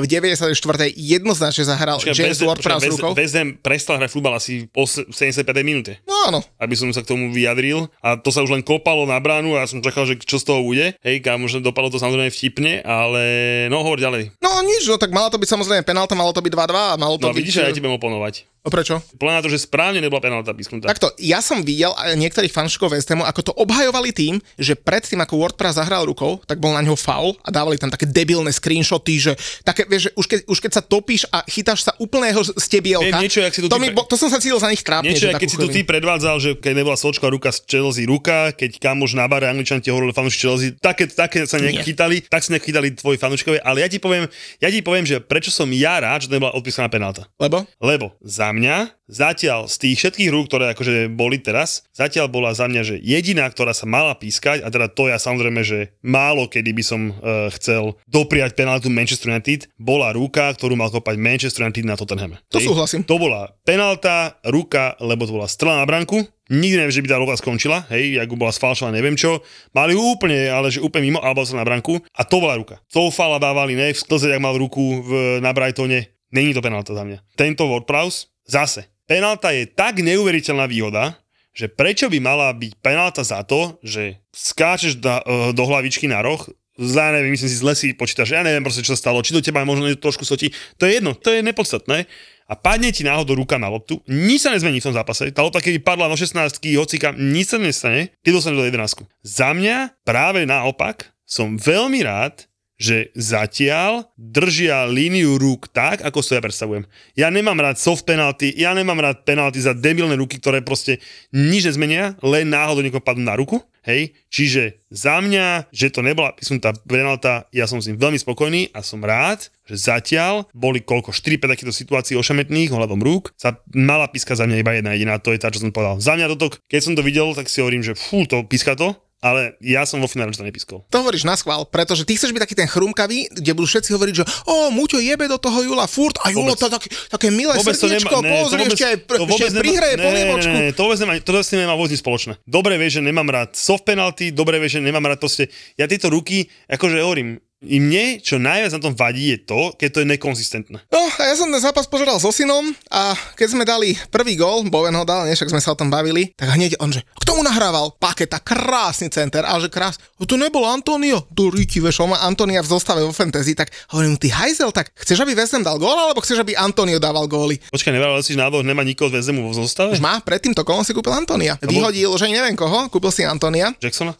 V 0.00 0.06
94. 0.08 0.48
jednoznačne 0.96 1.64
zahral 1.68 2.00
James 2.00 2.16
West- 2.16 2.40
Ward-Prowse 2.40 2.88
West-. 2.88 3.16
West 3.20 3.36
Ham 3.36 3.60
prestal 3.60 4.00
hrať 4.00 4.10
futbal 4.10 4.40
asi 4.40 4.64
po 4.72 4.88
s- 4.88 5.04
75. 5.12 5.44
minúte. 5.60 6.00
No 6.08 6.32
áno, 6.32 6.40
aby 6.56 6.72
som 6.72 6.88
sa 6.88 7.04
k 7.04 7.12
tomu 7.12 7.28
vyjadril. 7.30 7.84
A 8.00 8.16
to 8.16 8.32
sa 8.32 8.40
už 8.40 8.50
len 8.50 8.64
kopalo 8.64 9.04
na 9.04 9.20
bránu 9.20 9.54
a 9.54 9.64
ja 9.64 9.68
som 9.68 9.84
čakal, 9.84 10.08
že 10.08 10.16
čo 10.16 10.40
z 10.40 10.48
toho 10.48 10.64
bude. 10.64 10.96
Hej, 11.02 11.18
kam 11.18 11.42
možno 11.42 11.58
dopadlo 11.58 11.90
to 11.90 11.98
samozrejme 11.98 12.30
vtipne, 12.30 12.78
ale 12.86 13.22
no 13.66 13.82
hovor 13.82 13.98
ďalej. 13.98 14.38
No 14.38 14.62
nič, 14.62 14.86
no 14.86 15.02
tak 15.02 15.10
mala 15.10 15.34
to 15.34 15.38
byť 15.42 15.50
samozrejme 15.50 15.82
penálta, 15.82 16.14
malo 16.14 16.30
to 16.30 16.38
byť 16.38 16.54
2-2 16.54 16.62
a 16.78 16.94
malo 16.94 17.18
to 17.18 17.26
No 17.26 17.34
byť... 17.34 17.38
vidíš, 17.42 17.54
že 17.58 17.66
ja 17.66 17.74
ti 17.74 17.82
budem 17.82 17.98
oponovať. 17.98 18.46
No 18.62 18.70
prečo? 18.70 19.02
Podľa 19.18 19.34
na 19.34 19.42
to, 19.42 19.50
že 19.50 19.66
správne 19.66 19.98
nebola 19.98 20.22
penálta 20.22 20.54
písknutá. 20.54 20.86
Takto, 20.86 21.10
ja 21.18 21.42
som 21.42 21.66
videl 21.66 21.90
niektorých 22.14 22.54
fanšikov 22.54 22.94
West 22.94 23.10
Hamu, 23.10 23.26
ako 23.26 23.50
to 23.50 23.52
obhajovali 23.58 24.14
tým, 24.14 24.38
že 24.54 24.78
predtým, 24.78 25.18
ako 25.18 25.34
WordPress 25.34 25.82
zahral 25.82 26.06
rukou, 26.06 26.38
tak 26.46 26.62
bol 26.62 26.70
na 26.70 26.78
ňo 26.78 26.94
faul 26.94 27.34
a 27.42 27.50
dávali 27.50 27.74
tam 27.74 27.90
také 27.90 28.06
debilné 28.06 28.54
screenshoty, 28.54 29.18
že 29.18 29.32
také, 29.66 29.82
vieš, 29.90 30.06
že 30.06 30.10
už 30.14 30.26
keď, 30.30 30.38
už 30.46 30.58
keď 30.62 30.72
sa 30.78 30.82
topíš 30.86 31.26
a 31.34 31.42
chytáš 31.50 31.90
sa 31.90 31.98
úplného 31.98 32.38
stebielka, 32.54 33.18
Je 33.18 33.26
niečo, 33.26 33.42
si 33.50 33.66
to, 33.66 33.66
ty 33.66 33.82
mi, 33.82 33.90
bo- 33.90 34.06
to 34.06 34.14
som 34.14 34.30
sa 34.30 34.38
cítil 34.38 34.62
za 34.62 34.70
nich 34.70 34.86
trápne. 34.86 35.10
Niečo, 35.10 35.26
že 35.26 35.42
keď 35.42 35.50
si 35.50 35.58
tu 35.58 35.66
ty 35.66 35.82
predvádzal, 35.82 36.36
že 36.38 36.50
keď 36.54 36.86
nebola 36.86 36.94
sočka 36.94 37.26
ruka 37.26 37.50
z 37.50 37.66
Chelsea 37.66 38.06
ruka, 38.06 38.54
keď 38.54 38.78
kamož 38.78 39.18
na 39.18 39.26
bare 39.26 39.50
Angličan 39.50 39.82
ti 39.82 39.90
hovoril 39.90 40.14
fanúši 40.14 40.38
Chelsea, 40.38 40.70
také, 40.78 41.10
také 41.10 41.50
sa 41.50 41.58
nechytali, 41.58 42.22
tak 42.30 42.46
sa 42.46 42.54
nechytali 42.54 42.94
tvoji 42.94 43.18
fanúškovia, 43.18 43.66
ale 43.66 43.82
ja 43.82 43.90
ti 43.90 43.98
poviem, 43.98 44.30
ja 44.62 44.70
ti 44.70 44.86
poviem, 44.86 45.02
že 45.02 45.18
prečo 45.18 45.50
som 45.50 45.66
ja 45.74 45.98
rád, 45.98 46.22
že 46.22 46.26
to 46.30 46.38
nebola 46.38 46.54
odpísaná 46.54 46.86
penálta. 46.86 47.26
Lebo? 47.42 47.66
Lebo 47.82 48.14
za 48.22 48.51
mňa, 48.52 49.04
zatiaľ 49.08 49.68
z 49.68 49.76
tých 49.80 49.96
všetkých 49.98 50.32
rúk, 50.32 50.48
ktoré 50.48 50.72
akože 50.72 51.12
boli 51.12 51.40
teraz, 51.40 51.84
zatiaľ 51.92 52.32
bola 52.32 52.52
za 52.52 52.68
mňa, 52.68 52.82
že 52.84 52.96
jediná, 53.00 53.48
ktorá 53.48 53.72
sa 53.76 53.84
mala 53.84 54.16
pískať, 54.16 54.64
a 54.64 54.68
teda 54.72 54.88
to 54.92 55.08
ja 55.08 55.18
samozrejme, 55.20 55.60
že 55.64 55.96
málo 56.00 56.48
kedy 56.48 56.70
by 56.72 56.84
som 56.84 57.00
uh, 57.12 57.48
chcel 57.56 57.96
dopriať 58.08 58.56
penaltu 58.56 58.92
Manchester 58.92 59.32
United, 59.32 59.68
bola 59.76 60.12
ruka, 60.12 60.52
ktorú 60.52 60.76
mal 60.76 60.92
kopať 60.92 61.16
Manchester 61.16 61.68
United 61.68 61.84
na 61.84 61.96
Tottenhame. 61.96 62.40
To 62.52 62.60
Hej? 62.60 62.68
súhlasím. 62.68 63.02
To 63.04 63.16
bola 63.20 63.52
penalta, 63.64 64.36
ruka, 64.46 64.96
lebo 65.00 65.24
to 65.24 65.36
bola 65.36 65.48
strela 65.48 65.80
na 65.80 65.86
branku. 65.88 66.22
Nikdy 66.52 66.76
neviem, 66.84 66.92
že 66.92 67.00
by 67.00 67.08
tá 67.08 67.16
ruka 67.16 67.38
skončila, 67.40 67.88
hej, 67.88 68.20
ako 68.20 68.36
bola 68.36 68.52
sfalšovaná, 68.52 68.92
neviem 68.92 69.16
čo. 69.16 69.40
Mali 69.72 69.96
úplne, 69.96 70.52
ale 70.52 70.68
že 70.68 70.84
úplne 70.84 71.08
mimo, 71.08 71.20
alebo 71.24 71.48
sa 71.48 71.56
na 71.56 71.64
branku. 71.64 71.96
A 72.12 72.28
to 72.28 72.44
bola 72.44 72.60
ruka. 72.60 72.76
To 72.92 73.08
fala 73.08 73.40
dávali, 73.40 73.72
ne, 73.72 73.88
v 73.88 73.96
sklze, 73.96 74.28
jak 74.28 74.42
mal 74.42 74.52
ruku 74.60 75.00
v, 75.00 75.10
na 75.40 75.56
Brightone. 75.56 76.12
Není 76.32 76.52
to 76.52 76.60
penalta 76.60 76.92
za 76.92 77.04
mňa. 77.04 77.24
Tento 77.36 77.68
WordPress, 77.68 78.31
zase. 78.46 78.88
Penalta 79.06 79.50
je 79.52 79.66
tak 79.68 80.00
neuveriteľná 80.00 80.64
výhoda, 80.70 81.18
že 81.52 81.68
prečo 81.68 82.08
by 82.08 82.18
mala 82.22 82.48
byť 82.56 82.72
penalta 82.80 83.20
za 83.20 83.44
to, 83.44 83.76
že 83.84 84.16
skáčeš 84.32 84.96
do, 84.98 85.12
eh, 85.12 85.22
do 85.52 85.62
hlavičky 85.68 86.08
na 86.08 86.24
roh, 86.24 86.40
za 86.80 87.12
neviem, 87.12 87.36
myslím 87.36 87.50
si, 87.52 87.60
zle 87.60 87.72
si 87.76 87.92
počítaš, 87.92 88.32
ja 88.32 88.40
neviem 88.40 88.64
proste, 88.64 88.80
čo 88.80 88.96
sa 88.96 89.00
stalo, 89.08 89.20
či 89.20 89.36
do 89.36 89.44
teba 89.44 89.60
možno 89.60 89.92
trošku 89.92 90.24
sotí, 90.24 90.48
to 90.80 90.88
je 90.88 90.98
jedno, 90.98 91.12
to 91.12 91.28
je 91.28 91.44
nepodstatné. 91.44 92.08
A 92.48 92.58
padne 92.58 92.92
ti 92.92 93.04
náhodou 93.04 93.38
ruka 93.38 93.56
na 93.56 93.68
loptu, 93.68 94.00
nič 94.08 94.44
sa 94.44 94.52
nezmení 94.52 94.80
v 94.80 94.88
tom 94.90 94.96
zápase. 94.96 95.32
Tá 95.32 95.40
lopta, 95.40 95.62
keby 95.62 95.80
padla 95.80 96.10
do 96.10 96.16
16 96.18 96.60
hocika, 96.76 97.14
nič 97.16 97.54
sa 97.54 97.58
nestane, 97.60 98.12
ty 98.20 98.28
dostaneš 98.28 98.60
do 98.60 98.66
11. 98.68 99.08
Za 99.24 99.56
mňa 99.56 100.04
práve 100.04 100.44
naopak 100.44 101.12
som 101.24 101.56
veľmi 101.56 102.04
rád, 102.04 102.44
že 102.82 103.14
zatiaľ 103.14 104.10
držia 104.18 104.90
líniu 104.90 105.38
rúk 105.38 105.70
tak, 105.70 106.02
ako 106.02 106.18
si 106.18 106.34
ja 106.34 106.42
predstavujem. 106.42 106.90
Ja 107.14 107.30
nemám 107.30 107.62
rád 107.62 107.78
soft 107.78 108.02
penalty, 108.02 108.50
ja 108.58 108.74
nemám 108.74 108.98
rád 108.98 109.22
penalty 109.22 109.62
za 109.62 109.70
debilné 109.70 110.18
ruky, 110.18 110.42
ktoré 110.42 110.66
proste 110.66 110.98
nič 111.30 111.70
nezmenia, 111.70 112.18
len 112.26 112.50
náhodou 112.50 112.82
niekoho 112.82 112.98
padnú 112.98 113.22
na 113.22 113.38
ruku. 113.38 113.62
Hej, 113.82 114.14
čiže 114.30 114.78
za 114.94 115.18
mňa, 115.18 115.74
že 115.74 115.90
to 115.90 116.06
nebola 116.06 116.30
písnutá 116.38 116.70
penalta, 116.86 117.50
ja 117.50 117.66
som 117.66 117.82
s 117.82 117.90
tým 117.90 117.98
veľmi 117.98 118.14
spokojný 118.14 118.70
a 118.70 118.78
som 118.78 119.02
rád, 119.02 119.50
že 119.66 119.74
zatiaľ 119.74 120.46
boli 120.54 120.78
koľko, 120.78 121.10
4-5 121.10 121.50
takýchto 121.50 121.74
situácií 121.74 122.14
ošemetných 122.14 122.70
ohľadom 122.70 123.02
rúk, 123.02 123.34
sa 123.34 123.58
mala 123.74 124.06
píska 124.06 124.38
za 124.38 124.46
mňa 124.46 124.62
iba 124.62 124.78
jedna 124.78 124.94
jediná, 124.94 125.18
to 125.18 125.34
je 125.34 125.42
tá, 125.42 125.50
čo 125.50 125.66
som 125.66 125.74
povedal. 125.74 125.98
Za 125.98 126.14
mňa 126.14 126.30
toto, 126.30 126.54
keď 126.70 126.78
som 126.78 126.94
to 126.94 127.02
videl, 127.02 127.34
tak 127.34 127.50
si 127.50 127.58
hovorím, 127.58 127.82
že 127.82 127.98
fú, 127.98 128.22
to 128.22 128.46
píska 128.46 128.78
to, 128.78 128.94
ale 129.22 129.54
ja 129.62 129.86
som 129.86 130.02
vo 130.02 130.10
finále 130.10 130.34
to 130.34 130.42
nepiskol. 130.42 130.82
To 130.90 130.98
hovoríš 130.98 131.22
na 131.22 131.38
schvál, 131.38 131.62
pretože 131.62 132.02
ty 132.02 132.18
chceš 132.18 132.34
byť 132.34 132.42
taký 132.42 132.56
ten 132.58 132.66
chrumkavý, 132.66 133.30
kde 133.30 133.54
budú 133.54 133.70
všetci 133.70 133.94
hovoriť, 133.94 134.14
že 134.18 134.24
o, 134.44 134.68
Muťo 134.68 134.98
jebe 134.98 135.30
do 135.30 135.38
toho 135.38 135.62
Jula 135.62 135.86
furt 135.86 136.18
a 136.20 136.34
Julo 136.34 136.58
to 136.58 136.66
tak, 136.66 136.82
také 137.06 137.30
milé 137.30 137.54
Vôbec 137.54 137.72
srdiečko, 137.72 138.18
nemá- 138.18 138.26
ne, 138.26 138.30
pozri, 138.34 138.58
vôbec- 138.58 138.74
ešte 138.74 138.84
aj, 138.84 138.96
to 138.98 139.24
vôbec 139.24 139.46
ešte 139.46 139.54
ne, 139.54 140.02
polievočku. 140.02 140.50
Ne, 140.50 140.58
ne, 140.58 140.66
ne, 140.66 140.74
to 140.74 140.80
vôbec 140.82 140.98
nemá, 140.98 141.12
to 141.16 141.30
vôbec 141.30 141.48
nemá 141.54 141.74
vôbec 141.78 141.94
spoločné. 141.94 142.32
Dobre 142.42 142.74
vieš, 142.74 142.98
že 142.98 143.02
nemám 143.06 143.28
rád 143.30 143.54
soft 143.54 143.86
penalty, 143.86 144.34
dobre 144.34 144.58
vieš, 144.58 144.82
že 144.82 144.82
nemám 144.82 145.06
rád 145.06 145.22
proste, 145.22 145.46
ja 145.78 145.86
tieto 145.86 146.10
ruky, 146.10 146.50
akože 146.66 146.98
hovorím, 146.98 147.38
i 147.62 147.78
mne, 147.78 148.18
čo 148.18 148.42
najviac 148.42 148.74
na 148.74 148.82
tom 148.82 148.94
vadí, 148.98 149.30
je 149.32 149.38
to, 149.46 149.70
keď 149.78 149.88
to 149.94 149.98
je 150.02 150.06
nekonzistentné. 150.18 150.78
No 150.90 150.98
a 150.98 151.22
ja 151.30 151.34
som 151.38 151.48
ten 151.50 151.62
zápas 151.62 151.86
požeral 151.86 152.18
so 152.18 152.34
synom 152.34 152.74
a 152.90 153.14
keď 153.38 153.46
sme 153.54 153.62
dali 153.62 153.94
prvý 154.10 154.34
gól, 154.34 154.66
Bowen 154.66 154.94
ho 154.98 155.06
dal, 155.06 155.26
nie, 155.26 155.38
však 155.38 155.54
sme 155.54 155.62
sa 155.62 155.74
o 155.74 155.78
tom 155.78 155.86
bavili, 155.86 156.34
tak 156.34 156.50
hneď 156.54 156.78
on, 156.82 156.90
že 156.90 157.06
kto 157.22 157.38
mu 157.38 157.42
nahrával? 157.46 157.94
Paketa, 158.02 158.42
krásny 158.42 159.08
center, 159.08 159.46
a 159.46 159.54
že 159.62 159.70
krás, 159.70 159.96
to 160.26 160.34
nebol 160.34 160.66
Antonio, 160.66 161.22
do 161.30 161.50
ríky, 161.54 161.78
vieš, 161.78 162.02
on 162.02 162.12
má 162.12 162.18
Antonia 162.26 162.60
v 162.60 162.68
zostave 162.68 163.00
vo 163.06 163.14
fantasy, 163.14 163.54
tak 163.54 163.70
hovorím, 163.94 164.18
ty 164.18 164.32
hajzel, 164.32 164.74
tak 164.74 164.90
chceš, 164.98 165.22
aby 165.22 165.36
Ham 165.38 165.62
dal 165.62 165.78
gól, 165.78 165.94
alebo 165.94 166.20
chceš, 166.24 166.42
aby 166.42 166.56
Antonio 166.58 166.98
dával 166.98 167.28
góly? 167.30 167.60
Počkaj, 167.70 167.92
nevral 167.94 168.18
si, 168.24 168.34
náhodou 168.34 168.64
nemá 168.64 168.82
nikoho 168.82 169.12
z 169.12 169.20
Vezemu 169.20 169.46
vo 169.46 169.52
zostave? 169.54 169.94
Už 169.94 170.02
má, 170.02 170.18
predtým 170.24 170.56
to 170.56 170.64
kolom 170.64 170.82
si 170.82 170.96
kúpil 170.96 171.12
Antonia. 171.12 171.60
Vyhodil, 171.60 172.08
že 172.16 172.26
neviem 172.32 172.56
koho, 172.56 172.88
kúpil 172.88 173.12
si 173.12 173.22
Antonia. 173.22 173.70
Jacksona? 173.78 174.16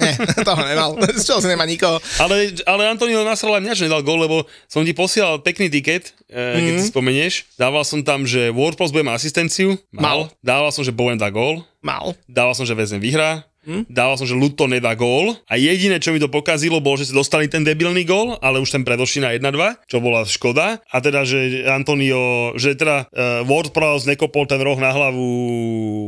Nie, 0.00 0.14
toho 0.48 0.62
nemal, 0.62 1.00
z 1.16 1.24
čoho 1.24 1.40
si 1.40 1.48
nemá 1.48 1.64
nikoho. 1.64 1.96
ale, 2.20 2.52
ale 2.68 2.75
Antonio 2.84 3.24
nasral 3.24 3.56
aj 3.56 3.62
mňa, 3.64 3.74
že 3.74 3.84
nedal 3.88 4.04
gól, 4.04 4.20
lebo 4.20 4.36
som 4.68 4.84
ti 4.84 4.92
posielal 4.92 5.40
pekný 5.40 5.72
tiket, 5.72 6.12
e, 6.28 6.60
keď 6.60 6.62
Mhm. 6.76 6.80
si 6.84 6.92
spomenieš. 6.92 7.34
Dával 7.56 7.80
som 7.82 8.04
tam, 8.04 8.28
že 8.28 8.52
WordPress 8.52 8.92
bude 8.92 9.08
mať 9.08 9.24
asistenciu. 9.24 9.80
Mal. 9.88 10.28
Dával 10.44 10.68
som, 10.68 10.84
že 10.84 10.92
Bowen 10.92 11.16
dá 11.16 11.32
gól. 11.32 11.64
Mal. 11.80 12.12
Dával 12.28 12.52
som, 12.52 12.66
že 12.66 12.76
Vezem 12.76 13.00
vyhrá. 13.00 13.46
Hm? 13.66 13.82
Dával 13.90 14.14
som, 14.14 14.30
že 14.30 14.38
Luton 14.38 14.70
nedá 14.70 14.94
gól 14.94 15.34
a 15.50 15.58
jediné, 15.58 15.98
čo 15.98 16.14
mi 16.14 16.22
to 16.22 16.30
pokazilo, 16.30 16.78
bolo, 16.78 17.02
že 17.02 17.10
si 17.10 17.14
dostali 17.14 17.50
ten 17.50 17.66
debilný 17.66 18.06
gól, 18.06 18.38
ale 18.38 18.62
už 18.62 18.70
ten 18.70 18.86
predošli 18.86 19.26
na 19.26 19.34
1-2, 19.34 19.90
čo 19.90 19.98
bola 19.98 20.22
škoda. 20.22 20.78
A 20.86 20.96
teda, 21.02 21.26
že 21.26 21.66
Antonio, 21.66 22.54
že 22.54 22.78
teda 22.78 23.10
uh, 23.10 23.42
Ward 23.42 23.74
Prowse 23.74 24.06
nekopol 24.06 24.46
ten 24.46 24.62
roh 24.62 24.78
na 24.78 24.94
hlavu 24.94 25.26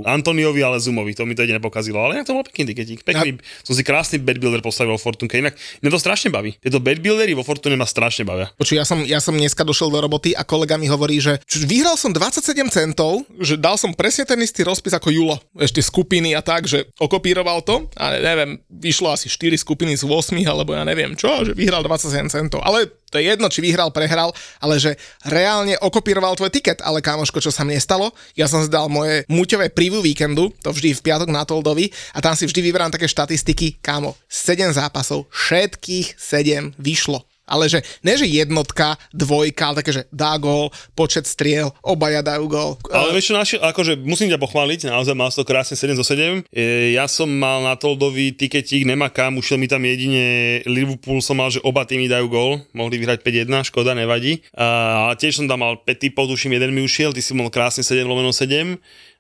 Antoniovi, 0.07 0.63
ale 0.63 0.79
Zumovi, 0.79 1.19
to 1.19 1.27
mi 1.27 1.35
to 1.35 1.43
jediné 1.43 1.59
pokazilo. 1.59 1.99
Ale 1.99 2.23
inak 2.23 2.31
to 2.31 2.39
bol 2.39 2.47
pekný 2.47 2.71
tiketík. 2.71 3.03
Pekný, 3.03 3.43
som 3.67 3.75
si 3.75 3.83
krásny 3.83 4.23
bad 4.23 4.39
builder 4.39 4.63
postavil 4.63 4.95
vo 4.95 5.01
Fortunke. 5.03 5.43
Inak 5.43 5.59
mňa 5.83 5.91
to 5.91 5.99
strašne 5.99 6.31
baví. 6.31 6.55
Tieto 6.63 6.79
bad 6.79 7.03
buildery 7.03 7.35
vo 7.35 7.43
Fortune 7.43 7.75
ma 7.75 7.91
strašne 7.91 8.23
bavia. 8.23 8.55
Počuj, 8.55 8.79
ja 8.79 8.87
som, 8.87 9.03
ja 9.03 9.19
som 9.19 9.35
dneska 9.35 9.67
došiel 9.67 9.91
do 9.91 9.99
roboty 9.99 10.31
a 10.39 10.47
kolega 10.47 10.79
mi 10.79 10.87
hovorí, 10.87 11.19
že 11.19 11.43
vyhral 11.67 11.99
som 11.99 12.15
27 12.15 12.55
centov, 12.71 13.27
že 13.43 13.59
dal 13.59 13.75
som 13.75 13.91
presne 13.91 14.23
ten 14.23 14.39
istý 14.39 14.63
rozpis 14.63 14.95
ako 14.95 15.11
Julo. 15.11 15.37
Ešte 15.59 15.83
skupiny 15.83 16.39
a 16.39 16.45
tak, 16.45 16.71
že 16.71 16.87
okopíroval 17.01 17.48
to 17.65 17.89
a 17.97 18.17
neviem, 18.21 18.61
vyšlo 18.69 19.09
asi 19.13 19.33
4 19.33 19.57
skupiny 19.57 19.97
z 19.97 20.05
8 20.05 20.37
alebo 20.45 20.77
ja 20.77 20.85
neviem 20.85 21.17
čo, 21.17 21.45
že 21.47 21.57
vyhral 21.57 21.81
27 21.81 22.29
centov. 22.29 22.61
Ale 22.65 22.93
to 23.09 23.17
je 23.17 23.33
jedno, 23.33 23.49
či 23.49 23.65
vyhral, 23.65 23.89
prehral, 23.89 24.37
ale 24.61 24.77
že 24.77 24.97
reálne 25.25 25.81
okopíroval 25.81 26.37
tvoj 26.37 26.53
tiket, 26.53 26.85
ale 26.85 27.01
kámoško, 27.01 27.41
čo 27.41 27.49
sa 27.49 27.65
mne 27.65 27.81
stalo, 27.81 28.13
ja 28.37 28.45
som 28.45 28.61
si 28.61 28.69
dal 28.69 28.93
moje 28.93 29.25
muťové 29.33 29.73
preview 29.73 30.05
víkendu, 30.05 30.53
to 30.61 30.73
vždy 30.73 30.93
v 30.93 31.05
piatok 31.05 31.33
na 31.33 31.49
Toldovi 31.49 31.89
a 32.13 32.21
tam 32.21 32.37
si 32.37 32.45
vždy 32.45 32.61
vyberám 32.69 32.93
také 32.93 33.09
štatistiky, 33.09 33.81
kámo, 33.81 34.13
7 34.29 34.77
zápasov, 34.77 35.25
všetkých 35.33 36.21
7 36.21 36.77
vyšlo. 36.77 37.28
Ale 37.49 37.67
že, 37.67 37.81
ne 38.05 38.15
že 38.15 38.29
jednotka, 38.29 39.01
dvojka, 39.11 39.73
ale 39.73 39.81
také, 39.81 39.91
že 39.97 40.03
dá 40.13 40.37
gól, 40.37 40.69
počet 40.93 41.25
striel, 41.25 41.73
obaja 41.81 42.21
dajú 42.21 42.45
gól. 42.47 42.73
Ale 42.93 43.17
vieš 43.17 43.33
čo, 43.33 43.35
našiel, 43.35 43.61
akože 43.65 43.97
musím 44.05 44.29
ťa 44.29 44.39
pochváliť, 44.39 44.93
naozaj 44.93 45.17
mal 45.17 45.33
to 45.33 45.49
krásne 45.49 45.75
7 45.75 45.97
zo 45.97 46.05
7. 46.05 46.45
E, 46.53 46.93
ja 46.93 47.09
som 47.09 47.27
mal 47.27 47.65
na 47.65 47.75
Toldovi 47.75 48.37
tiketík, 48.37 48.85
nemá 48.85 49.09
kam, 49.09 49.41
ušiel 49.41 49.57
mi 49.57 49.67
tam 49.67 49.81
jedine 49.83 50.61
Liverpool, 50.69 51.25
som 51.25 51.41
mal, 51.41 51.49
že 51.49 51.65
oba 51.65 51.89
týmy 51.89 52.07
dajú 52.07 52.27
gól, 52.29 52.53
mohli 52.77 53.01
vyhrať 53.01 53.25
5-1, 53.25 53.69
škoda, 53.73 53.97
nevadí. 53.97 54.45
A, 54.53 55.11
a 55.11 55.17
tiež 55.17 55.41
som 55.41 55.47
tam 55.49 55.65
mal 55.65 55.81
5 55.81 55.89
typov, 55.97 56.29
tuším, 56.29 56.61
jeden 56.61 56.77
mi 56.77 56.85
ušiel, 56.85 57.17
ty 57.17 57.25
si 57.25 57.33
mal 57.33 57.49
krásne 57.49 57.81
7 57.81 58.05
lomeno 58.05 58.31
7. 58.31 58.77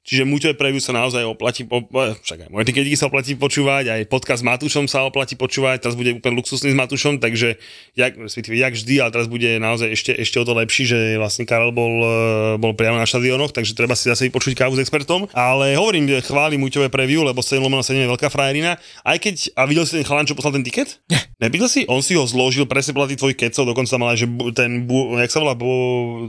Čiže 0.08 0.24
Muťové 0.24 0.56
preview 0.56 0.80
sa 0.80 0.96
naozaj 0.96 1.20
oplatí, 1.28 1.68
po, 1.68 1.84
však 2.24 2.48
aj 2.48 2.48
moje 2.48 2.64
tiketiky 2.72 2.96
sa 2.96 3.12
oplatí 3.12 3.36
počúvať, 3.36 3.92
aj 3.92 4.00
podcast 4.08 4.40
s 4.40 4.48
Matúšom 4.48 4.88
sa 4.88 5.04
oplatí 5.04 5.36
počúvať, 5.36 5.84
teraz 5.84 6.00
bude 6.00 6.16
úplne 6.16 6.40
luxusný 6.40 6.72
s 6.72 6.76
Matúšom, 6.80 7.20
takže 7.20 7.60
jak, 7.92 8.16
jak 8.32 8.72
vždy, 8.72 8.94
ale 9.04 9.12
teraz 9.12 9.28
bude 9.28 9.60
naozaj 9.60 9.92
ešte, 9.92 10.16
ešte 10.16 10.40
o 10.40 10.48
to 10.48 10.56
lepší, 10.56 10.88
že 10.88 11.20
vlastne 11.20 11.44
Karel 11.44 11.76
bol, 11.76 12.00
eh, 12.00 12.08
bol 12.56 12.72
priamo 12.72 12.96
na 12.96 13.04
štadionoch, 13.04 13.52
takže 13.52 13.76
treba 13.76 13.92
si 13.92 14.08
zase 14.08 14.32
vypočuť 14.32 14.56
kávu 14.56 14.80
s 14.80 14.88
expertom. 14.88 15.28
Ale 15.36 15.76
hovorím, 15.76 16.08
že 16.08 16.24
chválim 16.24 16.64
Muťové 16.64 16.88
preview, 16.88 17.20
lebo 17.28 17.44
7 17.44 17.60
lomeno 17.60 17.84
7 17.84 18.00
je 18.00 18.08
veľká 18.08 18.32
frajerina. 18.32 18.80
Aj 19.04 19.20
keď, 19.20 19.52
a 19.60 19.68
videl 19.68 19.84
si 19.84 20.00
ten 20.00 20.08
chalan, 20.08 20.24
čo 20.24 20.32
poslal 20.32 20.56
ten 20.56 20.64
tiket? 20.64 21.04
Nie. 21.12 21.20
Nevidel 21.36 21.68
si? 21.68 21.84
On 21.84 22.00
si 22.00 22.16
ho 22.16 22.24
zložil 22.24 22.64
presne 22.64 22.96
podľa 22.96 23.12
tých 23.12 23.20
tvojich 23.20 23.38
kecov, 23.44 23.68
dokonca 23.68 23.92
mal 24.00 24.16
aj, 24.16 24.24
že 24.24 24.26
ten, 24.56 24.88
jak 25.20 25.30
sa 25.36 25.38
volá, 25.44 25.54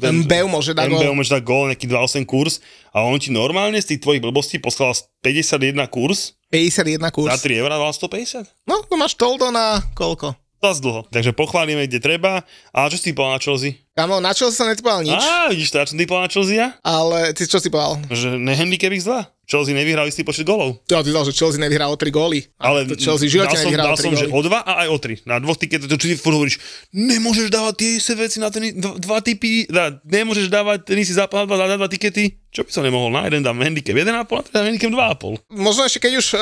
ten, 0.03 0.27
MBU 0.27 0.51
môže 0.51 0.75
dať. 0.75 0.91
MBU 0.91 1.15
môže 1.15 1.31
dať 1.31 1.41
gól, 1.47 1.71
nejaký 1.71 1.87
2,8 1.87 2.27
kurz 2.27 2.59
a 2.93 3.05
on 3.05 3.17
ti 3.21 3.29
normálne 3.29 3.77
z 3.77 3.95
tých 3.95 4.01
tvojich 4.03 4.21
blbostí 4.23 4.57
poslal 4.57 4.93
51 5.21 5.85
kurz 5.89 6.39
51 6.49 7.13
kurz. 7.13 7.29
za 7.29 7.37
3 7.37 7.61
eurá 7.61 7.77
dal 7.77 7.93
150. 7.93 8.65
No, 8.65 8.81
to 8.81 8.97
máš 8.97 9.13
Toldo 9.13 9.53
na 9.53 9.81
koľko? 9.93 10.33
Zas 10.59 10.83
dlho. 10.83 11.07
Takže 11.07 11.31
pochválime, 11.31 11.87
kde 11.87 12.03
treba. 12.03 12.43
A 12.75 12.91
čo 12.91 12.99
si 12.99 13.15
povedal 13.15 13.39
na 13.39 13.39
Chelsea? 13.39 13.79
Kamo, 13.95 14.19
na 14.19 14.35
čo 14.35 14.51
sa 14.51 14.67
netypoval 14.67 15.07
nič, 15.07 15.15
Á, 15.15 15.47
vidíš 15.51 15.71
to, 15.71 15.79
ja 15.79 15.87
som 15.87 15.95
na 15.95 16.27
Chelsea? 16.27 16.59
ale 16.83 17.31
ty 17.31 17.47
čo 17.47 17.63
si 17.63 17.71
povedal? 17.71 17.99
Že 18.11 18.35
nehandicap 18.43 18.91
x2. 18.91 19.11
Chelsea 19.49 19.73
nevyhral 19.73 20.05
istý 20.05 20.21
počet 20.21 20.45
golov. 20.45 20.77
Ja 20.85 21.01
ty 21.01 21.09
dal, 21.09 21.25
že 21.25 21.33
Chelsea 21.33 21.57
nevyhrá 21.57 21.89
o 21.89 21.97
3 21.97 22.13
góly. 22.13 22.45
Ale 22.61 22.85
to 22.85 22.93
Chelsea 22.99 23.25
v 23.25 23.39
živote 23.39 23.57
dal 23.57 23.63
som, 23.65 23.71
dal 23.73 23.95
3 23.97 24.05
som, 24.05 24.13
že 24.13 24.27
o 24.29 24.39
dva 24.45 24.61
a 24.61 24.85
aj 24.85 24.87
o 24.93 24.97
tri. 25.01 25.15
Na 25.25 25.41
dvoch 25.41 25.57
tiketoch, 25.57 25.89
to 25.89 25.97
čo 25.97 26.05
ty 26.05 26.15
furt 26.19 26.37
hovoríš, 26.37 26.61
nemôžeš 26.93 27.49
dávať 27.49 27.73
tie 27.81 27.89
isté 27.97 28.13
veci 28.13 28.37
na 28.37 28.53
ten, 28.53 28.61
dva, 28.77 28.93
dva 29.01 29.17
typy, 29.25 29.65
nemôžeš 30.05 30.53
dávať 30.53 30.93
ten 30.93 31.01
istý 31.01 31.17
zápas 31.17 31.49
dva, 31.49 31.55
na 31.65 31.81
dva 31.81 31.89
tikety. 31.89 32.37
Čo 32.49 32.65
by 32.65 32.71
som 32.73 32.81
nemohol? 32.81 33.13
Na 33.13 33.29
jeden 33.29 33.45
dám 33.45 33.61
handicap 33.61 33.93
1,5, 33.93 34.09
na 34.09 34.25
ten 34.25 34.53
dám 34.57 34.65
handicap 34.65 34.89
2,5. 35.21 35.53
Možno 35.53 35.85
ešte 35.85 36.01
keď 36.01 36.13
už 36.17 36.27
uh, 36.33 36.41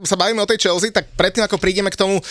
sa 0.00 0.16
bavíme 0.16 0.40
o 0.40 0.48
tej 0.48 0.56
Chelsea, 0.56 0.88
tak 0.88 1.12
predtým 1.20 1.44
ako 1.44 1.60
prídeme 1.60 1.92
k 1.92 2.00
tomu 2.00 2.16
uh, 2.16 2.24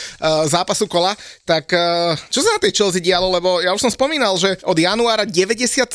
zápasu 0.49 0.89
kola, 0.89 1.13
tak 1.45 1.69
uh, 1.69 2.17
čo 2.33 2.41
sa 2.41 2.57
na 2.57 2.59
tej 2.65 2.73
Chelsea 2.73 3.05
dialo, 3.05 3.29
lebo 3.29 3.61
ja 3.61 3.69
už 3.69 3.85
som 3.85 3.93
spomínal, 3.93 4.33
že 4.41 4.57
od 4.65 4.73
januára 4.73 5.29
97 5.29 5.85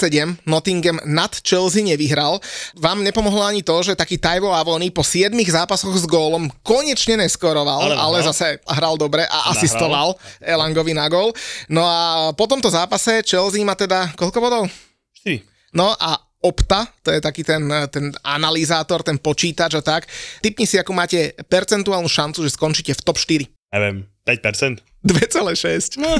Nottingham 0.47 1.03
nad 1.11 1.35
Chelsea 1.43 1.83
nevyhral. 1.83 2.39
Vám 2.79 3.03
nepomohlo 3.03 3.43
ani 3.43 3.67
to, 3.67 3.83
že 3.83 3.99
taký 3.99 4.15
Taivo 4.23 4.55
Avoni 4.55 4.95
po 4.95 5.03
7 5.03 5.35
zápasoch 5.35 5.99
s 5.99 6.07
gólom 6.07 6.47
konečne 6.63 7.19
neskoroval, 7.19 7.83
Ale 7.83 7.99
ale, 7.99 8.23
zase 8.31 8.63
hral 8.63 8.95
dobre 8.95 9.27
a 9.27 9.51
asistoval 9.51 10.15
Elangovi 10.39 10.95
na 10.95 11.11
gól. 11.11 11.35
No 11.67 11.83
a 11.83 12.31
po 12.31 12.47
tomto 12.47 12.71
zápase 12.71 13.27
Chelsea 13.27 13.67
má 13.67 13.75
teda 13.75 14.15
koľko 14.15 14.39
bodov? 14.39 14.63
4. 15.27 15.43
No 15.75 15.93
a 15.99 16.28
Opta, 16.39 16.87
to 17.03 17.11
je 17.11 17.19
taký 17.19 17.43
ten, 17.43 17.67
ten 17.91 18.15
analyzátor, 18.23 19.03
ten 19.03 19.19
počítač 19.19 19.75
a 19.75 19.83
tak. 19.83 20.07
Typni 20.39 20.71
si, 20.71 20.79
ako 20.79 20.95
máte 20.95 21.35
percentuálnu 21.35 22.07
šancu, 22.07 22.47
že 22.47 22.55
skončíte 22.55 22.95
v 22.95 23.03
top 23.03 23.19
4. 23.19 23.51
Neviem, 23.75 24.07
5%. 24.23 24.79
2,6. 25.03 25.99
No, 25.99 26.11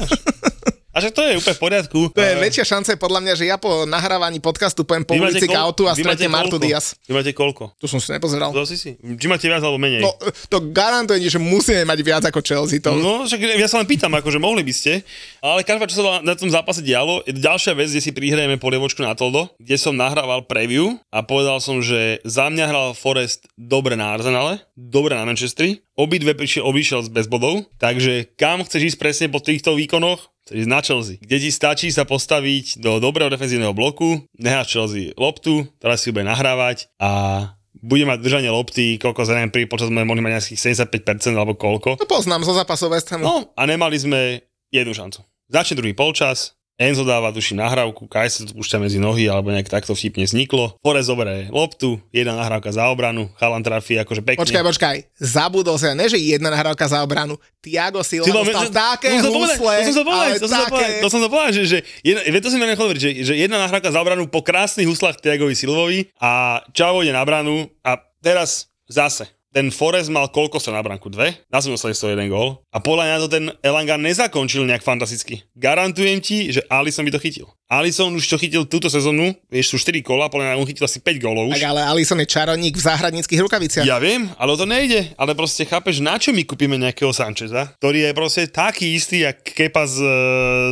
a 0.89 0.97
že 0.97 1.13
to 1.13 1.21
je 1.21 1.37
úplne 1.37 1.55
v 1.55 1.61
poriadku. 1.61 1.99
To 2.11 2.21
je 2.21 2.33
väčšia 2.41 2.65
šanca 2.65 2.97
podľa 2.97 3.19
mňa, 3.21 3.33
že 3.37 3.45
ja 3.45 3.61
po 3.61 3.85
nahrávaní 3.85 4.41
podcastu 4.41 4.81
pojem 4.81 5.05
po 5.05 5.13
ulici 5.13 5.45
k 5.45 5.53
autu 5.53 5.85
a 5.85 5.93
stretnem 5.93 6.33
Martu? 6.33 6.57
Diaz. 6.57 6.97
Vy 7.05 7.13
máte 7.13 7.29
koľko? 7.29 7.77
Tu 7.77 7.85
som 7.85 8.01
si 8.01 8.09
nepozeral. 8.09 8.49
To 8.49 8.65
si 8.65 8.75
si. 8.75 8.97
Či 8.97 9.25
máte 9.29 9.45
viac 9.45 9.61
alebo 9.61 9.77
menej? 9.77 10.01
No, 10.01 10.11
to 10.49 10.57
garantuje, 10.73 11.21
že 11.29 11.37
musíme 11.37 11.85
mať 11.85 11.99
viac 12.01 12.23
ako 12.25 12.41
Chelsea. 12.41 12.81
To... 12.81 12.97
No, 12.97 13.29
však 13.29 13.37
ja 13.37 13.67
sa 13.69 13.77
len 13.77 13.87
pýtam, 13.87 14.09
akože 14.17 14.41
mohli 14.41 14.65
by 14.65 14.73
ste, 14.73 15.05
ale 15.45 15.61
každá, 15.61 15.85
čo 15.85 16.01
sa 16.01 16.25
na 16.25 16.33
tom 16.33 16.49
zápase 16.49 16.81
dialo, 16.81 17.21
je 17.29 17.37
ďalšia 17.37 17.77
vec, 17.77 17.93
kde 17.93 18.01
si 18.01 18.11
prihrajeme 18.11 18.57
polievočku 18.57 19.05
na 19.05 19.13
Toldo, 19.13 19.53
kde 19.61 19.77
som 19.77 19.93
nahrával 19.93 20.49
preview 20.49 20.97
a 21.13 21.21
povedal 21.21 21.61
som, 21.61 21.85
že 21.85 22.17
za 22.25 22.49
mňa 22.49 22.65
hral 22.65 22.87
Forest 22.97 23.45
dobre 23.53 23.93
na 23.93 24.09
Arsenale, 24.17 24.65
dobre 24.73 25.13
na 25.13 25.23
Manchestri, 25.23 25.85
obidve 25.99 26.33
prišiel, 26.33 26.63
obišiel 26.63 27.05
bez 27.11 27.27
bodov, 27.27 27.67
takže 27.77 28.31
kam 28.39 28.63
chceš 28.63 28.95
ísť 28.95 28.97
presne 28.97 29.27
po 29.27 29.43
týchto 29.43 29.75
výkonoch? 29.75 30.31
Chceš 30.49 30.65
ísť 30.65 30.73
na 30.73 30.81
Chelsea, 30.81 31.21
kde 31.21 31.37
ti 31.45 31.49
stačí 31.53 31.93
sa 31.93 32.09
postaviť 32.09 32.81
do 32.81 32.97
dobrého 32.97 33.29
defenzívneho 33.29 33.69
bloku, 33.69 34.25
necháš 34.33 34.73
Chelsea 34.73 35.13
loptu, 35.13 35.69
teraz 35.77 36.01
si 36.01 36.09
ju 36.09 36.17
bude 36.17 36.25
nahrávať 36.25 36.89
a 36.97 37.53
bude 37.77 38.01
mať 38.09 38.17
držanie 38.25 38.49
lopty, 38.49 38.97
koľko 38.97 39.29
za 39.29 39.37
neviem, 39.37 39.53
pri 39.53 39.69
počas 39.69 39.93
sme 39.93 40.01
mohli 40.01 40.25
mať 40.25 40.41
nejakých 40.41 40.89
75% 40.89 41.37
alebo 41.37 41.53
koľko. 41.53 42.01
to 42.01 42.09
poznám 42.09 42.41
zo 42.41 42.57
zápasov 42.57 42.89
West 42.89 43.13
Hamu. 43.13 43.21
No 43.21 43.35
a 43.53 43.61
nemali 43.69 43.93
sme 44.01 44.41
jednu 44.73 44.89
šancu. 44.97 45.21
Začne 45.53 45.77
druhý 45.77 45.93
polčas, 45.93 46.57
Enzo 46.79 47.03
dáva 47.03 47.35
tuši 47.35 47.59
nahrávku, 47.59 48.07
Kaj 48.07 48.27
sa 48.31 48.47
to 48.47 48.55
púšťa 48.55 48.79
medzi 48.79 49.03
nohy, 49.03 49.27
alebo 49.27 49.51
nejak 49.51 49.67
takto 49.67 49.91
vtipne 49.91 50.23
vzniklo. 50.23 50.79
Forest 50.79 51.11
zoberie 51.11 51.51
loptu, 51.51 51.99
jedna 52.15 52.39
nahrávka 52.39 52.71
za 52.71 52.87
obranu, 52.87 53.27
Chalan 53.35 53.59
trafí 53.59 53.99
akože 53.99 54.23
pekne. 54.23 54.39
Počkaj, 54.39 54.63
počkaj, 54.63 54.95
zabudol 55.19 55.75
sa, 55.75 55.91
ne 55.91 56.07
že 56.07 56.15
jedna 56.15 56.47
nahrávka 56.47 56.87
za 56.87 57.03
obranu, 57.03 57.35
Tiago 57.59 57.99
Silva 57.99 58.31
Silva, 58.31 58.47
dostal 58.47 58.71
že- 58.71 58.71
také 58.71 59.09
to 59.19 59.27
husle, 59.27 59.75
to 59.75 59.91
som 59.91 59.95
sa 59.99 60.03
povedal, 60.07 60.31
to 60.39 60.47
som 60.47 60.55
sa 60.55 60.67
povedal, 60.71 60.91
to 61.03 61.09
som 61.11 61.19
sa 61.19 61.27
povedal, 61.27 61.51
že, 61.51 61.63
že, 61.67 61.77
jedna, 61.99 62.21
to 62.39 62.47
som 62.47 62.59
nechal 62.63 62.83
hovoriť, 62.87 63.01
že, 63.03 63.11
že 63.27 63.33
jedna 63.35 63.57
nahrávka 63.59 63.91
za 63.91 63.99
obranu 63.99 64.23
po 64.31 64.39
krásnych 64.39 64.87
huslách 64.87 65.19
Tiagovi 65.19 65.59
Silvovi 65.59 66.07
a 66.15 66.63
Čavo 66.71 67.03
ide 67.03 67.11
na 67.11 67.27
branu 67.27 67.67
a 67.83 67.99
teraz 68.23 68.71
zase 68.87 69.27
ten 69.49 69.73
Forest 69.73 70.13
mal 70.13 70.29
koľko 70.29 70.61
sa 70.61 70.69
na 70.73 70.81
branku? 70.85 71.09
Dve? 71.09 71.33
Na 71.49 71.57
som 71.57 71.73
dostali 71.73 71.97
z 71.97 72.01
toho 72.05 72.13
jeden 72.13 72.29
gól. 72.29 72.61
A 72.69 72.77
podľa 72.77 73.03
mňa 73.05 73.17
to 73.25 73.29
ten 73.29 73.45
Elanga 73.65 73.97
nezakončil 73.97 74.65
nejak 74.69 74.85
fantasticky. 74.85 75.41
Garantujem 75.57 76.21
ti, 76.21 76.53
že 76.53 76.61
Alisson 76.69 77.05
by 77.05 77.13
to 77.17 77.21
chytil. 77.21 77.47
Alisson 77.69 78.13
už 78.13 78.25
to 78.25 78.37
chytil 78.41 78.65
túto 78.65 78.89
sezónu, 78.89 79.33
vieš, 79.49 79.73
sú 79.73 79.77
4 79.77 80.01
kola, 80.01 80.29
podľa 80.29 80.53
mňa 80.53 80.59
on 80.61 80.69
chytil 80.69 80.85
asi 80.85 81.01
5 81.01 81.21
gólov 81.21 81.53
už. 81.53 81.61
Tak 81.61 81.69
ale 81.69 81.81
Alisson 81.85 82.21
je 82.21 82.27
čarodník 82.29 82.73
v 82.77 82.81
záhradníckých 82.81 83.41
rukaviciach. 83.45 83.85
Ja 83.85 84.01
viem, 84.01 84.29
ale 84.41 84.57
to 84.57 84.65
nejde. 84.65 85.13
Ale 85.17 85.37
proste 85.37 85.65
chápeš, 85.65 86.01
na 86.01 86.17
čo 86.17 86.33
my 86.33 86.45
kúpime 86.45 86.77
nejakého 86.81 87.13
Sancheza, 87.13 87.73
ktorý 87.77 88.09
je 88.09 88.11
proste 88.17 88.49
taký 88.49 88.97
istý, 88.97 89.25
jak 89.25 89.41
Kepa 89.41 89.85
s, 89.85 90.01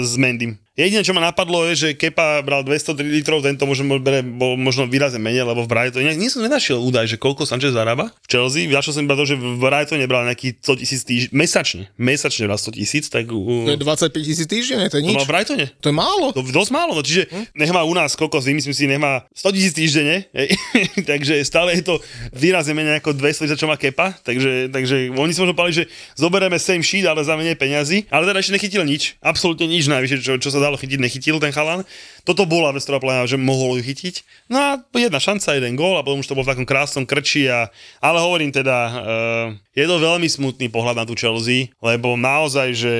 s 0.06 0.14
Mendym. 0.18 0.58
Jediné, 0.78 1.02
čo 1.02 1.18
ma 1.18 1.26
napadlo, 1.26 1.66
je, 1.66 1.74
že 1.74 1.90
Kepa 1.98 2.46
bral 2.46 2.62
203 2.62 3.02
litrov, 3.02 3.42
tento 3.42 3.66
možno, 3.66 3.98
bere, 3.98 4.22
bol 4.22 4.54
možno 4.62 4.86
výrazne 4.86 5.18
menej, 5.18 5.42
lebo 5.42 5.66
v 5.66 5.74
Brightone, 5.74 6.06
nie, 6.14 6.22
nie 6.22 6.30
som 6.30 6.46
nenašiel 6.46 6.78
údaj, 6.78 7.10
že 7.10 7.18
koľko 7.18 7.50
Sanchez 7.50 7.74
zarába 7.74 8.14
v 8.14 8.28
Chelsea. 8.30 8.70
Našiel 8.70 8.94
som 8.94 9.02
iba 9.02 9.18
to, 9.18 9.26
že 9.26 9.42
v 9.42 9.58
Brightone 9.58 10.06
bral 10.06 10.30
nejaký 10.30 10.62
100 10.62 10.78
tisíc 10.78 11.02
týž, 11.02 11.34
mesačne. 11.34 11.90
Mesačne 11.98 12.46
bral 12.46 12.62
100 12.62 12.78
tisíc, 12.78 13.10
tak 13.10 13.26
u, 13.34 13.66
To 13.66 13.74
je 13.74 13.82
25 13.82 14.22
tisíc 14.22 14.46
týždenne, 14.46 14.86
to 14.94 15.02
je 15.02 15.04
to 15.04 15.08
nič. 15.10 15.18
mal 15.18 15.26
v 15.26 15.32
Brightone. 15.34 15.66
To 15.82 15.88
je 15.90 15.96
málo. 15.98 16.28
To 16.38 16.46
dosť 16.46 16.70
málo, 16.70 16.94
no 16.94 17.02
čiže 17.02 17.26
hm? 17.26 17.58
nech 17.58 17.74
má 17.74 17.82
u 17.82 17.98
nás 17.98 18.14
koľko, 18.14 18.38
vymyslím 18.38 18.78
si, 18.78 18.86
nech 18.86 19.02
má 19.02 19.26
100 19.34 19.58
tisíc 19.58 19.74
týždenne, 19.74 20.30
takže 21.10 21.42
stále 21.42 21.74
je 21.74 21.90
to 21.90 21.98
výrazne 22.38 22.78
menej 22.78 23.02
ako 23.02 23.18
200 23.18 23.50
za 23.50 23.58
čo 23.58 23.66
má 23.66 23.82
Kepa, 23.82 24.14
takže, 24.22 24.70
takže 24.70 25.10
oni 25.10 25.34
si 25.34 25.42
možno 25.42 25.58
povedali, 25.58 25.82
že 25.82 25.86
zoberieme 26.14 26.62
same 26.62 26.86
sheet, 26.86 27.10
ale 27.10 27.26
za 27.26 27.34
menej 27.34 27.58
peňazí, 27.58 28.06
ale 28.14 28.30
teda 28.30 28.46
ešte 28.46 28.54
nechytil 28.54 28.86
nič, 28.86 29.18
absolútne 29.26 29.66
nič 29.66 29.90
najvyššie, 29.90 30.22
čo, 30.22 30.34
čo 30.38 30.54
sa 30.54 30.67
dalo 30.68 30.76
chytiť, 30.76 31.00
nechytil 31.00 31.40
ten 31.40 31.56
chalan. 31.56 31.88
Toto 32.28 32.44
bola 32.44 32.76
vec, 32.76 32.84
ktorá 32.84 33.00
povedala, 33.00 33.26
že 33.26 33.40
mohol 33.40 33.80
ju 33.80 33.88
chytiť. 33.88 34.48
No 34.52 34.60
a 34.60 34.70
jedna 34.94 35.18
šanca, 35.18 35.56
jeden 35.56 35.80
gól 35.80 35.96
a 35.96 36.04
potom 36.04 36.20
už 36.20 36.28
to 36.28 36.36
bol 36.36 36.44
v 36.44 36.52
takom 36.52 36.68
krásnom 36.68 37.08
krči 37.08 37.48
a, 37.48 37.72
ale 38.04 38.20
hovorím 38.20 38.52
teda, 38.52 38.78
uh, 38.92 39.48
je 39.72 39.86
to 39.88 39.96
veľmi 39.98 40.28
smutný 40.28 40.68
pohľad 40.68 41.00
na 41.00 41.06
tú 41.08 41.16
Chelsea, 41.16 41.72
lebo 41.80 42.20
naozaj, 42.20 42.70
že 42.76 42.96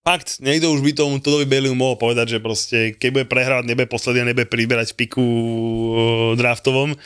Fakt, 0.00 0.40
niekto 0.40 0.72
už 0.72 0.80
by 0.80 0.96
tomu 0.96 1.20
Todovi 1.20 1.44
Bailey 1.44 1.76
mohol 1.76 2.00
povedať, 2.00 2.32
že 2.32 2.38
proste, 2.40 2.96
keď 2.96 3.10
bude 3.12 3.26
prehrávať, 3.28 3.68
nebude 3.68 3.84
posledný 3.84 4.24
a 4.24 4.30
nebude 4.32 4.48
priberať 4.48 4.96
v 4.96 5.04
piku 5.04 5.20
uh, 5.20 6.32
draftovom. 6.40 6.96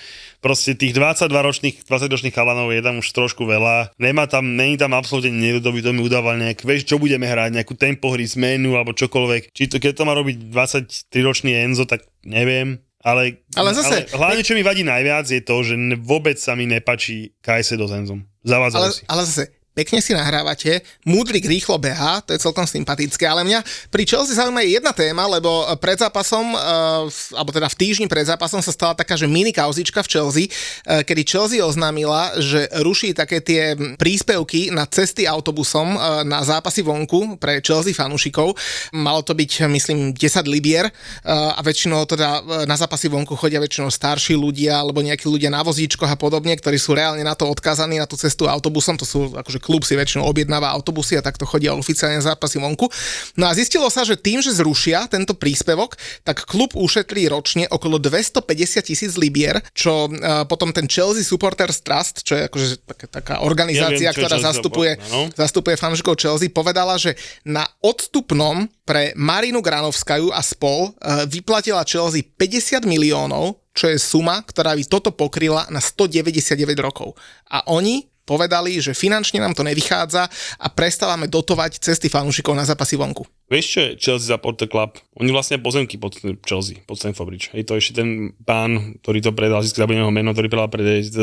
Proste 0.45 0.77
tých 0.77 0.93
22 0.93 1.33
ročných, 1.33 1.77
20 1.89 2.13
ročných 2.13 2.37
chalanov 2.37 2.69
je 2.69 2.85
tam 2.85 3.01
už 3.01 3.09
trošku 3.17 3.49
veľa. 3.49 3.97
Nemá 3.97 4.29
tam, 4.29 4.61
není 4.61 4.77
tam 4.77 4.93
absolútne 4.93 5.33
niekto, 5.33 5.73
mi 5.73 5.81
udával 6.05 6.37
nejak, 6.37 6.69
vieš, 6.69 6.85
čo 6.85 7.01
budeme 7.01 7.25
hrať, 7.25 7.57
nejakú 7.57 7.73
tempo 7.73 8.13
hry, 8.13 8.29
zmenu 8.29 8.77
alebo 8.77 8.93
čokoľvek. 8.93 9.57
Či 9.57 9.73
to, 9.73 9.81
keď 9.81 9.97
to 9.97 10.05
má 10.05 10.13
robiť 10.13 10.53
23 10.53 11.25
ročný 11.25 11.57
Enzo, 11.57 11.89
tak 11.89 12.05
neviem. 12.29 12.85
Ale, 13.01 13.41
Ale 13.57 13.73
zase- 13.77 14.05
ale 14.05 14.17
hlavne, 14.17 14.43
čo 14.45 14.57
mi 14.57 14.65
vadí 14.65 14.85
najviac, 14.85 15.29
je 15.29 15.41
to, 15.41 15.57
že 15.65 15.77
vôbec 16.01 16.37
sa 16.41 16.57
mi 16.57 16.65
nepačí 16.65 17.37
Kajsedo 17.41 17.85
s 17.89 17.93
Enzom. 17.93 18.25
Zavádzajú 18.45 18.81
Ale, 18.85 18.93
si. 18.93 19.03
ale 19.09 19.23
zase, 19.25 19.45
pekne 19.75 19.99
si 19.99 20.15
nahrávate, 20.15 20.87
Mudrik 21.03 21.45
rýchlo 21.45 21.77
behá, 21.83 22.23
to 22.23 22.33
je 22.33 22.41
celkom 22.41 22.65
sympatické, 22.65 23.27
ale 23.27 23.43
mňa 23.43 23.61
pri 23.91 24.07
Chelsea 24.07 24.39
zaujíma 24.39 24.63
je 24.63 24.79
jedna 24.79 24.95
téma, 24.95 25.27
lebo 25.27 25.67
pred 25.83 25.99
zápasom, 25.99 26.55
uh, 26.55 27.11
alebo 27.35 27.51
teda 27.51 27.67
v 27.67 27.77
týždni 27.77 28.07
pred 28.07 28.25
zápasom 28.25 28.63
sa 28.63 28.71
stala 28.71 28.95
taká, 28.95 29.19
že 29.19 29.27
mini 29.27 29.51
kauzička 29.51 30.07
v 30.07 30.11
Chelsea, 30.11 30.45
uh, 30.47 31.03
kedy 31.03 31.23
Chelsea 31.27 31.59
oznámila, 31.59 32.39
že 32.39 32.71
ruší 32.81 33.13
také 33.13 33.43
tie 33.43 33.75
príspevky 33.99 34.71
na 34.71 34.87
cesty 34.87 35.27
autobusom 35.27 35.99
na 36.23 36.41
zápasy 36.47 36.87
vonku 36.87 37.41
pre 37.43 37.59
Chelsea 37.59 37.91
fanúšikov. 37.91 38.55
Malo 38.95 39.27
to 39.27 39.35
byť, 39.35 39.67
myslím, 39.67 40.15
10 40.15 40.47
libier 40.47 40.87
a 41.27 41.59
väčšinou 41.59 42.07
teda 42.07 42.45
na 42.69 42.77
zápasy 42.79 43.11
vonku 43.11 43.35
chodia 43.35 43.59
väčšinou 43.59 43.91
starší 43.91 44.39
ľudia 44.39 44.79
alebo 44.79 45.03
nejakí 45.03 45.27
ľudia 45.27 45.51
na 45.51 45.65
vozíčkoch 45.67 46.07
a 46.07 46.15
podobne, 46.21 46.55
ktorí 46.55 46.79
sú 46.79 46.95
reálne 46.95 47.27
na 47.27 47.35
to 47.35 47.51
odkazaní, 47.51 47.99
na 47.99 48.07
tú 48.07 48.15
cestu 48.15 48.47
autobusom, 48.47 48.95
to 49.01 49.09
sú 49.09 49.35
akože 49.35 49.64
klub 49.65 49.89
si 49.89 49.97
väčšinou 49.97 50.29
objednáva 50.29 50.69
autobusy 50.77 51.17
a 51.17 51.25
takto 51.25 51.49
chodia 51.49 51.73
oficiálne 51.73 52.21
zápasy 52.21 52.61
vonku. 52.61 52.93
No 53.41 53.49
a 53.49 53.57
zistilo 53.57 53.89
sa, 53.89 54.05
že 54.05 54.21
tým, 54.21 54.45
že 54.45 54.53
zrušia 54.53 55.09
tento 55.09 55.33
príspevok, 55.33 55.97
tak 56.21 56.45
klub 56.45 56.77
ušetrí 56.77 57.25
ročne 57.33 57.65
okolo 57.73 57.97
250 57.97 58.85
tisíc 58.85 59.13
libier, 59.17 59.65
čo 59.73 60.13
uh, 60.13 60.45
potom 60.45 60.77
ten 60.77 60.85
Chelsea 60.85 61.25
Supporters 61.25 61.81
Trust, 61.81 62.29
čo 62.29 62.37
je 62.37 62.43
akože 62.45 62.67
taká, 62.85 63.07
taká 63.09 63.35
organizácia, 63.41 64.11
Ja 64.11 64.13
viem, 64.13 64.21
ktorá 64.21 64.37
zastupuje, 64.37 65.01
áno. 65.09 65.33
zastupuje 65.33 65.81
fanúšikov 65.81 66.21
Chelsea, 66.21 66.53
povedala, 66.53 67.01
že 67.01 67.17
na 67.49 67.65
odstupnom 67.81 68.69
pre 68.85 69.17
Marinu 69.17 69.65
Granovskajú 69.65 70.29
a 70.29 70.45
spol 70.45 70.93
uh, 70.93 71.25
vyplatila 71.25 71.81
Chelsea 71.89 72.21
50 72.21 72.85
miliónov, 72.85 73.65
čo 73.75 73.91
je 73.91 73.99
suma, 73.99 74.39
ktorá 74.45 74.77
by 74.79 74.85
toto 74.87 75.11
pokryla 75.11 75.67
na 75.73 75.83
199 75.83 76.79
rokov. 76.79 77.19
A 77.51 77.67
oni 77.73 78.07
povedali, 78.27 78.81
že 78.83 78.97
finančne 78.97 79.39
nám 79.39 79.55
to 79.55 79.63
nevychádza 79.63 80.27
a 80.59 80.67
prestávame 80.73 81.31
dotovať 81.31 81.79
cesty 81.79 82.11
fanúšikov 82.11 82.57
na 82.57 82.67
zápasy 82.67 82.99
vonku. 82.99 83.23
Vieš 83.47 83.67
čo 83.69 83.81
je 83.85 83.91
Chelsea 84.01 84.29
Supporter 84.33 84.67
Club? 84.67 84.97
Oni 85.21 85.31
vlastne 85.31 85.61
pozemky 85.61 86.01
pod 86.01 86.17
Chelsea, 86.49 86.81
pod 86.89 86.97
Stamford 86.97 87.29
Bridge. 87.29 87.53
Hej, 87.53 87.69
to 87.69 87.77
ešte 87.77 88.01
ten 88.01 88.33
pán, 88.43 88.99
ktorý 89.05 89.21
to 89.21 89.37
predal, 89.37 89.61
získal 89.61 89.85
zabudnem 89.85 90.09
jeho 90.09 90.17
meno, 90.17 90.33
ktorý 90.33 90.49
predal 90.49 90.69
predať 90.73 91.13
e, 91.13 91.23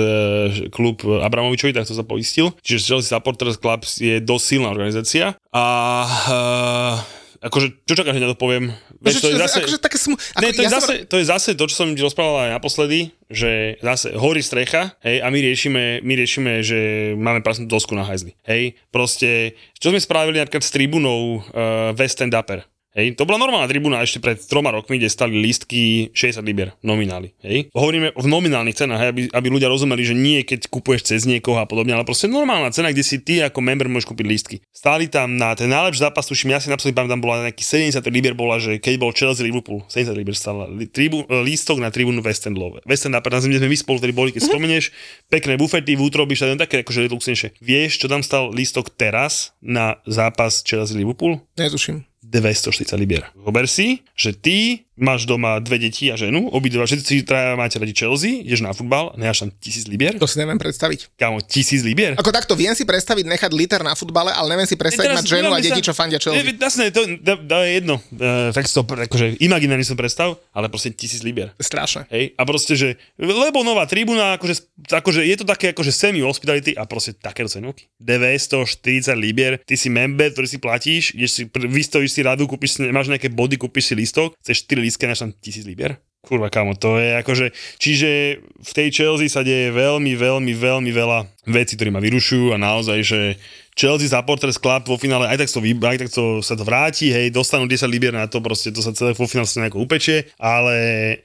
klub 0.70 1.02
Abramovičovi, 1.02 1.74
tak 1.74 1.90
to 1.90 1.98
sa 1.98 2.06
poistil. 2.06 2.54
Čiže 2.62 2.86
Chelsea 2.86 3.10
Supporters 3.10 3.58
Club 3.58 3.82
je 3.84 4.22
dosť 4.22 4.46
silná 4.46 4.70
organizácia. 4.70 5.34
A 5.50 5.66
uh, 6.06 7.21
akože, 7.42 7.68
čo 7.84 7.94
čakáš, 7.98 8.16
že 8.16 8.24
ja 8.24 8.30
to 8.30 8.38
poviem? 8.38 8.72
Vieš, 9.02 9.20
to 9.20 9.30
je 9.30 9.38
zase... 9.38 9.60
akože 9.66 9.80
také 9.82 9.98
smu... 9.98 10.16
Ako, 10.16 10.40
Ne, 10.40 10.50
to, 10.54 10.62
je 10.62 10.66
ja 10.66 10.72
som- 10.72 10.78
zase, 10.80 10.94
to 11.10 11.16
je 11.18 11.26
zase 11.26 11.50
to, 11.58 11.66
čo 11.66 11.76
som 11.76 11.88
ti 11.92 12.00
rozprával 12.00 12.48
aj 12.48 12.52
naposledy, 12.56 13.00
že 13.28 13.82
zase 13.82 14.14
horí 14.14 14.40
strecha, 14.40 14.94
hej, 15.02 15.20
a 15.20 15.28
my 15.28 15.40
riešime, 15.42 16.06
my 16.06 16.14
riešime, 16.16 16.62
že 16.62 16.80
máme 17.18 17.42
prasnú 17.42 17.66
dosku 17.66 17.98
na 17.98 18.06
hajzli, 18.06 18.38
hej. 18.46 18.78
Proste, 18.88 19.58
čo 19.76 19.90
sme 19.90 20.00
spravili 20.00 20.38
napríklad 20.38 20.62
s 20.62 20.72
tribunou 20.72 21.42
uh, 21.42 21.92
West 21.98 22.22
End 22.22 22.32
Upper, 22.32 22.62
Hej, 22.92 23.16
to 23.16 23.24
bola 23.24 23.40
normálna 23.40 23.72
tribúna 23.72 24.04
ešte 24.04 24.20
pred 24.20 24.36
troma 24.36 24.68
rokmi, 24.76 25.00
kde 25.00 25.08
stali 25.08 25.40
lístky 25.40 26.12
60 26.12 26.44
libier 26.44 26.76
nominály. 26.84 27.32
Hej. 27.40 27.72
Hovoríme 27.72 28.12
o 28.20 28.22
nominálnych 28.28 28.76
cenách, 28.76 29.00
hej, 29.00 29.10
aby, 29.16 29.22
aby 29.32 29.48
ľudia 29.48 29.72
rozumeli, 29.72 30.04
že 30.04 30.12
nie 30.12 30.44
keď 30.44 30.68
kupuješ 30.68 31.16
cez 31.16 31.24
niekoho 31.24 31.64
a 31.64 31.66
podobne, 31.66 31.96
ale 31.96 32.04
proste 32.04 32.28
normálna 32.28 32.68
cena, 32.76 32.92
kde 32.92 33.08
si 33.08 33.24
ty 33.24 33.40
ako 33.40 33.64
member 33.64 33.88
môžeš 33.88 34.12
kúpiť 34.12 34.26
lístky. 34.28 34.56
Stáli 34.76 35.08
tam 35.08 35.40
na 35.40 35.56
ten 35.56 35.72
najlepší 35.72 36.04
zápas, 36.04 36.28
tuším, 36.28 36.52
ja 36.52 36.60
si 36.60 36.68
napríklad 36.68 36.92
pamätám, 36.92 37.24
bola 37.24 37.48
nejaký 37.48 37.64
70 37.64 38.04
libier, 38.12 38.36
bola, 38.36 38.60
že 38.60 38.76
keď 38.76 39.00
bol 39.00 39.16
Chelsea 39.16 39.48
Liverpool, 39.48 39.88
70 39.88 40.12
libier 40.12 40.36
stála 40.36 40.68
tribu, 40.92 41.24
lístok 41.32 41.80
na 41.80 41.96
tribúnu 41.96 42.20
West 42.20 42.44
End 42.44 42.60
Love. 42.60 42.84
West 42.84 43.08
End 43.08 43.16
tam 43.16 43.40
sme 43.40 43.56
my 43.56 43.78
spolu 43.80 44.04
ktorí 44.04 44.12
boli, 44.12 44.30
keď 44.36 44.52
spomenieš, 44.52 44.92
pekné 45.32 45.56
bufety 45.56 45.96
v 45.96 46.04
útrobi, 46.04 46.36
štadión, 46.36 46.60
také 46.60 46.84
akože 46.84 47.08
luxnejšie. 47.08 47.56
Vieš, 47.64 48.04
čo 48.04 48.08
tam 48.12 48.20
stal 48.20 48.52
lístok 48.52 48.92
teraz 48.92 49.56
na 49.64 50.04
zápas 50.04 50.60
Chelsea 50.68 51.00
Liverpool? 51.00 51.40
Netuším. 51.56 52.11
240 52.32 52.96
libier. 52.96 53.28
Zober 53.36 53.68
si, 53.68 54.08
že 54.16 54.32
ty 54.32 54.88
máš 55.02 55.26
doma 55.26 55.58
dve 55.58 55.82
deti 55.82 56.14
a 56.14 56.16
ženu, 56.16 56.48
obidva 56.54 56.86
všetci 56.86 57.26
traja 57.26 57.58
máte 57.58 57.82
radi 57.82 57.92
Chelsea, 57.92 58.46
ideš 58.46 58.62
na 58.62 58.70
futbal, 58.72 59.18
necháš 59.18 59.44
tam 59.44 59.50
tisíc 59.58 59.90
libier. 59.90 60.16
To 60.22 60.30
si 60.30 60.38
neviem 60.38 60.62
predstaviť. 60.62 61.18
Kámo, 61.18 61.42
tisíc 61.42 61.82
libier? 61.82 62.14
Ako 62.22 62.30
takto, 62.30 62.54
viem 62.54 62.78
si 62.78 62.86
predstaviť 62.86 63.26
nechať 63.26 63.52
liter 63.52 63.82
na 63.82 63.98
futbale, 63.98 64.30
ale 64.30 64.54
neviem 64.56 64.70
si 64.70 64.78
predstaviť 64.78 65.18
mať 65.18 65.26
ženu 65.26 65.50
a 65.50 65.60
deti, 65.60 65.82
sa- 65.82 65.88
čo 65.90 65.94
fandia 65.98 66.22
Chelsea. 66.22 66.46
Ne, 66.46 66.54
jasné, 66.54 66.94
to, 66.94 67.02
to, 67.18 67.34
to 67.34 67.56
je 67.66 67.70
jedno. 67.82 67.96
Uh, 68.14 68.54
tak 68.54 68.70
si 68.70 68.74
to 68.78 68.86
akože 68.86 69.42
imaginárne 69.42 69.84
som 69.84 69.98
predstav, 69.98 70.38
ale 70.54 70.70
proste 70.70 70.94
tisíc 70.94 71.26
libier. 71.26 71.50
Strašné. 71.58 72.06
Hej, 72.14 72.38
a 72.38 72.42
proste, 72.46 72.78
že, 72.78 73.02
lebo 73.18 73.66
nová 73.66 73.90
tribúna, 73.90 74.38
akože, 74.38 74.86
akože 74.86 75.26
je 75.26 75.36
to 75.42 75.46
také 75.50 75.74
akože 75.74 75.90
semi-hospitality 75.90 76.78
a 76.78 76.86
proste 76.86 77.18
také 77.18 77.42
cenovky. 77.50 77.90
240 77.98 79.18
libier, 79.18 79.58
ty 79.66 79.74
si 79.74 79.90
member, 79.90 80.30
ktorý 80.30 80.46
si 80.46 80.62
platíš, 80.62 81.04
ideš 81.18 81.32
si, 81.34 81.44
vystojíš 81.50 82.12
si 82.14 82.21
radu, 82.24 82.48
kúpiš 82.48 82.78
si, 82.78 82.88
nejaké 82.88 83.30
body, 83.30 83.58
kúpiš 83.58 83.92
si 83.92 83.94
listok, 83.98 84.38
chceš 84.42 84.66
4 84.70 84.86
lístky, 84.86 85.06
máš 85.10 85.26
tam 85.26 85.32
1000 85.34 85.68
libier. 85.68 86.00
Kurva, 86.22 86.54
kamo, 86.54 86.78
to 86.78 87.02
je 87.02 87.18
akože, 87.18 87.50
čiže 87.82 88.10
v 88.46 88.72
tej 88.78 88.94
Chelsea 88.94 89.26
sa 89.26 89.42
deje 89.42 89.74
veľmi, 89.74 90.14
veľmi, 90.14 90.54
veľmi 90.54 90.92
veľa 90.94 91.26
vecí, 91.50 91.74
ktoré 91.74 91.90
ma 91.90 91.98
vyrušujú 91.98 92.54
a 92.54 92.62
naozaj, 92.62 93.00
že 93.02 93.42
Chelsea 93.74 94.06
Supporters 94.06 94.62
Club 94.62 94.86
vo 94.86 95.02
finále, 95.02 95.26
aj 95.26 95.42
tak, 95.42 95.50
to, 95.50 95.66
aj 95.66 95.98
tak 95.98 96.10
to, 96.14 96.46
sa 96.46 96.54
to 96.54 96.62
vráti, 96.62 97.10
hej, 97.10 97.34
dostanú 97.34 97.66
10 97.66 97.90
libier 97.90 98.14
na 98.14 98.30
to, 98.30 98.38
proste 98.38 98.70
to 98.70 98.86
sa 98.86 98.94
celé 98.94 99.18
vo 99.18 99.26
finále 99.26 99.50
sa 99.50 99.66
nejako 99.66 99.82
upečie, 99.82 100.30
ale 100.38 100.76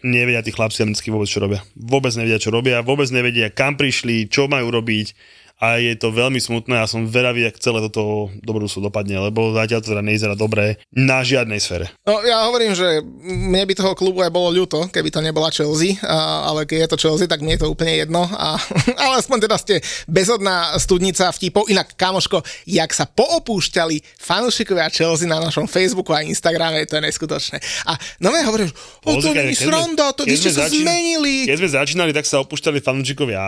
nevedia 0.00 0.40
tí 0.40 0.48
chlapci 0.48 0.88
americkí 0.88 1.12
vôbec 1.12 1.28
čo 1.28 1.44
robia. 1.44 1.60
Vôbec 1.76 2.16
nevedia, 2.16 2.40
čo 2.40 2.48
robia, 2.48 2.80
vôbec 2.80 3.12
nevedia, 3.12 3.52
kam 3.52 3.76
prišli, 3.76 4.32
čo 4.32 4.48
majú 4.48 4.72
robiť 4.72 5.12
a 5.56 5.80
je 5.80 5.96
to 5.96 6.12
veľmi 6.12 6.36
smutné 6.36 6.76
a 6.76 6.84
som 6.84 7.08
veravý, 7.08 7.48
ak 7.48 7.56
celé 7.56 7.80
toto 7.88 8.28
do 8.44 8.50
budúcnu 8.52 8.92
dopadne, 8.92 9.16
lebo 9.16 9.56
zatiaľ 9.56 9.80
to 9.80 9.96
teda 9.96 10.04
nevyzerá 10.04 10.36
dobre 10.36 10.76
na 10.92 11.24
žiadnej 11.24 11.56
sfére. 11.56 11.88
No 12.04 12.20
ja 12.20 12.44
hovorím, 12.44 12.76
že 12.76 13.00
mne 13.24 13.64
by 13.64 13.72
toho 13.72 13.96
klubu 13.96 14.20
aj 14.20 14.28
bolo 14.28 14.52
ľúto, 14.52 14.84
keby 14.92 15.08
to 15.08 15.24
nebola 15.24 15.48
Chelsea, 15.48 15.96
ale 16.04 16.68
keď 16.68 16.84
je 16.84 16.88
to 16.92 17.00
Chelsea, 17.00 17.24
tak 17.24 17.40
mne 17.40 17.56
je 17.56 17.64
to 17.64 17.72
úplne 17.72 17.96
jedno. 17.96 18.28
A, 18.28 18.60
ale 19.02 19.14
aspoň 19.16 19.48
teda 19.48 19.56
ste 19.56 19.80
bezodná 20.04 20.76
studnica 20.76 21.32
vtipov. 21.32 21.72
Inak, 21.72 21.96
kamoško, 21.96 22.44
jak 22.68 22.92
sa 22.92 23.08
poopúšťali 23.08 24.04
fanúšikovia 24.20 24.92
Chelsea 24.92 25.24
na 25.24 25.40
našom 25.40 25.64
Facebooku 25.64 26.12
a 26.12 26.20
Instagrame, 26.20 26.84
to 26.84 27.00
je 27.00 27.02
neskutočné. 27.08 27.56
A 27.88 27.96
no 28.20 28.28
ja 28.36 28.44
hovorím, 28.44 28.68
o 29.08 29.12
to 29.16 29.32
nie 29.32 29.56
je 29.56 29.64
sranda, 29.64 30.12
to 30.12 30.28
vy 30.28 30.36
ste 30.36 30.52
sa 30.52 30.68
začín- 30.68 30.84
zmenili. 30.84 31.48
Keď 31.48 31.56
sme 31.64 31.70
začínali, 31.72 32.12
tak 32.12 32.28
sa 32.28 32.44
opúšťali 32.44 32.84
fanúšikovia 32.84 33.40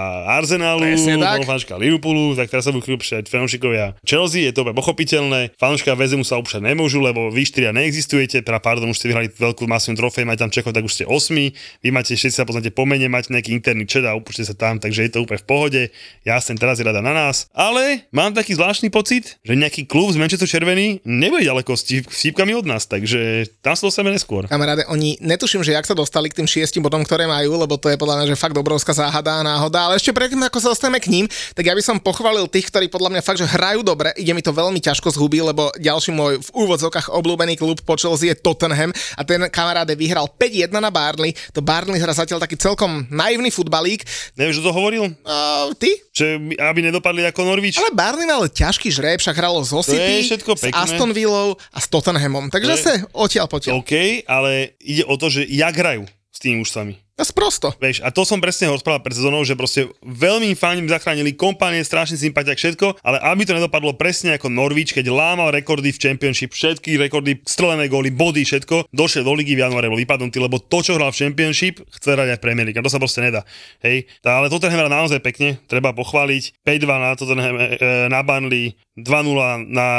tak. 1.21 1.45
fanúšika 1.45 1.77
Liverpoolu, 1.99 2.39
tak 2.39 2.47
teraz 2.47 2.65
sa 2.65 2.71
budú 2.71 2.95
púšťať 2.95 3.27
fanúšikovia 3.27 3.99
Chelsea, 4.07 4.47
je 4.47 4.55
to 4.55 4.63
pochopiteľné. 4.71 5.59
Fanúšika 5.59 5.99
Vezemu 5.99 6.23
sa 6.23 6.39
opúšťať 6.39 6.63
nemôžu, 6.63 7.03
lebo 7.03 7.29
vy 7.35 7.43
štyria 7.43 7.75
neexistujete, 7.75 8.39
teda 8.47 8.63
pardon, 8.63 8.87
už 8.95 9.03
ste 9.03 9.11
vyhrali 9.11 9.29
veľkú 9.35 9.67
masívnu 9.67 9.99
trofej, 9.99 10.23
máte 10.23 10.47
tam 10.47 10.55
Čechov, 10.55 10.71
tak 10.71 10.87
už 10.87 10.95
ste 10.95 11.05
osmi, 11.11 11.51
vy 11.83 11.91
máte 11.91 12.15
všetci 12.15 12.39
sa 12.39 12.47
poznáte 12.47 12.71
po 12.71 12.87
mene, 12.87 13.11
máte 13.11 13.35
nejaký 13.35 13.51
interný 13.51 13.85
chat 13.91 14.07
a 14.07 14.15
opúšťate 14.15 14.47
sa 14.47 14.57
tam, 14.57 14.79
takže 14.79 15.11
je 15.11 15.11
to 15.11 15.27
úplne 15.27 15.43
v 15.43 15.47
pohode. 15.51 15.83
Ja 16.23 16.39
sem 16.39 16.55
teraz 16.55 16.79
je 16.79 16.87
rada 16.87 17.03
na 17.03 17.11
nás, 17.11 17.51
ale 17.51 18.07
mám 18.15 18.31
taký 18.31 18.55
zvláštny 18.55 18.95
pocit, 18.95 19.43
že 19.43 19.59
nejaký 19.59 19.91
klub 19.91 20.15
z 20.15 20.23
Manchester 20.23 20.47
Červený 20.47 21.03
nebude 21.03 21.43
ďaleko 21.43 21.75
s 21.75 21.83
tí- 21.83 22.07
vtípkami 22.07 22.55
od 22.55 22.65
nás, 22.71 22.87
takže 22.87 23.51
tam 23.59 23.75
sa 23.75 23.91
dostaneme 23.91 24.15
neskôr. 24.15 24.47
Kamaráde, 24.47 24.87
oni 24.87 25.19
netuším, 25.19 25.67
že 25.67 25.75
jak 25.75 25.89
sa 25.89 25.99
dostali 25.99 26.31
k 26.31 26.39
tým 26.39 26.47
šiestim 26.47 26.85
bodom, 26.85 27.03
ktoré 27.03 27.27
majú, 27.27 27.59
lebo 27.59 27.75
to 27.75 27.91
je 27.91 27.99
podľa 27.99 28.23
mňa 28.23 28.27
že 28.31 28.37
fakt 28.39 28.55
obrovská 28.55 28.95
záhada 28.95 29.41
a 29.41 29.43
náhoda. 29.43 29.91
Ale 29.91 29.99
ešte 29.99 30.15
predtým, 30.15 30.39
ako 30.45 30.59
sa 30.61 30.69
dostaneme 30.77 31.01
k 31.01 31.09
ním, 31.09 31.27
tak 31.57 31.65
ja 31.65 31.73
by 31.73 31.81
som 31.81 31.88
pochválil 31.97 32.45
tých, 32.53 32.69
ktorí 32.69 32.93
podľa 32.93 33.17
mňa 33.17 33.23
fakt, 33.25 33.41
že 33.41 33.49
hrajú 33.49 33.81
dobre. 33.81 34.13
Ide 34.21 34.37
mi 34.37 34.45
to 34.45 34.53
veľmi 34.53 34.77
ťažko 34.85 35.09
zhubiť, 35.17 35.41
lebo 35.49 35.73
ďalší 35.81 36.13
môj 36.13 36.45
v 36.45 36.49
úvodzokách 36.53 37.09
obľúbený 37.09 37.57
klub 37.57 37.81
po 37.81 37.97
Chelsea 37.97 38.29
je 38.29 38.37
Tottenham 38.37 38.93
a 39.17 39.25
ten 39.25 39.41
kamaráde 39.49 39.97
vyhral 39.97 40.29
5-1 40.29 40.69
na 40.77 40.93
Barley. 40.93 41.33
To 41.57 41.65
Barley 41.65 41.97
hra 41.97 42.13
zatiaľ 42.13 42.45
taký 42.45 42.61
celkom 42.61 43.09
naivný 43.09 43.49
futbalík. 43.49 44.05
Neviem, 44.37 44.53
že 44.53 44.61
to 44.61 44.77
hovoril? 44.77 45.09
Uh, 45.25 45.73
ty? 45.81 45.97
Že 46.13 46.61
aby 46.61 46.85
nedopadli 46.85 47.25
ako 47.25 47.49
Norwich? 47.49 47.81
Ale 47.81 47.97
Barney 47.97 48.29
mal 48.29 48.45
ťažký 48.45 48.93
žreb, 48.93 49.17
však 49.25 49.41
hralo 49.41 49.65
je 49.65 49.81
City, 49.81 50.29
s. 50.29 50.69
Aston 50.77 51.17
Villou 51.17 51.57
a 51.73 51.79
s 51.81 51.89
Tottenhamom. 51.89 52.53
Takže 52.53 52.69
zase 52.77 52.93
odtiaľ 53.17 53.49
potiaľ. 53.49 53.81
OK, 53.81 54.27
ale 54.29 54.77
ide 54.85 55.09
o 55.09 55.17
to, 55.17 55.33
že 55.33 55.49
jak 55.49 55.73
hrajú 55.73 56.05
s 56.29 56.39
tými 56.43 56.61
mužstvami. 56.61 57.08
No 57.19 57.27
sprosto. 57.27 57.75
Vieš, 57.83 57.99
a 58.07 58.15
to 58.15 58.23
som 58.23 58.39
presne 58.39 58.71
rozprával 58.71 59.03
pred 59.03 59.19
sezónou, 59.19 59.43
že 59.43 59.59
proste 59.59 59.91
veľmi 60.07 60.55
fajn 60.55 60.87
zachránili 60.87 61.35
kompanie, 61.35 61.83
strašne 61.83 62.15
sympatia 62.15 62.55
všetko, 62.55 63.03
ale 63.03 63.19
aby 63.19 63.43
to 63.43 63.59
nedopadlo 63.59 63.99
presne 63.99 64.39
ako 64.39 64.47
Norwich, 64.47 64.95
keď 64.95 65.11
lámal 65.11 65.51
rekordy 65.51 65.91
v 65.91 65.99
Championship, 65.99 66.55
všetky 66.55 66.95
rekordy, 66.95 67.43
strelené 67.43 67.91
góly, 67.91 68.15
body, 68.15 68.47
všetko, 68.47 68.95
došiel 68.95 69.27
do 69.27 69.35
ligy 69.35 69.59
v 69.59 69.67
januári, 69.67 69.91
bol 69.91 69.99
vypadnutý, 69.99 70.39
lebo 70.39 70.63
to, 70.63 70.79
čo 70.79 70.95
hral 70.95 71.11
v 71.11 71.27
Championship, 71.27 71.83
chce 71.91 72.15
hrať 72.15 72.39
aj 72.39 72.43
Premier 72.43 72.71
League 72.71 72.79
a 72.79 72.87
to 72.87 72.93
sa 72.95 73.03
proste 73.03 73.19
nedá. 73.19 73.43
Hej, 73.83 74.07
tá, 74.23 74.39
ale 74.39 74.47
Tottenham 74.47 74.87
hrá 74.87 74.91
naozaj 75.03 75.19
pekne, 75.19 75.59
treba 75.67 75.91
pochváliť. 75.91 76.63
5-2 76.63 77.03
na 77.03 77.11
Tottenham, 77.19 77.55
e, 77.59 77.67
na 78.07 78.23
Burnley, 78.23 78.79
2-0 78.95 79.67
na, 79.71 79.91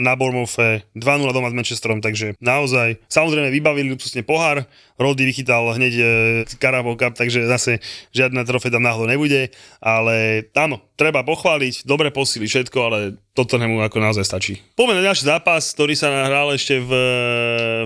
na 0.00 0.12
Bournemouthe, 0.12 0.84
2-0 0.92 1.32
doma 1.32 1.48
s 1.48 1.56
Manchesterom, 1.56 2.04
takže 2.04 2.36
naozaj, 2.40 3.00
samozrejme 3.08 3.48
vybavili 3.48 3.92
luxusne 3.92 4.20
pohár, 4.24 4.68
Roddy 4.96 5.28
vychytal 5.28 5.76
hneď 5.76 5.92
e, 5.92 6.04
Carabao 6.66 6.98
Cup, 6.98 7.14
takže 7.14 7.46
zase 7.46 7.78
žiadna 8.10 8.42
trofej 8.42 8.74
tam 8.74 8.82
náhodou 8.82 9.06
nebude, 9.06 9.54
ale 9.78 10.50
áno, 10.58 10.82
treba 10.98 11.22
pochváliť, 11.22 11.86
dobre 11.86 12.10
posíli 12.10 12.50
všetko, 12.50 12.78
ale 12.82 12.98
Tottenhamu 13.38 13.78
ako 13.86 14.02
naozaj 14.02 14.26
stačí. 14.26 14.58
Poďme 14.74 14.98
na 14.98 15.06
ďalší 15.06 15.30
zápas, 15.30 15.70
ktorý 15.76 15.94
sa 15.94 16.10
hral 16.10 16.50
ešte 16.56 16.82
v, 16.82 16.90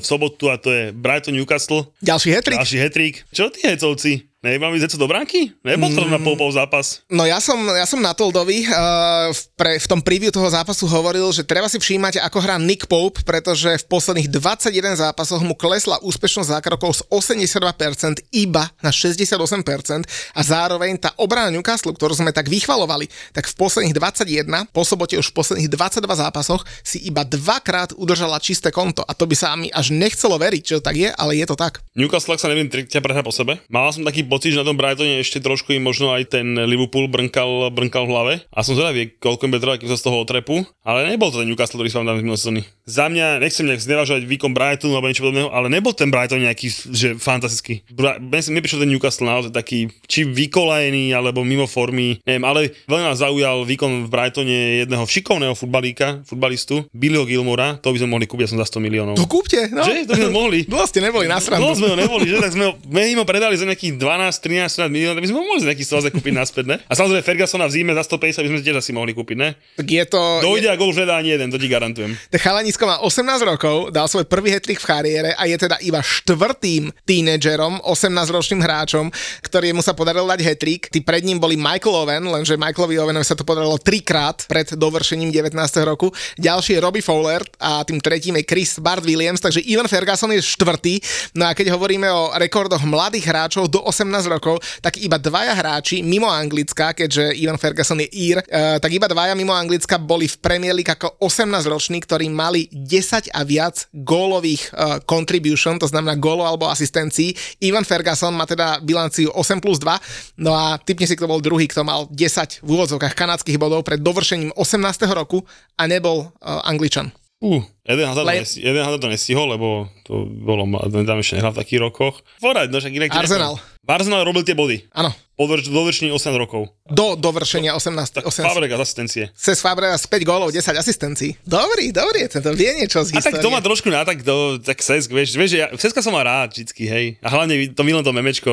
v 0.00 0.04
sobotu 0.06 0.48
a 0.48 0.56
to 0.56 0.72
je 0.72 0.96
Brighton 0.96 1.36
Newcastle. 1.36 1.92
Ďalší 2.00 2.28
hetrik. 2.32 2.56
Ďalší 2.56 2.78
hetrik. 2.80 3.14
Čo 3.34 3.52
tí 3.52 3.66
hecovci? 3.66 4.29
Nemám 4.40 4.72
ísť 4.72 4.96
do 4.96 5.04
bránky? 5.04 5.52
Nebol 5.60 5.92
to 5.92 6.00
mm. 6.00 6.16
na 6.16 6.18
pol 6.18 6.48
zápas. 6.48 7.04
No 7.12 7.28
ja 7.28 7.44
som, 7.44 7.60
ja 7.76 7.84
som 7.84 8.00
na 8.00 8.16
Toldovi 8.16 8.64
uh, 8.64 9.28
v, 9.28 9.40
pre, 9.52 9.76
v 9.76 9.84
tom 9.84 10.00
preview 10.00 10.32
toho 10.32 10.48
zápasu 10.48 10.88
hovoril, 10.88 11.28
že 11.28 11.44
treba 11.44 11.68
si 11.68 11.76
všímať, 11.76 12.24
ako 12.24 12.40
hrá 12.40 12.56
Nick 12.56 12.88
Pope, 12.88 13.20
pretože 13.20 13.68
v 13.68 13.84
posledných 13.84 14.32
21 14.32 14.96
zápasoch 14.96 15.44
mu 15.44 15.52
klesla 15.52 16.00
úspešnosť 16.00 16.56
zákrokov 16.56 16.90
z 16.96 17.00
82% 17.12 18.32
iba 18.32 18.64
na 18.80 18.88
68% 18.88 20.08
a 20.08 20.40
zároveň 20.40 20.96
tá 20.96 21.12
obrana 21.20 21.52
Newcastle, 21.52 21.92
ktorú 21.92 22.16
sme 22.16 22.32
tak 22.32 22.48
vychvalovali, 22.48 23.12
tak 23.36 23.44
v 23.44 23.54
posledných 23.60 23.92
21, 23.92 24.72
po 24.72 24.88
sobote 24.88 25.20
už 25.20 25.36
v 25.36 25.36
posledných 25.36 25.68
22 25.68 26.00
zápasoch 26.16 26.64
si 26.80 26.96
iba 27.04 27.28
dvakrát 27.28 27.92
udržala 27.92 28.40
čisté 28.40 28.72
konto 28.72 29.04
a 29.04 29.12
to 29.12 29.28
by 29.28 29.36
sa 29.36 29.52
mi 29.52 29.68
až 29.68 29.92
nechcelo 29.92 30.40
veriť, 30.40 30.62
že 30.64 30.74
to 30.80 30.84
tak 30.88 30.96
je, 30.96 31.12
ale 31.12 31.36
je 31.36 31.44
to 31.44 31.60
tak. 31.60 31.84
Newcastle 31.92 32.32
ak 32.32 32.40
sa 32.40 32.48
neviem 32.48 32.72
prehra 32.72 33.20
po 33.20 33.36
sebe. 33.36 33.60
Mal 33.68 33.92
som 33.92 34.00
taký 34.00 34.29
pocit, 34.30 34.54
že 34.54 34.62
na 34.62 34.68
tom 34.70 34.78
Brightone 34.78 35.18
ešte 35.18 35.42
trošku 35.42 35.74
im 35.74 35.82
možno 35.82 36.14
aj 36.14 36.30
ten 36.38 36.54
Liverpool 36.54 37.10
brnkal, 37.10 37.74
brnkal 37.74 38.06
v 38.06 38.12
hlave. 38.14 38.34
A 38.54 38.62
som 38.62 38.78
zvedavý, 38.78 39.10
koľko 39.18 39.44
im 39.44 39.50
bude 39.50 39.64
trvať, 39.66 39.82
kým 39.82 39.90
sa 39.90 39.98
z 39.98 40.06
toho 40.06 40.22
otrepu. 40.22 40.62
Ale 40.86 41.10
nebol 41.10 41.34
to 41.34 41.42
ten 41.42 41.50
Newcastle, 41.50 41.82
ktorý 41.82 41.90
som 41.90 42.06
tam 42.06 42.16
minulé 42.16 42.38
sezóny. 42.38 42.62
Za 42.86 43.10
mňa, 43.10 43.42
nechcem 43.42 43.66
nejak 43.66 43.82
znevažovať 43.82 44.22
výkon 44.30 44.54
Brightonu 44.54 44.94
alebo 44.94 45.10
niečo 45.10 45.26
podobného, 45.26 45.50
ale 45.50 45.66
nebol 45.66 45.90
ten 45.90 46.08
Brighton 46.14 46.42
nejaký, 46.46 46.70
že 46.94 47.08
fantastický. 47.18 47.82
Bra- 47.90 48.22
mne 48.22 48.60
prišiel 48.62 48.86
ten 48.86 48.90
Newcastle 48.90 49.26
naozaj 49.26 49.50
taký, 49.50 49.90
či 50.06 50.22
vykolajený, 50.22 51.10
alebo 51.10 51.42
mimo 51.42 51.66
formy, 51.66 52.22
neviem, 52.22 52.46
ale 52.46 52.74
veľmi 52.86 53.04
ma 53.10 53.16
zaujal 53.18 53.66
výkon 53.66 54.06
v 54.06 54.08
Brightone 54.08 54.86
jedného 54.86 55.04
šikovného 55.06 55.54
futbalíka, 55.58 56.22
futbalistu, 56.22 56.86
Billyho 56.94 57.26
Gilmora, 57.26 57.78
to 57.82 57.90
by 57.90 57.98
sme 57.98 58.14
mohli 58.14 58.26
kúpiť 58.30 58.54
som 58.54 58.58
za 58.58 58.66
100 58.66 58.86
miliónov. 58.86 59.14
To 59.18 59.26
kúpte, 59.26 59.70
no. 59.70 59.82
Že? 59.82 60.06
To 60.06 60.12
by 60.14 60.20
sme 60.26 60.34
mohli. 60.34 60.58
Dlho 60.70 60.86
ste 60.86 61.00
neboli 61.02 61.26
na 61.26 61.38
srandu. 61.38 61.66
No 61.66 61.74
sme 61.74 61.94
ho 61.94 61.96
neboli, 61.96 62.26
že? 62.28 62.38
Tak 62.38 62.52
sme 62.54 62.64
ho, 62.70 62.72
my 62.90 63.00
im 63.10 63.18
ho 63.22 63.26
predali 63.26 63.54
za 63.56 63.64
nejakých 63.64 63.96
12, 63.96 64.19
13 64.28 64.92
miliónov, 64.92 65.16
tak 65.16 65.24
by 65.24 65.30
sme 65.32 65.40
mohli 65.40 65.64
nejakých 65.64 65.88
100 66.12 66.16
kúpiť 66.20 66.34
naspäť, 66.36 66.64
ne? 66.68 66.76
A 66.84 66.92
samozrejme 66.92 67.24
Fergusona 67.24 67.64
v 67.64 67.72
zime 67.72 67.92
za 67.96 68.04
150 68.04 68.44
by 68.44 68.48
sme 68.52 68.60
tiež 68.60 68.76
asi 68.76 68.92
mohli 68.92 69.16
kúpiť, 69.16 69.36
ne? 69.40 69.56
Tak 69.80 69.88
je 69.88 70.04
to... 70.04 70.20
Dojde 70.44 70.68
a 70.68 70.76
gol 70.76 70.92
už 70.92 71.06
nedá 71.06 71.16
ani 71.16 71.32
jeden, 71.32 71.48
to 71.48 71.56
ti 71.56 71.70
garantujem. 71.70 72.12
Ten 72.28 72.40
chalanisko 72.42 72.84
má 72.84 73.00
18 73.00 73.24
rokov, 73.46 73.94
dal 73.94 74.10
svoj 74.10 74.26
prvý 74.26 74.52
hetrik 74.52 74.82
v 74.82 74.86
kariére 74.90 75.30
a 75.38 75.46
je 75.46 75.56
teda 75.56 75.78
iba 75.80 76.02
štvrtým 76.02 76.90
tínedžerom, 77.06 77.80
18-ročným 77.86 78.60
hráčom, 78.60 79.08
ktorému 79.46 79.80
sa 79.80 79.94
podarilo 79.94 80.26
dať 80.26 80.40
hetrik. 80.42 80.90
Tí 80.90 81.00
pred 81.00 81.22
ním 81.22 81.38
boli 81.38 81.54
Michael 81.54 81.94
Owen, 81.94 82.24
lenže 82.26 82.58
Michaelovi 82.58 82.98
Owenovi 82.98 83.24
sa 83.24 83.38
to 83.38 83.46
podarilo 83.46 83.78
trikrát 83.78 84.44
pred 84.50 84.74
dovršením 84.74 85.30
19. 85.30 85.54
roku. 85.86 86.10
Ďalší 86.34 86.76
je 86.76 86.80
Robbie 86.82 87.04
Fowler 87.04 87.46
a 87.62 87.86
tým 87.86 88.02
tretím 88.02 88.36
je 88.42 88.44
Chris 88.44 88.82
Bart 88.82 89.06
Williams, 89.06 89.38
takže 89.38 89.62
Ivan 89.62 89.86
Ferguson 89.86 90.34
je 90.34 90.42
štvrtý. 90.42 90.98
No 91.38 91.46
a 91.46 91.54
keď 91.54 91.70
hovoríme 91.76 92.10
o 92.10 92.34
rekordoch 92.34 92.82
mladých 92.82 93.30
hráčov 93.30 93.70
do 93.70 93.78
18 93.86 94.09
rokov, 94.26 94.58
tak 94.82 94.98
iba 94.98 95.14
dvaja 95.16 95.54
hráči 95.54 96.02
mimo 96.02 96.26
Anglicka, 96.26 96.90
keďže 96.90 97.38
Ivan 97.38 97.60
Ferguson 97.60 98.02
je 98.02 98.08
Ír, 98.10 98.42
eh, 98.42 98.82
tak 98.82 98.90
iba 98.90 99.06
dvaja 99.06 99.38
mimo 99.38 99.54
Anglicka 99.54 100.00
boli 100.02 100.26
v 100.26 100.36
Premier 100.42 100.74
League 100.74 100.90
ako 100.90 101.22
18-roční, 101.22 102.02
ktorí 102.02 102.26
mali 102.26 102.66
10 102.72 103.30
a 103.30 103.40
viac 103.46 103.86
gólových 103.92 104.72
uh, 104.72 104.98
contribution, 105.04 105.76
to 105.78 105.86
znamená 105.86 106.16
gólov 106.16 106.48
alebo 106.48 106.66
asistencií. 106.66 107.36
Ivan 107.62 107.84
Ferguson 107.84 108.32
má 108.34 108.48
teda 108.48 108.80
bilanciu 108.80 109.30
8 109.30 109.60
plus 109.60 109.78
2, 109.78 110.42
no 110.42 110.56
a 110.56 110.80
typne 110.80 111.04
si, 111.06 111.14
kto 111.14 111.28
bol 111.28 111.44
druhý, 111.44 111.68
kto 111.68 111.84
mal 111.84 112.08
10 112.08 112.64
v 112.64 112.68
úvodzovkách 112.68 113.14
kanadských 113.14 113.60
bodov 113.60 113.84
pred 113.84 114.00
dovršením 114.00 114.56
18. 114.56 114.80
roku 115.12 115.44
a 115.76 115.84
nebol 115.84 116.32
uh, 116.40 116.64
Angličan. 116.64 117.12
Uh, 117.40 117.64
jeden 117.88 118.04
Hazard, 118.04 118.28
Le- 118.28 118.36
to, 118.36 118.44
nesti- 118.44 118.60
jeden 118.60 118.84
Hazard 118.84 119.00
to 119.00 119.08
nestihol, 119.08 119.48
lebo 119.48 119.88
to 120.04 120.28
bolo, 120.28 120.68
tam 120.92 121.24
ešte 121.24 121.40
nehral 121.40 121.56
v 121.56 121.60
takých 121.64 121.80
rokoch. 121.88 122.20
Forať, 122.36 122.68
no 122.68 122.76
však 122.84 122.92
inak 122.92 123.16
Arsenal. 123.16 123.56
Arsenal 123.90 124.22
robil 124.22 124.42
tie 124.42 124.54
body. 124.54 124.86
Áno, 124.92 125.10
Po 125.34 125.48
dovr- 125.48 125.64
dovršení 125.64 126.12
18 126.12 126.36
rokov. 126.36 126.68
do 126.84 127.16
dovršenia 127.16 127.72
18. 127.72 128.20
18. 128.20 128.44
Fabrega 128.44 128.76
z 128.76 128.82
asistencie. 128.84 129.22
Cez 129.32 129.56
Fabregas 129.58 130.04
5 130.04 130.20
gólov, 130.20 130.52
10 130.52 130.76
asistencií. 130.76 131.32
Dobrý, 131.48 131.88
dobrý, 131.90 132.28
tento 132.28 132.52
vie 132.52 132.76
niečo 132.76 133.00
z 133.00 133.16
A 133.16 133.24
tak 133.24 133.38
histórie. 133.38 133.44
to 133.44 133.48
má 133.48 133.60
trošku 133.64 133.88
na 133.88 134.04
tak, 134.04 134.20
to, 134.20 134.60
tak 134.60 134.82
sesk, 134.84 135.08
vieš, 135.08 135.32
vieš, 135.32 135.50
ja, 135.56 135.66
seska 135.72 136.04
som 136.04 136.12
mal 136.12 136.28
rád 136.28 136.52
vždycky, 136.52 136.84
hej. 136.84 137.06
A 137.24 137.32
hlavne 137.32 137.72
to 137.72 137.80
milujem 137.80 138.04
to 138.04 138.12
memečko 138.12 138.52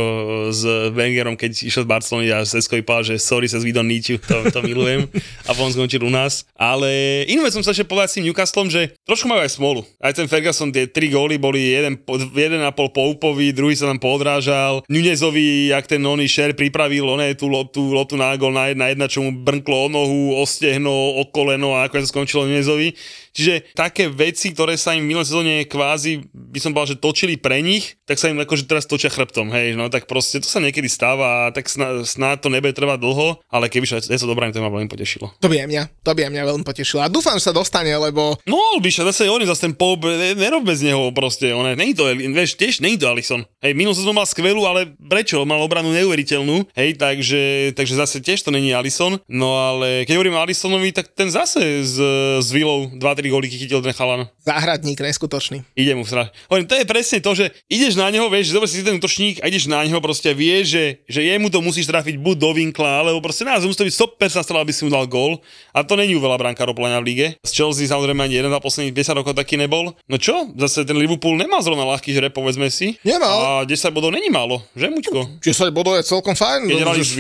s 0.55 0.63
Wengerom, 0.95 1.35
keď 1.35 1.51
išiel 1.67 1.83
z 1.83 1.89
Barcelony 1.91 2.31
a 2.31 2.47
Sesko 2.47 2.79
povedal, 2.79 3.11
že 3.11 3.15
sorry, 3.19 3.51
sa 3.51 3.59
we 3.59 3.75
don't 3.75 3.89
need 3.89 4.07
you, 4.07 4.15
to, 4.23 4.47
to 4.47 4.59
milujem. 4.63 5.11
A 5.43 5.51
potom 5.51 5.73
skončil 5.73 5.99
u 6.01 6.11
nás. 6.13 6.47
Ale 6.55 6.87
inú 7.27 7.43
vec 7.43 7.51
som 7.51 7.65
sa 7.65 7.75
ešte 7.75 7.83
povedať 7.83 8.07
s 8.07 8.15
tým 8.21 8.25
Newcastlom, 8.31 8.71
že 8.71 8.95
trošku 9.03 9.27
majú 9.27 9.43
aj 9.43 9.51
smolu. 9.51 9.81
Aj 9.99 10.15
ten 10.15 10.29
Ferguson, 10.31 10.71
tie 10.71 10.87
tri 10.87 11.11
góly 11.11 11.35
boli 11.35 11.67
jeden, 11.67 11.99
jeden 12.31 12.61
a 12.63 12.71
pol 12.71 12.87
po 12.93 13.11
Upovi, 13.11 13.51
druhý 13.51 13.75
sa 13.75 13.91
tam 13.91 13.99
podrážal. 13.99 14.85
Nunez 14.87 15.19
Nunezovi, 15.27 15.67
jak 15.67 15.87
ten 15.87 16.01
Nony 16.01 16.27
Šer 16.27 16.55
pripravil 16.55 17.03
oné, 17.03 17.35
tú, 17.35 17.51
tú 17.67 17.91
lotu 17.91 18.15
na 18.15 18.31
gol 18.39 18.55
na 18.55 18.71
jedna 18.71 18.87
jedna, 18.87 19.11
čo 19.11 19.19
mu 19.19 19.35
brnklo 19.35 19.75
o 19.75 19.87
nohu, 19.91 20.39
o 20.39 20.43
stehno, 20.47 21.19
o 21.19 21.27
koleno 21.27 21.75
a 21.75 21.91
ako 21.91 21.99
sa 21.99 22.07
skončilo 22.07 22.47
Nunezovi. 22.47 22.95
Čiže 23.37 23.77
také 23.77 24.09
veci, 24.09 24.49
ktoré 24.49 24.73
sa 24.81 24.97
im 24.97 25.05
v 25.05 25.13
minulej 25.13 25.29
sezóne 25.29 25.53
kvázi, 25.69 26.25
by 26.33 26.57
som 26.57 26.73
povedal, 26.73 26.97
že 26.97 27.03
točili 27.05 27.37
pre 27.37 27.61
nich, 27.61 28.01
tak 28.09 28.17
sa 28.17 28.33
im 28.33 28.41
akože 28.41 28.65
teraz 28.65 28.89
točia 28.89 29.13
chrbtom, 29.13 29.53
hej, 29.53 29.77
no 29.77 29.93
tak 29.93 30.09
proste 30.09 30.41
to 30.41 30.49
sa 30.49 30.57
niekedy 30.57 30.89
stáva, 30.89 31.53
tak 31.53 31.69
snáď 31.69 32.01
sná 32.01 32.33
to 32.41 32.49
nebude 32.49 32.73
trvať 32.73 32.97
dlho, 32.97 33.37
ale 33.45 33.69
keby 33.69 33.85
sa 33.85 34.01
to 34.01 34.25
dobré, 34.25 34.49
to 34.49 34.57
ma 34.57 34.73
veľmi 34.73 34.89
potešilo. 34.89 35.37
To 35.37 35.45
by 35.45 35.61
aj 35.61 35.67
mňa, 35.69 35.83
to 36.01 36.11
by 36.17 36.25
aj 36.25 36.31
mňa 36.33 36.43
veľmi 36.49 36.65
potešilo. 36.65 37.05
A 37.05 37.13
dúfam, 37.13 37.37
že 37.37 37.45
sa 37.45 37.53
dostane, 37.53 37.93
lebo... 37.93 38.41
No, 38.49 38.57
by 38.81 38.89
sa 38.89 39.05
zase 39.05 39.29
on 39.29 39.45
zase 39.45 39.69
ten 39.69 39.77
pop, 39.77 40.01
nerobme 40.33 40.73
z 40.73 40.89
neho 40.89 41.13
proste, 41.13 41.53
on 41.53 41.69
není 41.77 41.93
to, 41.93 42.09
vieš, 42.09 42.57
tiež 42.57 42.81
není 42.81 42.97
to 42.97 43.05
Alison. 43.05 43.45
Hej, 43.61 43.77
minulú 43.77 43.93
sezónu 43.93 44.17
mal 44.17 44.25
skvelú, 44.25 44.65
ale 44.65 44.89
prečo? 44.97 45.45
Mal 45.45 45.61
obranu 45.61 45.93
neuveriteľnú, 45.93 46.73
hej, 46.73 46.97
takže, 46.97 47.75
takže 47.77 47.93
zase 47.93 48.17
tiež 48.17 48.41
to 48.41 48.49
není 48.49 48.73
Alison. 48.73 49.21
No 49.29 49.61
ale 49.61 50.09
keď 50.09 50.17
hovorím 50.17 50.39
o 50.39 50.41
Alisonovi, 50.41 50.89
tak 50.89 51.13
ten 51.13 51.29
zase 51.29 51.85
z, 51.85 51.95
z 52.41 52.49
Vilou 52.49 52.89
2-3 52.97 53.26
golíky 53.29 53.57
chytil 53.57 53.79
ten 53.81 53.93
chalan. 53.93 54.27
Záhradník, 54.43 54.99
neskutočný. 54.99 55.63
Ide 55.75 55.93
mu 55.95 56.03
strašne. 56.03 56.33
Hovorím, 56.51 56.67
to 56.67 56.75
je 56.75 56.85
presne 56.85 57.17
to, 57.23 57.31
že 57.35 57.45
ideš 57.71 57.95
na 57.95 58.11
neho, 58.11 58.27
vieš, 58.27 58.53
zober 58.53 58.69
si 58.69 58.83
ten 58.83 58.97
útočník 58.97 59.43
a 59.43 59.49
ideš 59.49 59.67
na 59.67 59.83
neho, 59.83 59.99
proste 60.03 60.31
vieš, 60.31 60.75
že, 60.75 60.85
že 61.07 61.21
jemu 61.23 61.47
to 61.49 61.59
musíš 61.63 61.87
trafiť 61.89 62.19
buď 62.19 62.35
do 62.37 62.51
vinkla, 62.53 63.05
alebo 63.05 63.23
proste 63.23 63.47
nás 63.47 63.63
musí 63.63 63.77
to 63.79 63.87
byť 63.87 63.95
100% 64.19 64.45
strela, 64.45 64.61
aby 64.61 64.73
si 64.75 64.83
mu 64.83 64.91
dal 64.91 65.07
gól. 65.07 65.39
A 65.71 65.83
to 65.83 65.95
není 65.95 66.13
veľa 66.17 66.37
brankárov 66.37 66.75
v 66.77 67.05
lige. 67.05 67.27
Z 67.41 67.51
Chelsea 67.53 67.87
samozrejme 67.87 68.27
ani 68.27 68.37
jeden 68.37 68.51
za 68.51 68.59
posledných 68.59 68.95
10 68.95 69.19
rokov 69.23 69.33
taký 69.33 69.55
nebol. 69.55 69.95
No 70.09 70.15
čo, 70.19 70.51
zase 70.57 70.83
ten 70.83 70.97
Liverpool 70.97 71.39
nemá 71.39 71.59
zrovna 71.63 71.87
ľahký 71.87 72.13
hre, 72.15 72.29
povedzme 72.29 72.69
si. 72.69 72.99
Nemal. 73.01 73.63
A 73.63 73.67
10 73.67 73.95
bodov 73.95 74.11
není 74.11 74.29
málo, 74.29 74.61
že 74.75 74.87
Muťko? 74.91 75.41
10 75.43 75.69
bodov 75.75 75.97
je 75.99 76.03
celkom 76.07 76.33
fajn. 76.33 76.69
Keď 76.69 76.79
hrali 76.81 77.01
s 77.03 77.13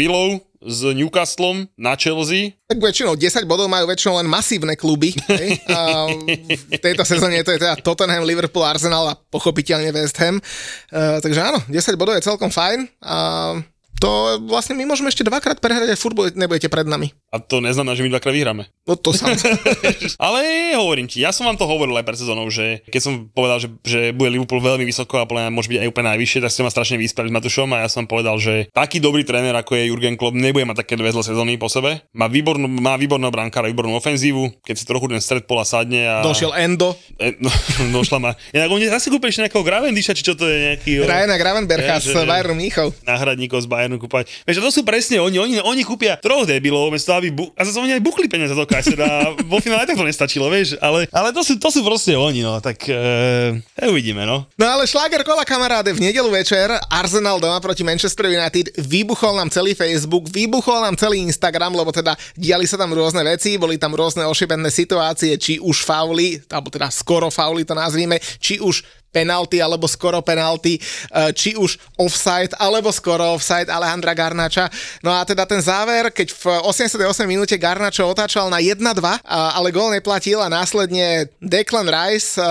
s 0.61 0.79
Newcastlom 0.83 1.69
na 1.77 1.93
Chelsea. 1.93 2.57
Tak 2.65 2.81
väčšinou 2.81 3.13
10 3.13 3.45
bodov 3.45 3.69
majú 3.69 3.87
väčšinou 3.89 4.21
len 4.21 4.27
masívne 4.27 4.73
kluby. 4.73 5.13
Hej? 5.29 5.61
A 5.69 6.09
v 6.77 6.81
tejto 6.81 7.05
sezóne 7.05 7.41
to 7.45 7.53
je 7.53 7.61
teda 7.61 7.77
Tottenham, 7.81 8.25
Liverpool, 8.25 8.65
Arsenal 8.65 9.13
a 9.13 9.17
pochopiteľne 9.29 9.93
West 9.93 10.17
Ham. 10.17 10.41
Uh, 10.89 11.17
takže 11.21 11.39
áno, 11.41 11.59
10 11.69 11.99
bodov 11.99 12.17
je 12.17 12.25
celkom 12.25 12.49
fajn. 12.49 12.89
A 13.05 13.17
to 13.97 14.37
vlastne 14.45 14.77
my 14.77 14.85
môžeme 14.85 15.09
ešte 15.09 15.25
dvakrát 15.25 15.57
prehrať 15.57 15.97
aj 15.97 16.01
futbol, 16.01 16.29
nebudete 16.29 16.69
pred 16.69 16.85
nami. 16.85 17.09
A 17.27 17.43
to 17.43 17.59
neznamená, 17.59 17.91
že 17.91 18.07
my 18.07 18.11
dvakrát 18.15 18.31
vyhráme. 18.31 18.71
No 18.87 18.95
to 18.95 19.11
sa. 19.11 19.27
Ale 20.23 20.71
hovorím 20.79 21.11
ti, 21.11 21.19
ja 21.19 21.35
som 21.35 21.43
vám 21.43 21.59
to 21.59 21.67
hovoril 21.67 21.91
aj 21.99 22.07
pred 22.07 22.15
sezónou, 22.15 22.47
že 22.47 22.87
keď 22.87 23.01
som 23.03 23.13
povedal, 23.27 23.59
že, 23.59 23.67
že 23.83 23.99
bude 24.15 24.31
Liverpool 24.31 24.63
veľmi 24.63 24.87
vysoko 24.87 25.19
a 25.19 25.27
podľa 25.27 25.51
môže 25.51 25.67
byť 25.67 25.83
aj 25.83 25.89
úplne 25.91 26.07
najvyššie, 26.15 26.39
tak 26.39 26.51
ste 26.55 26.63
ma 26.63 26.71
strašne 26.71 26.95
vyspeli 26.95 27.27
s 27.27 27.35
Matušom 27.35 27.67
a 27.75 27.83
ja 27.83 27.89
som 27.91 28.07
povedal, 28.07 28.39
že 28.39 28.71
taký 28.71 29.03
dobrý 29.03 29.27
tréner 29.27 29.51
ako 29.59 29.75
je 29.75 29.91
Jurgen 29.91 30.15
Klopp 30.15 30.39
nebude 30.39 30.63
mať 30.63 30.87
také 30.87 30.95
dve 30.95 31.11
zlé 31.11 31.23
sezóny 31.27 31.59
po 31.59 31.67
sebe. 31.67 31.99
Má 32.15 32.31
výbornú, 32.31 32.71
má 32.71 32.95
výborného 32.95 33.27
brankára, 33.27 33.67
výbornú 33.67 33.99
ofenzívu, 33.99 34.63
keď 34.63 34.75
si 34.79 34.87
trochu 34.87 35.11
ten 35.11 35.19
stred 35.19 35.43
pola 35.43 35.67
sadne 35.67 36.07
a... 36.07 36.23
Došiel 36.23 36.55
Endo. 36.55 36.95
E, 37.19 37.35
no, 37.43 37.51
došla 37.99 38.23
ma. 38.23 38.31
Inak 38.55 38.71
on 38.71 38.79
asi 38.87 39.11
kúpil 39.11 39.35
ešte 39.35 39.51
nejakého 39.51 39.67
Gravendisha, 39.67 40.15
či 40.15 40.23
čo 40.23 40.31
to 40.39 40.47
je 40.47 40.71
nejaký... 40.71 41.03
Ryana 41.03 41.35
Gravenbercha 41.35 41.99
z 41.99 42.23
Bayernu 42.23 42.55
Mníchov. 42.55 42.95
Náhradníkov 43.03 43.59
z 43.59 43.67
Bayernu 43.67 43.99
kúpať. 43.99 44.31
Vieš, 44.47 44.63
to 44.63 44.71
sú 44.71 44.81
presne 44.87 45.19
oni, 45.19 45.35
oni, 45.43 45.59
oni 45.59 45.83
kúpia 45.83 46.15
troch 46.23 46.47
debilov, 46.47 46.87
mesto 46.87 47.16
aby 47.17 47.29
bu- 47.33 47.51
a 47.57 47.61
zase 47.65 47.81
oni 47.81 47.97
aj 47.97 48.01
buchli 48.05 48.29
peniaze 48.29 48.53
do 48.53 48.65
kaser 48.69 48.97
a 49.01 49.33
vo 49.45 49.57
finále 49.59 49.89
tak 49.89 49.97
to 49.97 50.05
nestačilo, 50.05 50.47
vieš, 50.47 50.77
ale, 50.79 51.09
ale 51.09 51.33
to, 51.33 51.41
sú, 51.41 51.57
to 51.57 51.69
sú 51.73 51.81
proste 51.81 52.13
oni, 52.13 52.45
no, 52.45 52.61
tak 52.61 52.85
e, 52.87 53.57
uvidíme, 53.89 54.23
no. 54.23 54.45
No 54.55 54.65
ale 54.65 54.85
šláger 54.85 55.25
kola 55.25 55.43
kamaráde, 55.43 55.91
v 55.93 56.09
nedelu 56.09 56.29
večer 56.29 56.69
Arsenal 56.87 57.41
doma 57.41 57.57
proti 57.57 57.81
Manchester 57.81 58.29
United, 58.29 58.77
vybuchol 58.77 59.37
nám 59.37 59.49
celý 59.49 59.73
Facebook, 59.73 60.29
vybuchol 60.29 60.85
nám 60.85 60.95
celý 60.95 61.25
Instagram, 61.25 61.73
lebo 61.73 61.89
teda 61.89 62.13
diali 62.37 62.69
sa 62.69 62.77
tam 62.77 62.93
rôzne 62.93 63.25
veci, 63.25 63.57
boli 63.57 63.81
tam 63.81 63.97
rôzne 63.97 64.23
ošibenné 64.29 64.69
situácie, 64.69 65.33
či 65.41 65.57
už 65.57 65.83
fauly, 65.83 66.39
alebo 66.51 66.69
teda 66.69 66.87
skoro 66.93 67.33
fauly 67.33 67.65
to 67.65 67.73
nazvíme, 67.73 68.21
či 68.37 68.61
už 68.61 68.85
penalty 69.11 69.63
alebo 69.63 69.87
skoro 69.89 70.21
penalty, 70.21 70.77
e, 70.77 70.81
či 71.33 71.57
už 71.57 71.79
offside 71.97 72.53
alebo 72.59 72.93
skoro 72.93 73.35
offside 73.35 73.71
Alejandra 73.71 74.13
Garnača. 74.13 74.69
No 75.01 75.15
a 75.15 75.25
teda 75.25 75.47
ten 75.49 75.63
záver, 75.63 76.13
keď 76.13 76.27
v 76.35 76.43
88 76.67 77.25
minúte 77.25 77.55
Garnačo 77.57 78.05
otáčal 78.05 78.51
na 78.51 78.61
1-2, 78.61 78.83
ale 79.27 79.67
gól 79.73 79.95
neplatil 79.95 80.39
a 80.43 80.51
následne 80.51 81.31
Declan 81.41 81.87
Rice, 81.87 82.37
e, 82.37 82.45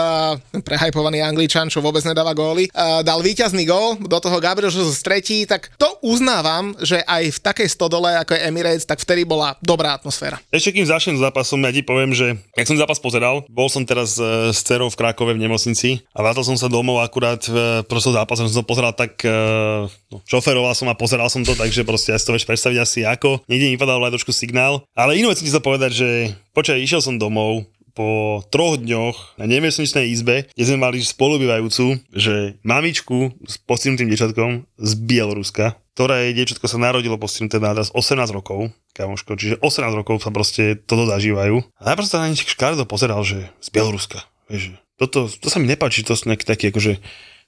prehajpovaný 0.60 1.22
angličan, 1.22 1.70
čo 1.70 1.84
vôbec 1.84 2.02
nedáva 2.02 2.34
góly, 2.34 2.66
e, 2.66 2.70
dal 3.04 3.20
víťazný 3.22 3.68
gól, 3.68 4.00
do 4.00 4.18
toho 4.18 4.40
Gabriel 4.40 4.72
Jesus 4.72 5.04
tretí, 5.04 5.46
tak 5.46 5.70
to 5.78 5.86
uznávam, 6.02 6.74
že 6.82 7.04
aj 7.04 7.36
v 7.36 7.38
takej 7.42 7.68
stodole 7.70 8.10
ako 8.18 8.34
je 8.34 8.44
Emirates, 8.48 8.88
tak 8.88 8.98
vtedy 8.98 9.22
bola 9.22 9.54
dobrá 9.62 9.94
atmosféra. 9.94 10.40
Ešte 10.50 10.74
kým 10.74 10.88
začnem 10.88 11.16
s 11.18 11.22
zápasom, 11.22 11.62
ja 11.62 11.72
ti 11.72 11.84
poviem, 11.84 12.16
že 12.16 12.34
jak 12.56 12.66
som 12.66 12.78
zápas 12.80 12.98
pozeral, 12.98 13.44
bol 13.46 13.68
som 13.68 13.84
teraz 13.84 14.18
s 14.52 14.60
cerou 14.64 14.88
v 14.88 14.98
Krakove 14.98 15.36
v 15.36 15.42
nemocnici 15.42 16.02
a 16.16 16.24
vrátil 16.24 16.46
som 16.46 16.55
sa 16.56 16.72
domov 16.72 17.00
akurát 17.00 17.40
v 17.44 17.84
prosto 17.88 18.12
zápase, 18.12 18.44
som 18.48 18.60
to 18.60 18.68
pozeral 18.68 18.92
tak, 18.92 19.20
uh, 19.24 19.88
no, 20.12 20.18
šoferoval 20.24 20.72
som 20.76 20.88
a 20.90 20.98
pozeral 20.98 21.28
som 21.28 21.44
to, 21.44 21.56
takže 21.56 21.84
proste 21.84 22.12
ja 22.12 22.18
si 22.18 22.26
to 22.26 22.34
vieš 22.34 22.48
predstaviť 22.48 22.78
asi 22.80 23.00
ako. 23.04 23.44
Niekde 23.48 23.72
mi 23.72 23.80
padal 23.80 24.02
trošku 24.12 24.34
signál, 24.34 24.84
ale 24.96 25.16
inú 25.16 25.32
vec 25.32 25.40
ti 25.40 25.48
sa 25.48 25.62
povedať, 25.62 25.90
že 25.92 26.08
počkaj, 26.56 26.80
išiel 26.80 27.00
som 27.04 27.20
domov, 27.20 27.68
po 27.96 28.44
troch 28.52 28.76
dňoch 28.76 29.40
na 29.40 29.48
nemesničnej 29.48 30.12
izbe, 30.12 30.44
kde 30.52 30.64
sme 30.68 30.84
mali 30.84 31.00
spolubývajúcu, 31.00 31.96
že 32.12 32.60
mamičku 32.60 33.32
s 33.48 33.56
postihnutým 33.64 34.12
dievčatkom 34.12 34.68
z 34.76 34.90
Bieloruska, 35.00 35.80
ktoré 35.96 36.36
dievčatko 36.36 36.68
sa 36.68 36.76
narodilo 36.76 37.16
postihnuté 37.16 37.56
na 37.56 37.72
18 37.72 37.96
rokov, 38.36 38.68
kamoško, 38.92 39.40
čiže 39.40 39.56
18 39.64 39.96
rokov 39.96 40.20
sa 40.20 40.28
proste 40.28 40.76
toto 40.76 41.08
zažívajú. 41.08 41.64
A 41.80 41.82
najprv 41.88 42.06
sa 42.06 42.20
na 42.20 42.28
nič 42.28 42.44
škaredo 42.44 42.84
pozeral, 42.84 43.24
že 43.24 43.48
z 43.64 43.68
Bieloruska, 43.72 44.28
vieš, 44.52 44.76
toto, 44.96 45.28
to 45.28 45.48
sa 45.52 45.60
mi 45.60 45.68
nepáči, 45.68 46.02
to 46.04 46.16
sú 46.16 46.28
nejaké 46.28 46.44
také 46.48 46.72
akože 46.72 46.98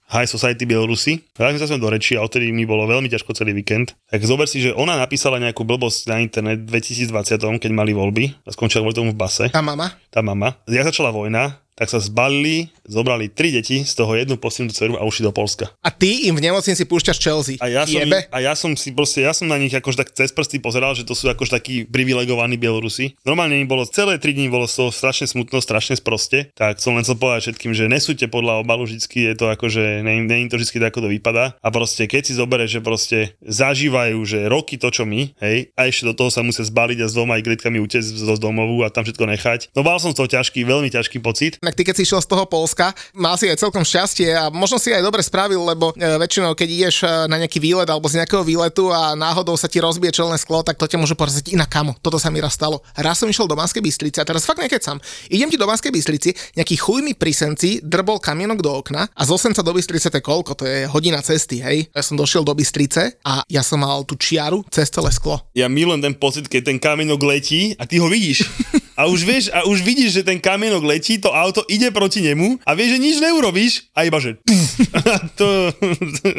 High 0.08 0.24
Society 0.24 0.64
Bielorusi. 0.64 1.20
Vrátim 1.36 1.60
sa 1.60 1.68
som 1.68 1.76
do 1.76 1.88
reči 1.92 2.16
a 2.16 2.24
odtedy 2.24 2.48
mi 2.48 2.64
bolo 2.64 2.88
veľmi 2.88 3.12
ťažko 3.12 3.36
celý 3.36 3.52
víkend. 3.52 3.92
Tak 4.08 4.24
zober 4.24 4.48
si, 4.48 4.64
že 4.64 4.72
ona 4.72 4.96
napísala 4.96 5.36
nejakú 5.36 5.68
blbosť 5.68 6.08
na 6.08 6.16
internet 6.24 6.64
v 6.64 6.80
2020, 6.80 7.60
keď 7.60 7.70
mali 7.76 7.92
voľby 7.92 8.32
a 8.44 8.48
skončila 8.48 8.88
kvôli 8.88 8.96
tomu 8.96 9.12
v 9.12 9.20
base. 9.20 9.52
Tá 9.52 9.60
mama? 9.60 9.92
Tá 10.08 10.24
mama. 10.24 10.56
Jak 10.64 10.88
začala 10.88 11.12
vojna, 11.12 11.60
tak 11.78 11.86
sa 11.86 12.02
zbalili, 12.02 12.74
zobrali 12.82 13.30
tri 13.30 13.54
deti, 13.54 13.86
z 13.86 13.94
toho 13.94 14.18
jednu 14.18 14.34
postihnutú 14.34 14.74
dceru 14.74 14.94
a 14.98 15.06
ušli 15.06 15.22
do 15.22 15.30
Polska. 15.30 15.70
A 15.86 15.94
ty 15.94 16.26
im 16.26 16.34
v 16.34 16.42
nemocnici 16.42 16.82
púšťaš 16.82 17.18
Chelsea. 17.22 17.54
A 17.62 17.70
ja, 17.70 17.86
som, 17.86 18.02
a 18.10 18.38
ja 18.42 18.52
som 18.58 18.74
si 18.74 18.90
proste, 18.90 19.22
ja 19.22 19.30
som 19.30 19.46
na 19.46 19.54
nich 19.62 19.70
akož 19.70 19.94
tak 19.94 20.10
cez 20.10 20.34
prsty 20.34 20.58
pozeral, 20.58 20.98
že 20.98 21.06
to 21.06 21.14
sú 21.14 21.30
akož 21.30 21.54
takí 21.54 21.86
privilegovaní 21.86 22.58
Bielorusi. 22.58 23.14
Normálne 23.22 23.62
im 23.62 23.70
bolo 23.70 23.86
celé 23.86 24.18
tri 24.18 24.34
dní, 24.34 24.50
bolo 24.50 24.66
toho 24.66 24.90
strašne 24.90 25.30
smutno, 25.30 25.62
strašne 25.62 25.94
sproste. 25.94 26.50
Tak 26.58 26.82
som 26.82 26.98
len 26.98 27.06
chcel 27.06 27.14
povedať 27.14 27.54
všetkým, 27.54 27.72
že 27.78 27.86
nesúďte 27.86 28.26
podľa 28.26 28.66
obalu 28.66 28.90
vždycky, 28.90 29.30
je 29.30 29.34
to 29.38 29.46
akože, 29.46 30.02
nie, 30.02 30.26
nie 30.26 30.50
to 30.50 30.58
vždycky 30.58 30.82
tak, 30.82 30.90
ako 30.90 31.06
to 31.06 31.14
vypadá. 31.14 31.54
A 31.62 31.68
proste, 31.70 32.10
keď 32.10 32.22
si 32.26 32.34
zoberieš, 32.34 32.78
že 32.78 32.80
proste 32.82 33.18
zažívajú, 33.46 34.18
že 34.26 34.50
roky 34.50 34.74
to, 34.74 34.90
čo 34.90 35.06
my, 35.06 35.30
hej, 35.38 35.70
a 35.78 35.86
ešte 35.86 36.10
do 36.10 36.14
toho 36.18 36.34
sa 36.34 36.42
musia 36.42 36.66
zbaliť 36.66 36.98
a 37.04 37.06
s 37.06 37.14
doma 37.14 37.38
aj 37.38 37.46
gritkami 37.46 37.78
utiecť 37.78 38.08
z 38.18 38.40
domovu 38.42 38.82
a 38.82 38.90
tam 38.90 39.06
všetko 39.06 39.24
nechať. 39.30 39.60
No 39.76 39.86
mal 39.86 40.02
som 40.02 40.10
z 40.10 40.18
toho 40.18 40.28
ťažký, 40.30 40.66
veľmi 40.66 40.90
ťažký 40.90 41.22
pocit 41.22 41.60
inak 41.68 41.76
ty 41.76 41.84
keď 41.84 42.00
si 42.00 42.08
išiel 42.08 42.24
z 42.24 42.32
toho 42.32 42.48
Polska, 42.48 42.96
mal 43.12 43.36
si 43.36 43.44
aj 43.44 43.60
celkom 43.60 43.84
šťastie 43.84 44.32
a 44.32 44.48
možno 44.48 44.80
si 44.80 44.88
aj 44.88 45.04
dobre 45.04 45.20
spravil, 45.20 45.60
lebo 45.60 45.92
e, 45.92 46.16
väčšinou 46.16 46.56
keď 46.56 46.68
ideš 46.72 46.96
e, 47.04 47.28
na 47.28 47.36
nejaký 47.36 47.60
výlet 47.60 47.84
alebo 47.84 48.08
z 48.08 48.24
nejakého 48.24 48.40
výletu 48.40 48.88
a 48.88 49.12
náhodou 49.12 49.52
sa 49.60 49.68
ti 49.68 49.76
rozbije 49.76 50.16
čelné 50.16 50.40
sklo, 50.40 50.64
tak 50.64 50.80
to 50.80 50.88
ťa 50.88 50.96
môže 50.96 51.12
poraziť 51.12 51.52
inak 51.52 51.68
kamo. 51.68 52.00
Toto 52.00 52.16
sa 52.16 52.32
mi 52.32 52.40
raz 52.40 52.56
stalo. 52.56 52.80
Raz 52.96 53.20
som 53.20 53.28
išiel 53.28 53.44
do 53.44 53.52
Banskej 53.52 53.84
Bystrice 53.84 54.24
a 54.24 54.24
teraz 54.24 54.48
fakt 54.48 54.64
nekecam. 54.64 54.96
Idem 55.28 55.52
ti 55.52 55.60
do 55.60 55.68
Banskej 55.68 55.92
Bystrici, 55.92 56.32
nejaký 56.56 56.80
chujný 56.80 57.12
prisenci 57.12 57.84
drbol 57.84 58.16
kamienok 58.16 58.64
do 58.64 58.72
okna 58.72 59.04
a 59.12 59.22
z 59.28 59.30
Osenca 59.36 59.60
do 59.60 59.76
Bystrice 59.76 60.08
to 60.08 60.16
je 60.16 60.24
koľko? 60.24 60.56
To 60.56 60.64
je 60.64 60.88
hodina 60.88 61.20
cesty, 61.20 61.60
hej. 61.60 61.92
Ja 61.92 62.00
som 62.00 62.16
došiel 62.16 62.48
do 62.48 62.56
Bystrice 62.56 63.20
a 63.28 63.44
ja 63.44 63.60
som 63.60 63.84
mal 63.84 64.08
tú 64.08 64.16
čiaru 64.16 64.64
cez 64.72 64.88
celé 64.88 65.12
sklo. 65.12 65.44
Ja 65.52 65.68
milujem 65.68 66.00
ten 66.00 66.16
pocit, 66.16 66.48
keď 66.48 66.72
ten 66.72 66.78
kamienok 66.80 67.20
letí 67.20 67.76
a 67.76 67.84
ty 67.84 68.00
ho 68.00 68.08
vidíš. 68.08 68.48
A 68.98 69.06
už 69.06 69.22
vieš, 69.22 69.46
a 69.54 69.62
už 69.62 69.86
vidíš, 69.86 70.10
že 70.10 70.26
ten 70.26 70.42
kamienok 70.42 70.82
letí, 70.82 71.22
to 71.22 71.30
auto 71.30 71.62
ide 71.70 71.94
proti 71.94 72.18
nemu 72.18 72.58
a 72.66 72.74
vieš, 72.74 72.98
že 72.98 72.98
nič 72.98 73.16
neurobíš 73.22 73.72
a 73.94 74.02
iba, 74.02 74.18
že 74.18 74.42
to... 75.38 75.70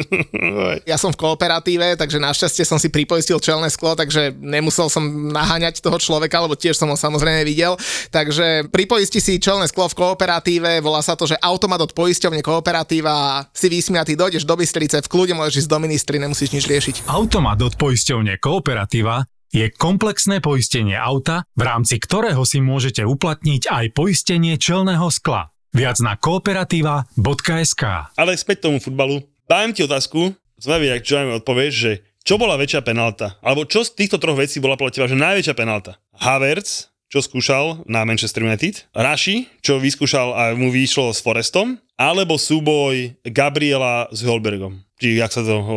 ja 0.90 1.00
som 1.00 1.08
v 1.08 1.20
kooperatíve, 1.24 1.96
takže 1.96 2.20
našťastie 2.20 2.68
som 2.68 2.76
si 2.76 2.92
pripoistil 2.92 3.40
čelné 3.40 3.72
sklo, 3.72 3.96
takže 3.96 4.36
nemusel 4.36 4.92
som 4.92 5.00
naháňať 5.32 5.80
toho 5.80 5.96
človeka, 5.96 6.36
lebo 6.44 6.52
tiež 6.52 6.76
som 6.76 6.92
ho 6.92 7.00
samozrejme 7.00 7.48
videl. 7.48 7.80
Takže 8.12 8.68
pripoisti 8.68 9.24
si 9.24 9.40
čelné 9.40 9.64
sklo 9.64 9.88
v 9.88 9.96
kooperatíve, 9.96 10.84
volá 10.84 11.00
sa 11.00 11.16
to, 11.16 11.24
že 11.24 11.40
automat 11.40 11.80
od 11.80 11.96
poisťovne 11.96 12.44
kooperatíva, 12.44 13.48
si 13.56 13.72
vysmiatý, 13.72 14.20
dojdeš 14.20 14.44
do 14.44 14.52
Bystrice, 14.60 15.00
v 15.00 15.08
kľude 15.08 15.32
môžeš 15.32 15.64
ísť 15.64 15.70
do 15.72 15.78
ministry, 15.80 16.20
nemusíš 16.20 16.52
nič 16.52 16.68
riešiť. 16.68 16.96
Automat 17.08 17.56
od 17.64 17.72
poisťovne 17.80 18.36
kooperatíva 18.36 19.39
je 19.50 19.66
komplexné 19.74 20.38
poistenie 20.38 20.94
auta, 20.94 21.42
v 21.58 21.62
rámci 21.66 21.98
ktorého 21.98 22.46
si 22.46 22.62
môžete 22.62 23.02
uplatniť 23.02 23.66
aj 23.66 23.84
poistenie 23.94 24.54
čelného 24.54 25.10
skla. 25.10 25.50
Viac 25.70 26.02
na 26.02 26.18
kooperativa.sk 26.18 27.82
Ale 28.14 28.34
späť 28.34 28.66
tomu 28.66 28.82
futbalu. 28.82 29.22
Dávam 29.46 29.70
ti 29.74 29.86
otázku, 29.86 30.34
sme 30.58 30.82
jak 30.82 31.02
čo 31.02 31.22
mi 31.22 31.34
odpovieš, 31.34 31.72
že 31.74 31.92
čo 32.20 32.36
bola 32.36 32.54
väčšia 32.54 32.84
penálta? 32.84 33.38
Alebo 33.42 33.66
čo 33.66 33.82
z 33.82 33.96
týchto 33.96 34.20
troch 34.20 34.38
vecí 34.38 34.60
bola 34.60 34.76
podľa 34.78 34.92
teba, 34.92 35.10
že 35.10 35.18
najväčšia 35.18 35.54
penálta? 35.56 35.98
Havertz, 36.20 36.92
čo 37.10 37.18
skúšal 37.18 37.82
na 37.90 38.06
Manchester 38.06 38.46
United, 38.46 38.86
Rashi, 38.94 39.50
čo 39.64 39.82
vyskúšal 39.82 40.28
a 40.30 40.42
mu 40.54 40.70
vyšlo 40.70 41.10
s 41.10 41.18
Forestom, 41.18 41.80
alebo 41.98 42.38
súboj 42.38 43.18
Gabriela 43.26 44.06
s 44.14 44.22
Holbergom. 44.22 44.84
Či 45.00 45.18
jak 45.18 45.32
sa 45.32 45.42
to, 45.42 45.58
o, 45.58 45.76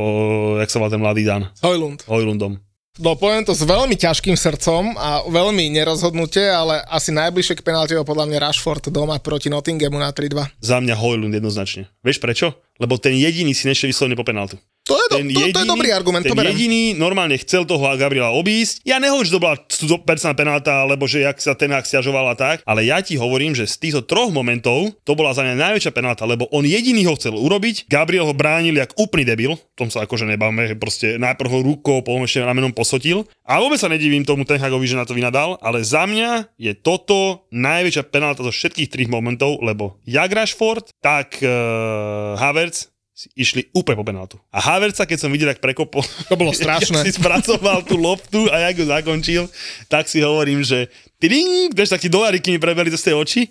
jak 0.62 0.70
sa 0.70 0.78
volá 0.78 0.92
ten 0.94 1.02
mladý 1.02 1.24
Dan? 1.26 1.50
Hojlund. 1.64 2.06
Hojlundom. 2.06 2.60
No 3.02 3.18
poviem 3.18 3.42
to 3.42 3.58
s 3.58 3.66
veľmi 3.66 3.98
ťažkým 3.98 4.38
srdcom 4.38 4.94
a 4.94 5.26
veľmi 5.26 5.66
nerozhodnutie, 5.74 6.46
ale 6.46 6.78
asi 6.86 7.10
najbližšie 7.10 7.58
k 7.58 7.66
penalti 7.66 7.98
bol 7.98 8.06
podľa 8.06 8.30
mňa 8.30 8.38
Rashford 8.46 8.94
doma 8.94 9.18
proti 9.18 9.50
Nottinghamu 9.50 9.98
na 9.98 10.14
3-2. 10.14 10.62
Za 10.62 10.78
mňa 10.78 10.94
Hojlund 10.94 11.34
jednoznačne. 11.34 11.90
Vieš 12.06 12.22
prečo? 12.22 12.54
Lebo 12.78 13.02
ten 13.02 13.18
jediný 13.18 13.58
si 13.58 13.66
nešiel 13.66 13.90
vyslovene 13.90 14.14
po 14.14 14.22
penaltu. 14.22 14.62
To 14.84 15.00
je, 15.00 15.06
do, 15.16 15.18
to, 15.32 15.56
to 15.56 15.60
je 15.64 15.70
dobrý 15.70 15.96
argument, 15.96 16.28
ten 16.28 16.36
to 16.36 16.36
berem. 16.36 16.52
jediný 16.52 16.92
normálne 17.00 17.40
chcel 17.40 17.64
toho 17.64 17.88
Gabriela 17.96 18.36
obísť. 18.36 18.84
Ja 18.84 19.00
nehovorím, 19.00 19.28
že 19.32 19.36
to 19.40 19.40
bola 19.40 19.56
100% 19.56 20.36
penálta, 20.36 20.84
alebo 20.84 21.08
že 21.08 21.24
jak 21.24 21.40
sa 21.40 21.56
ten 21.56 21.72
stiažoval 21.72 22.28
a 22.28 22.36
tak, 22.36 22.60
ale 22.68 22.84
ja 22.84 23.00
ti 23.00 23.16
hovorím, 23.16 23.56
že 23.56 23.64
z 23.64 23.80
týchto 23.80 24.04
troch 24.04 24.36
momentov 24.36 24.92
to 25.08 25.16
bola 25.16 25.32
za 25.32 25.48
mňa 25.48 25.56
najväčšia 25.56 25.96
penálta, 25.96 26.28
lebo 26.28 26.52
on 26.52 26.68
jediný 26.68 27.08
ho 27.08 27.16
chcel 27.16 27.32
urobiť, 27.32 27.88
Gabriel 27.88 28.28
ho 28.28 28.36
bránil 28.36 28.76
jak 28.76 28.92
úplný 29.00 29.24
debil, 29.24 29.56
tom 29.80 29.88
sa 29.88 30.04
akože 30.04 30.28
nebavme, 30.28 30.68
že 30.68 30.76
proste 30.76 31.16
najprv 31.16 31.48
ho 31.48 31.60
rukou, 31.64 32.04
potom 32.04 32.28
ešte 32.28 32.44
ramenom 32.44 32.76
posotil. 32.76 33.24
A 33.48 33.64
vôbec 33.64 33.80
sa 33.80 33.88
nedivím 33.88 34.28
tomu 34.28 34.44
Ten 34.44 34.60
Hagovi, 34.60 34.88
že 34.88 35.00
na 35.00 35.08
to 35.08 35.16
vynadal, 35.16 35.56
ale 35.64 35.80
za 35.80 36.04
mňa 36.04 36.52
je 36.60 36.76
toto 36.76 37.48
najväčšia 37.56 38.04
penálta 38.12 38.44
zo 38.44 38.52
všetkých 38.52 38.92
trých 38.92 39.10
momentov, 39.12 39.64
lebo 39.64 39.96
jak 40.04 40.28
Rashford, 40.28 40.92
tak 41.00 41.40
uh, 41.40 42.36
Havertz 42.36 42.93
išli 43.34 43.72
úplne 43.72 43.96
po 43.96 44.06
penáltu. 44.06 44.36
A 44.50 44.60
Havertza, 44.60 45.08
keď 45.08 45.20
som 45.20 45.32
videl, 45.32 45.52
jak 45.52 45.64
prekopol, 45.64 46.04
To 46.32 46.36
bolo 46.36 46.52
strašné. 46.58 47.04
si 47.04 47.16
spracoval 47.16 47.84
tú 47.88 47.96
loptu 47.96 48.52
a 48.52 48.70
jak 48.70 48.80
ju 48.80 48.86
zakončil, 48.88 49.44
tak 49.88 50.08
si 50.08 50.20
hovorím, 50.20 50.62
že 50.62 50.92
tiding, 51.18 51.72
vieš, 51.72 51.96
takí 51.96 52.12
doláriky 52.12 52.52
mi 52.52 52.60
prebeli 52.60 52.92
z 52.92 53.12
tej 53.12 53.16
oči. 53.16 53.42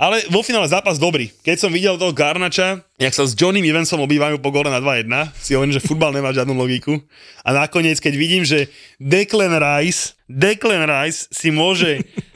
Ale 0.00 0.24
vo 0.32 0.40
finále 0.40 0.64
zápas 0.64 0.96
dobrý. 0.96 1.28
Keď 1.44 1.56
som 1.60 1.68
videl 1.68 2.00
toho 2.00 2.16
Garnača, 2.16 2.80
jak 2.96 3.12
sa 3.12 3.28
s 3.28 3.36
Johnnym 3.36 3.68
Evansom 3.68 4.00
obývajú 4.00 4.40
po 4.40 4.48
gole 4.48 4.72
na 4.72 4.80
2-1, 4.80 5.06
si 5.36 5.52
hovorím, 5.52 5.76
že 5.76 5.84
futbal 5.84 6.16
nemá 6.16 6.32
žiadnu 6.32 6.56
logiku. 6.56 6.96
A 7.44 7.52
nakoniec, 7.52 8.00
keď 8.00 8.14
vidím, 8.16 8.48
že 8.48 8.72
Declan 8.96 9.52
Rice, 9.60 10.16
Declan 10.24 10.88
Rice 10.88 11.28
si 11.28 11.52
môže 11.52 12.00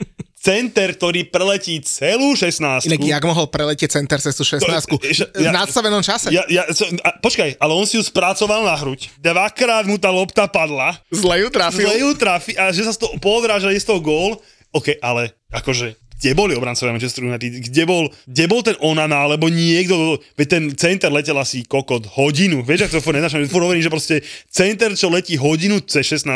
center, 0.43 0.91
ktorý 0.91 1.31
preletí 1.31 1.79
celú 1.79 2.35
16 2.35 2.83
Inak 2.91 2.99
jak 2.99 3.23
mohol 3.23 3.47
preletieť 3.47 3.95
center 3.95 4.19
cez 4.19 4.35
tú 4.35 4.43
16 4.43 4.67
To- 4.67 4.99
v 5.39 5.47
nadstavenom 5.47 6.03
čase? 6.03 6.35
Ja, 6.35 6.43
ja, 6.51 6.67
so, 6.75 6.83
a, 6.99 7.15
počkaj, 7.23 7.55
ale 7.55 7.71
on 7.71 7.87
si 7.87 7.95
ju 7.95 8.03
spracoval 8.03 8.67
na 8.67 8.75
hruď. 8.75 9.07
Dvakrát 9.23 9.87
mu 9.87 9.95
tá 9.95 10.11
lopta 10.11 10.43
padla. 10.51 10.99
Zle 11.07 11.47
ju 11.47 11.47
trafil. 11.47 11.87
Zle 11.87 11.95
ju 12.03 12.11
trafi 12.19 12.53
a 12.59 12.75
že 12.75 12.83
sa 12.83 12.91
z 12.91 12.99
toho 13.07 13.15
podráža, 13.23 13.71
je 13.71 13.79
z 13.79 13.87
toho 13.87 14.03
gól. 14.03 14.43
OK, 14.75 14.99
ale 14.99 15.31
akože 15.53 16.02
kde 16.23 16.39
boli 16.39 16.55
obrancovia 16.55 16.95
Manchester 16.95 17.27
United? 17.27 17.67
Kde 17.67 17.83
bol, 17.83 18.07
kde 18.23 18.45
bol 18.47 18.63
ten 18.63 18.79
Onana, 18.79 19.27
alebo 19.27 19.51
niekto, 19.51 20.23
veď 20.39 20.47
ten 20.47 20.63
center 20.71 21.11
letel 21.11 21.35
asi 21.35 21.67
kokot 21.67 22.07
hodinu, 22.15 22.63
vieš, 22.63 22.87
ak 22.87 22.95
to 22.95 23.03
furt 23.03 23.19
nenašam, 23.19 23.43
furt 23.51 23.67
hovorím, 23.67 23.83
že 23.83 23.91
proste 23.91 24.15
center, 24.47 24.95
čo 24.95 25.11
letí 25.11 25.35
hodinu 25.35 25.83
cez 25.83 26.07
16 26.07 26.31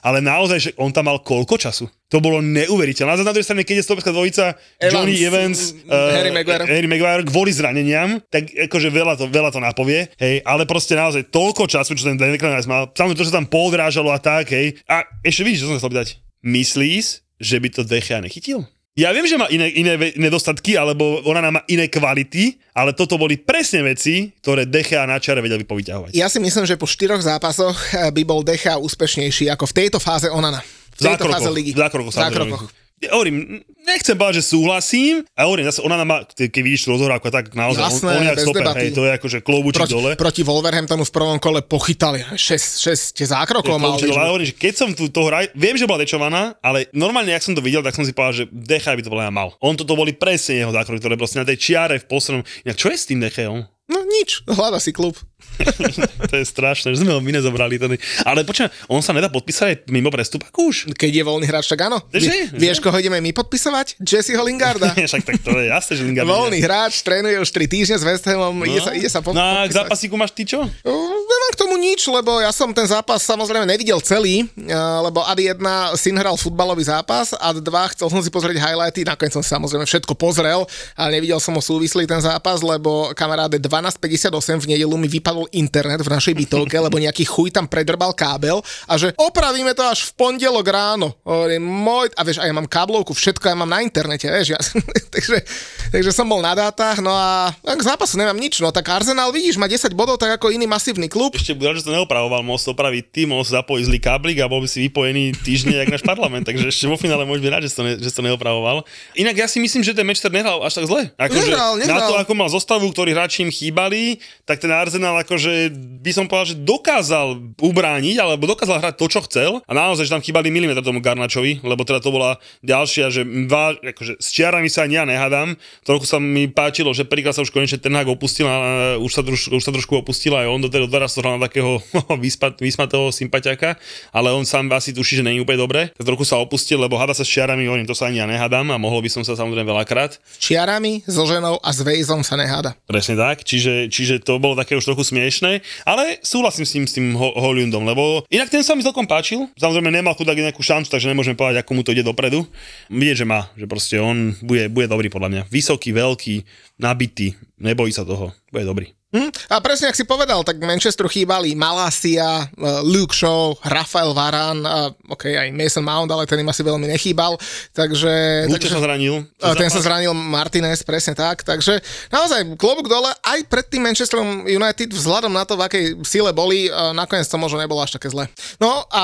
ale 0.00 0.24
naozaj, 0.24 0.58
že 0.58 0.70
on 0.80 0.88
tam 0.88 1.12
mal 1.12 1.20
koľko 1.20 1.60
času? 1.60 1.84
To 2.08 2.22
bolo 2.22 2.40
neuveriteľné. 2.40 3.12
A 3.12 3.20
na 3.20 3.34
druhej 3.34 3.44
strane, 3.44 3.66
keď 3.66 3.82
je 3.82 3.88
stopská 3.92 4.14
dvojica 4.14 4.56
Evans, 4.80 4.94
Johnny 4.94 5.16
Evans, 5.20 5.58
Harry 5.90 6.32
Maguire. 6.32 6.64
Harry 6.64 6.88
Maguire 6.88 7.22
kvôli 7.28 7.52
zraneniam, 7.52 8.16
tak 8.32 8.48
akože 8.56 8.88
veľa 8.88 9.20
to, 9.20 9.28
veľa 9.28 9.52
to 9.52 9.60
napovie, 9.60 10.08
hej, 10.16 10.40
ale 10.48 10.64
proste 10.64 10.96
naozaj 10.96 11.28
toľko 11.28 11.68
času, 11.68 11.92
čo 11.92 12.08
ten 12.08 12.16
Rice 12.16 12.70
mal, 12.70 12.88
samozrejme 12.88 13.20
to, 13.20 13.28
sa 13.28 13.36
tam 13.36 13.50
podrážalo 13.50 14.14
a 14.14 14.22
tak, 14.22 14.48
hej. 14.54 14.80
A 14.88 15.04
ešte 15.20 15.44
vidíš, 15.44 15.66
čo 15.66 15.68
som 15.68 15.76
chcel 15.76 15.92
povedať. 15.92 16.08
Myslíš, 16.46 17.26
že 17.36 17.56
by 17.60 17.68
to 17.74 17.82
Dechea 17.84 18.22
nechytil? 18.22 18.64
Ja 18.96 19.12
viem, 19.12 19.28
že 19.28 19.36
má 19.36 19.44
iné, 19.52 19.68
iné 19.76 20.16
nedostatky, 20.16 20.72
alebo 20.72 21.20
ona 21.28 21.52
má 21.52 21.60
iné 21.68 21.84
kvality, 21.84 22.56
ale 22.72 22.96
toto 22.96 23.20
boli 23.20 23.36
presne 23.36 23.84
veci, 23.84 24.32
ktoré 24.40 24.64
Dechea 24.64 25.04
na 25.04 25.20
čare 25.20 25.44
vedel 25.44 25.60
by 25.60 25.68
povyťahovať. 25.68 26.10
Ja 26.16 26.32
si 26.32 26.40
myslím, 26.40 26.64
že 26.64 26.80
po 26.80 26.88
štyroch 26.88 27.20
zápasoch 27.20 27.76
eh, 27.92 28.08
by 28.08 28.22
bol 28.24 28.40
Decha 28.40 28.80
úspešnejší 28.80 29.52
ako 29.52 29.68
v 29.68 29.74
tejto 29.84 29.98
fáze 30.00 30.32
Onana. 30.32 30.64
V 30.96 31.12
tejto 31.12 31.28
fáze 31.28 31.52
ligy. 31.52 31.76
V 31.76 31.80
zákrokoch, 31.84 32.14
V 32.16 32.20
zákrokoch. 32.24 32.85
Ja 32.96 33.12
hovorím, 33.12 33.60
nechcem 33.84 34.16
povedať, 34.16 34.40
že 34.40 34.56
súhlasím, 34.56 35.20
a 35.36 35.44
hovorím, 35.44 35.68
zase 35.68 35.84
ona 35.84 36.00
má, 36.00 36.24
keď 36.24 36.48
vidíš 36.64 36.88
tú 36.88 36.96
tak 37.28 37.52
naozaj, 37.52 37.82
Jasné, 37.92 38.08
on, 38.08 38.24
on 38.24 38.24
je 38.24 38.34
stoper, 38.40 38.64
debaty. 38.64 38.80
hej, 38.80 38.90
to 38.96 39.02
je 39.04 39.12
akože 39.20 39.38
klobúčik 39.44 39.84
Proti, 39.84 39.92
dole. 39.92 40.10
proti 40.16 40.40
Wolverhamptonu 40.40 41.04
v 41.04 41.12
prvom 41.12 41.36
kole 41.36 41.60
pochytali 41.60 42.24
6, 42.24 42.40
6 42.88 43.20
zákrokov 43.20 43.76
mal. 43.76 44.00
Dole. 44.00 44.16
hovorím, 44.16 44.48
že 44.48 44.56
keď 44.56 44.74
som 44.80 44.88
tu 44.96 45.12
to 45.12 45.28
hraj, 45.28 45.52
viem, 45.52 45.76
že 45.76 45.84
bola 45.84 46.00
dečovaná, 46.00 46.56
ale 46.64 46.88
normálne, 46.96 47.36
ak 47.36 47.44
som 47.44 47.52
to 47.52 47.60
videl, 47.60 47.84
tak 47.84 47.92
som 47.92 48.08
si 48.08 48.16
povedal, 48.16 48.32
že 48.32 48.44
Decha 48.48 48.96
by 48.96 49.04
to 49.04 49.12
mňa 49.12 49.28
mal. 49.28 49.52
On 49.60 49.76
toto 49.76 49.92
boli 49.92 50.16
presne 50.16 50.64
jeho 50.64 50.72
zákroky, 50.72 50.96
ktoré 50.96 51.20
proste 51.20 51.36
na 51.36 51.44
tej 51.44 51.60
čiare 51.60 52.00
v 52.00 52.08
poslednom. 52.08 52.48
Inak 52.64 52.80
čo 52.80 52.88
je 52.88 52.96
s 52.96 53.04
tým 53.04 53.20
Decheom? 53.20 53.60
No 53.86 54.02
nič, 54.02 54.42
hľada 54.50 54.82
si 54.82 54.90
klub. 54.90 55.14
to 56.30 56.34
je 56.36 56.44
strašné, 56.44 56.92
že 56.92 57.00
sme 57.02 57.16
ho 57.16 57.20
my 57.20 57.32
nezobrali. 57.32 57.80
Tedy. 57.80 57.96
Ale 58.24 58.44
počujem, 58.44 58.68
on 58.86 59.00
sa 59.00 59.16
nedá 59.16 59.32
podpísať 59.32 59.64
aj 59.66 59.76
mimo 59.88 60.12
prestupak 60.12 60.52
už? 60.52 60.92
Keď 60.92 61.12
je 61.12 61.24
voľný 61.24 61.46
hráč, 61.48 61.66
tak 61.72 61.88
áno. 61.88 62.00
Že? 62.12 62.28
Vie, 62.28 62.40
vieš, 62.68 62.78
koho 62.80 62.94
ideme 62.96 63.18
my 63.20 63.32
podpisovať? 63.32 64.00
Jesseho 64.00 64.40
Lingarda. 64.44 64.92
Však 65.08 65.24
tak 65.24 65.36
to 65.42 65.56
je 65.56 65.68
jasné, 65.68 65.92
že 65.98 66.02
Lingard 66.04 66.28
Voľný 66.28 66.60
hráč, 66.62 67.00
trénuje 67.04 67.36
už 67.40 67.48
3 67.52 67.68
týždne 67.68 67.96
s 68.00 68.04
West 68.04 68.24
Hamom, 68.28 68.56
ide 68.64 68.80
sa, 68.80 68.90
ide 68.92 69.08
sa 69.10 69.20
pod, 69.20 69.36
No 69.36 69.42
a 69.42 69.66
k 69.66 69.72
podpísať. 69.72 69.76
zápasíku 69.76 70.14
máš 70.16 70.32
ty 70.32 70.42
čo? 70.46 70.64
Nemám 70.86 71.50
k 71.52 71.58
tomu 71.58 71.74
nič, 71.76 72.00
lebo 72.08 72.38
ja 72.40 72.50
som 72.54 72.70
ten 72.72 72.86
zápas 72.86 73.20
samozrejme 73.26 73.66
nevidel 73.66 73.98
celý, 74.00 74.46
uh, 74.46 75.00
lebo 75.04 75.20
ad 75.26 75.38
1 75.38 75.58
syn 75.98 76.16
hral 76.16 76.38
futbalový 76.38 76.86
zápas, 76.86 77.34
ad 77.36 77.60
2 77.60 77.92
chcel 77.96 78.08
som 78.08 78.20
si 78.22 78.30
pozrieť 78.30 78.62
highlighty, 78.62 79.04
nakoniec 79.04 79.34
som 79.34 79.42
si 79.42 79.50
samozrejme 79.50 79.84
všetko 79.84 80.14
pozrel, 80.16 80.64
ale 80.94 81.08
nevidel 81.18 81.42
som 81.42 81.52
ho 81.52 81.62
súvislý 81.62 82.06
ten 82.08 82.22
zápas, 82.22 82.62
lebo 82.62 83.12
kamaráde 83.12 83.58
12.58 83.60 84.62
v 84.62 84.66
nedelu 84.76 84.94
mi 84.96 85.10
vypadol 85.10 85.35
internet 85.52 86.00
v 86.00 86.08
našej 86.08 86.32
bytovke, 86.32 86.72
lebo 86.72 86.96
nejaký 86.96 87.28
chuj 87.28 87.52
tam 87.52 87.68
predrbal 87.68 88.16
kábel 88.16 88.64
a 88.88 88.96
že 88.96 89.12
opravíme 89.20 89.76
to 89.76 89.84
až 89.84 90.08
v 90.08 90.16
pondelok 90.16 90.64
ráno. 90.64 91.12
Hovorím, 91.20 91.60
môj, 91.60 92.08
a 92.16 92.24
vieš, 92.24 92.40
a 92.40 92.48
ja 92.48 92.56
mám 92.56 92.64
káblovku, 92.64 93.12
všetko 93.12 93.44
ja 93.44 93.56
mám 93.58 93.68
na 93.68 93.84
internete, 93.84 94.24
vieš, 94.32 94.56
ja, 94.56 94.60
takže, 95.14 95.44
takže 95.92 96.10
som 96.16 96.24
bol 96.24 96.40
na 96.40 96.56
dátach, 96.56 97.04
no 97.04 97.12
a 97.12 97.52
k 97.60 97.82
zápasu 97.84 98.16
nemám 98.16 98.40
nič, 98.40 98.64
no 98.64 98.72
tak 98.72 98.88
Arsenal 98.88 99.28
vidíš, 99.36 99.60
má 99.60 99.68
10 99.68 99.92
bodov, 99.92 100.16
tak 100.16 100.40
ako 100.40 100.48
iný 100.48 100.64
masívny 100.64 101.12
klub, 101.12 101.36
Ešte 101.36 101.52
budem, 101.52 101.76
že 101.76 101.84
to 101.84 101.92
neopravoval, 101.92 102.40
to 102.56 102.72
opraviť 102.72 103.04
ty, 103.12 103.20
mohol 103.28 103.44
si 103.44 103.52
zapojiť 103.52 103.84
zlý 103.84 103.98
káblik 104.00 104.40
a 104.40 104.48
bol 104.48 104.64
by 104.64 104.68
si 104.70 104.88
vypojený 104.88 105.36
týždne, 105.44 105.76
jak 105.76 105.92
náš 105.92 106.00
parlament, 106.06 106.46
takže 106.46 106.72
ešte 106.72 106.88
vo 106.88 106.96
finále 106.96 107.26
môžeš 107.28 107.42
byť 107.42 107.50
rád, 107.52 107.62
že 107.66 107.72
to, 107.74 107.82
ne, 107.84 107.92
že 108.00 108.10
to 108.14 108.22
neopravoval. 108.24 108.86
Inak 109.18 109.34
ja 109.34 109.46
si 109.50 109.58
myslím, 109.58 109.82
že 109.82 109.92
ten 109.92 110.06
Manchester 110.06 110.30
nehral 110.30 110.62
až 110.62 110.78
tak 110.78 110.86
zle. 110.86 111.02
Akože 111.18 111.50
Nehral, 111.50 111.74
Na 111.76 111.82
nehral. 111.82 112.08
to, 112.08 112.14
ako 112.22 112.32
mal 112.38 112.48
zostavu, 112.48 112.86
ktorí 112.92 113.10
hráči 113.16 113.42
im 113.42 113.50
chýbali, 113.50 114.22
tak 114.46 114.62
ten 114.62 114.70
Arsenal 114.70 115.18
akože 115.26 115.74
by 116.06 116.12
som 116.14 116.30
povedal, 116.30 116.54
že 116.54 116.62
dokázal 116.62 117.58
ubrániť, 117.58 118.16
alebo 118.22 118.46
dokázal 118.46 118.78
hrať 118.78 118.94
to, 118.94 119.06
čo 119.10 119.20
chcel. 119.26 119.50
A 119.66 119.72
naozaj, 119.74 120.06
že 120.06 120.14
tam 120.14 120.22
chýbali 120.22 120.54
milimetre 120.54 120.86
tomu 120.86 121.02
Garnačovi, 121.02 121.66
lebo 121.66 121.82
teda 121.82 121.98
to 121.98 122.14
bola 122.14 122.38
ďalšia, 122.62 123.10
že 123.10 123.26
vá, 123.50 123.74
akože 123.74 124.22
s 124.22 124.28
čiarami 124.30 124.70
sa 124.70 124.86
ani 124.86 124.96
ja 124.96 125.04
nehádam. 125.04 125.58
Trochu 125.82 126.06
sa 126.06 126.22
mi 126.22 126.46
páčilo, 126.46 126.94
že 126.94 127.02
prvýkrát 127.02 127.34
sa 127.34 127.42
už 127.42 127.50
konečne 127.50 127.82
ten 127.82 127.90
Hag 127.96 128.06
opustil 128.06 128.46
a 128.46 128.94
už 129.02 129.10
sa, 129.10 129.26
troš, 129.26 129.50
už 129.50 129.62
sa 129.62 129.72
trošku 129.74 129.98
opustil 129.98 130.36
aj 130.36 130.46
on 130.46 130.60
do 130.62 130.68
teda 130.68 130.86
doraz 130.86 131.16
to 131.16 131.24
hral 131.24 131.40
na 131.40 131.48
takého 131.48 131.80
vyspat, 132.24 132.60
vysmatého 132.60 133.08
sympatiaka, 133.08 133.80
ale 134.12 134.30
on 134.30 134.44
sám 134.44 134.68
asi 134.76 134.92
tuší, 134.92 135.20
že 135.20 135.24
není 135.24 135.40
úplne 135.40 135.58
dobre. 135.58 135.80
Trochu 135.96 136.28
sa 136.28 136.36
opustil, 136.38 136.76
lebo 136.76 137.00
hada 137.00 137.16
sa 137.16 137.24
s 137.24 137.30
čiarami, 137.32 137.64
hovorím, 137.64 137.88
to 137.88 137.96
sa 137.96 138.12
ani 138.12 138.20
ja 138.20 138.26
nehádam 138.28 138.68
a 138.70 138.76
mohol 138.76 139.00
by 139.00 139.10
som 139.10 139.22
sa 139.24 139.32
samozrejme 139.34 139.66
veľakrát. 139.66 140.20
čiarami, 140.38 141.02
so 141.08 141.24
ženou 141.24 141.56
a 141.58 141.70
s 141.72 141.80
Vejzom 141.80 142.20
sa 142.20 142.36
neháda. 142.36 142.76
Presne 142.84 143.16
tak, 143.16 143.42
čiže, 143.46 143.88
čiže 143.88 144.20
to 144.20 144.36
bolo 144.36 144.58
také 144.58 144.76
už 144.76 144.84
trochu 144.84 145.05
smiešné, 145.06 145.62
ale 145.86 146.18
súhlasím 146.26 146.66
s 146.66 146.72
tým, 146.74 146.84
s 146.90 146.92
tým 146.98 147.06
Ho- 147.14 147.38
Holundom, 147.38 147.86
lebo 147.86 148.26
inak 148.26 148.50
ten 148.50 148.66
sa 148.66 148.74
mi 148.74 148.82
celkom 148.82 149.06
páčil, 149.06 149.46
samozrejme 149.54 149.94
nemal 149.94 150.18
chudák 150.18 150.34
nejakú 150.34 150.66
šancu, 150.66 150.90
takže 150.90 151.06
nemôžeme 151.06 151.38
povedať, 151.38 151.62
ako 151.62 151.70
mu 151.78 151.86
to 151.86 151.94
ide 151.94 152.02
dopredu. 152.02 152.42
Vidieť, 152.90 153.22
že 153.22 153.26
má, 153.30 153.46
že 153.54 153.70
proste 153.70 154.02
on 154.02 154.34
bude, 154.42 154.66
bude 154.74 154.90
dobrý 154.90 155.06
podľa 155.06 155.30
mňa. 155.30 155.42
Vysoký, 155.46 155.94
veľký, 155.94 156.42
nabitý, 156.82 157.38
nebojí 157.62 157.94
sa 157.94 158.02
toho, 158.02 158.34
bude 158.50 158.66
dobrý. 158.66 158.95
Hm? 159.14 159.30
A 159.54 159.62
presne, 159.62 159.86
ak 159.86 159.94
si 159.94 160.02
povedal, 160.02 160.42
tak 160.42 160.58
Manchesteru 160.58 161.06
chýbali 161.06 161.54
Malasia, 161.54 162.42
eh, 162.42 162.82
Luke 162.82 163.14
Shaw, 163.14 163.54
Rafael 163.62 164.10
Varane, 164.10 164.66
a 164.66 164.90
ok, 164.90 165.30
aj 165.30 165.48
Mason 165.54 165.86
Mount, 165.86 166.10
ale 166.10 166.26
ten 166.26 166.42
im 166.42 166.50
asi 166.50 166.66
veľmi 166.66 166.90
nechýbal, 166.90 167.38
takže... 167.70 168.44
Luče 168.50 168.66
sa 168.66 168.82
zranil. 168.82 169.22
Ten 169.38 169.70
sa 169.70 169.78
zranil 169.78 170.10
Martinez, 170.10 170.82
presne 170.82 171.14
tak. 171.14 171.46
Takže 171.46 171.78
naozaj 172.10 172.58
klobúk 172.58 172.90
dole 172.90 173.14
aj 173.22 173.46
pred 173.46 173.70
tým 173.70 173.86
Manchesterom 173.86 174.42
United 174.42 174.90
vzhľadom 174.90 175.30
na 175.30 175.46
to, 175.46 175.54
v 175.54 175.62
akej 175.70 175.84
sile 176.02 176.34
boli, 176.34 176.66
a 176.66 176.90
nakoniec 176.90 177.30
to 177.30 177.38
možno 177.38 177.62
nebolo 177.62 177.78
až 177.86 177.94
také 177.94 178.10
zle. 178.10 178.26
No 178.58 178.90
a 178.90 179.02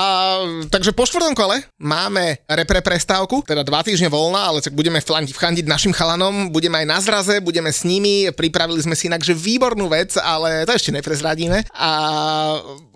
takže 0.67 0.91
po 0.91 1.07
štvrtom 1.07 1.31
kole 1.31 1.63
máme 1.79 2.43
repre 2.51 2.83
prestávku, 2.83 3.39
teda 3.47 3.63
dva 3.63 3.79
týždne 3.87 4.11
voľna, 4.11 4.51
ale 4.51 4.59
tak 4.59 4.75
budeme 4.75 4.99
flandiť, 4.99 5.31
vchandiť 5.31 5.63
našim 5.63 5.95
chalanom, 5.95 6.51
budeme 6.51 6.83
aj 6.83 6.87
na 6.91 6.99
zraze, 6.99 7.39
budeme 7.39 7.71
s 7.71 7.87
nimi, 7.87 8.27
pripravili 8.35 8.83
sme 8.83 8.99
si 8.99 9.07
inakže 9.07 9.31
výbornú 9.31 9.92
vec, 9.93 10.17
ale 10.17 10.65
to 10.65 10.73
ešte 10.73 10.89
neprezradíme. 10.89 11.69
A 11.77 11.89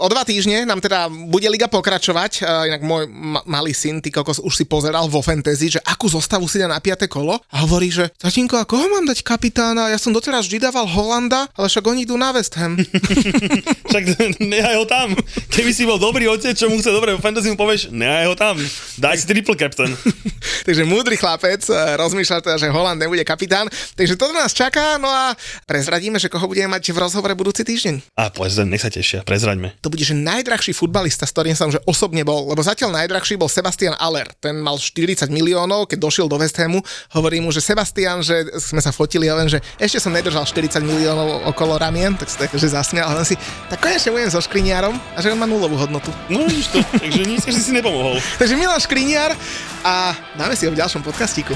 o 0.01 0.07
dva 0.09 0.25
týždne 0.25 0.65
nám 0.65 0.81
teda 0.81 1.05
bude 1.29 1.45
liga 1.45 1.69
pokračovať. 1.69 2.41
Inak 2.41 2.81
môj 2.81 3.05
ma- 3.05 3.45
malý 3.45 3.77
syn, 3.77 4.01
ty 4.01 4.09
kokos, 4.09 4.41
už 4.41 4.53
si 4.57 4.65
pozeral 4.65 5.05
vo 5.05 5.21
fantasy, 5.21 5.77
že 5.77 5.79
akú 5.85 6.09
zostavu 6.09 6.49
si 6.49 6.57
dá 6.57 6.65
na 6.65 6.81
piaté 6.81 7.05
kolo 7.05 7.37
a 7.37 7.55
hovorí, 7.61 7.93
že 7.93 8.09
tatínko, 8.17 8.57
a 8.57 8.65
koho 8.65 8.89
mám 8.89 9.05
dať 9.05 9.21
kapitána? 9.21 9.93
Ja 9.93 10.01
som 10.01 10.09
doteraz 10.09 10.49
vždy 10.49 10.65
dával 10.65 10.89
Holanda, 10.89 11.45
ale 11.53 11.69
však 11.69 11.85
oni 11.85 12.09
idú 12.09 12.17
na 12.17 12.33
West 12.33 12.57
Ham. 12.57 12.79
Však 13.87 14.03
nehaj 14.43 14.75
ho 14.79 14.85
tam. 14.87 15.15
Keby 15.51 15.71
si 15.71 15.87
bol 15.87 15.95
dobrý 15.95 16.27
otec, 16.27 16.55
čo 16.55 16.67
mu 16.67 16.79
chce 16.79 16.91
dobre 16.91 17.15
v 17.15 17.23
fantasy, 17.23 17.51
mu 17.51 17.57
povieš, 17.59 17.91
nehaj 17.91 18.25
ho 18.27 18.35
tam. 18.35 18.55
Daj 18.99 19.23
si 19.23 19.25
triple 19.27 19.55
captain. 19.55 19.91
Takže 20.67 20.83
múdry 20.87 21.15
chlapec 21.19 21.63
eh, 21.67 21.95
rozmýšľa 21.99 22.43
teda, 22.43 22.57
že 22.59 22.67
Holand 22.71 22.99
nebude 22.99 23.23
kapitán. 23.27 23.67
Takže 23.95 24.15
toto 24.15 24.35
nás 24.35 24.51
čaká, 24.55 24.95
no 24.99 25.07
a 25.07 25.35
prezradíme, 25.67 26.19
že 26.19 26.31
koho 26.31 26.47
budeme 26.47 26.71
mať 26.71 26.86
v 26.91 26.99
rozhovore 27.01 27.33
budúci 27.37 27.63
týždeň. 27.63 28.17
A 28.19 28.29
povedz, 28.29 28.59
nech 28.63 28.83
sa 28.83 28.91
tešia, 28.91 29.23
prezraďme. 29.23 29.75
To 29.83 29.91
bude, 29.91 30.03
že 30.03 30.15
najdrahší 30.15 30.75
futbalista, 30.75 31.27
s 31.27 31.33
ktorým 31.33 31.55
som 31.55 31.71
že 31.71 31.79
osobne 31.87 32.23
bol, 32.27 32.47
lebo 32.49 32.59
zatiaľ 32.63 33.03
najdrahší 33.03 33.39
bol 33.39 33.51
Sebastian 33.51 33.95
Aller. 33.97 34.27
Ten 34.39 34.59
mal 34.59 34.79
40 34.79 35.27
miliónov, 35.31 35.87
keď 35.89 35.97
došiel 36.03 36.27
do 36.27 36.39
West 36.39 36.55
Hamu. 36.59 36.83
Hovorí 37.15 37.39
mu, 37.39 37.51
že 37.51 37.63
Sebastian, 37.63 38.23
že 38.23 38.47
sme 38.59 38.79
sa 38.83 38.91
fotili 38.95 39.27
a 39.31 39.37
len, 39.37 39.47
že 39.47 39.59
ešte 39.79 40.03
som 40.03 40.11
nedržal 40.11 40.43
40 40.43 40.83
miliónov 40.83 41.47
okolo 41.51 41.79
ramien, 41.79 42.15
tak 42.15 42.27
sa 42.27 42.45
že 42.47 42.73
zasmial, 42.73 43.11
len 43.13 43.27
si, 43.27 43.35
tak 43.67 43.79
konečne 43.83 44.11
budem 44.11 44.31
so 44.31 44.41
škriniarom 44.41 44.95
a 45.13 45.17
že 45.19 45.31
on 45.31 45.39
má 45.39 45.45
nulovú 45.45 45.77
hodnotu. 45.77 46.09
No 46.27 46.43
vidíš 46.43 46.73
to, 46.73 46.79
takže 46.83 47.21
že 47.55 47.61
si 47.61 47.71
nepomohol. 47.71 48.19
Takže 48.37 48.55
Milan 48.59 48.81
Škriniar 48.81 49.31
a 49.83 50.15
dáme 50.35 50.55
si 50.57 50.65
ho 50.67 50.71
v 50.73 50.79
ďalšom 50.79 51.01
podcastiku. 51.05 51.55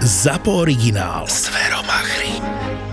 ZAPO 0.00 0.52
originál. 0.52 1.26
Zveromachry. 1.28 2.83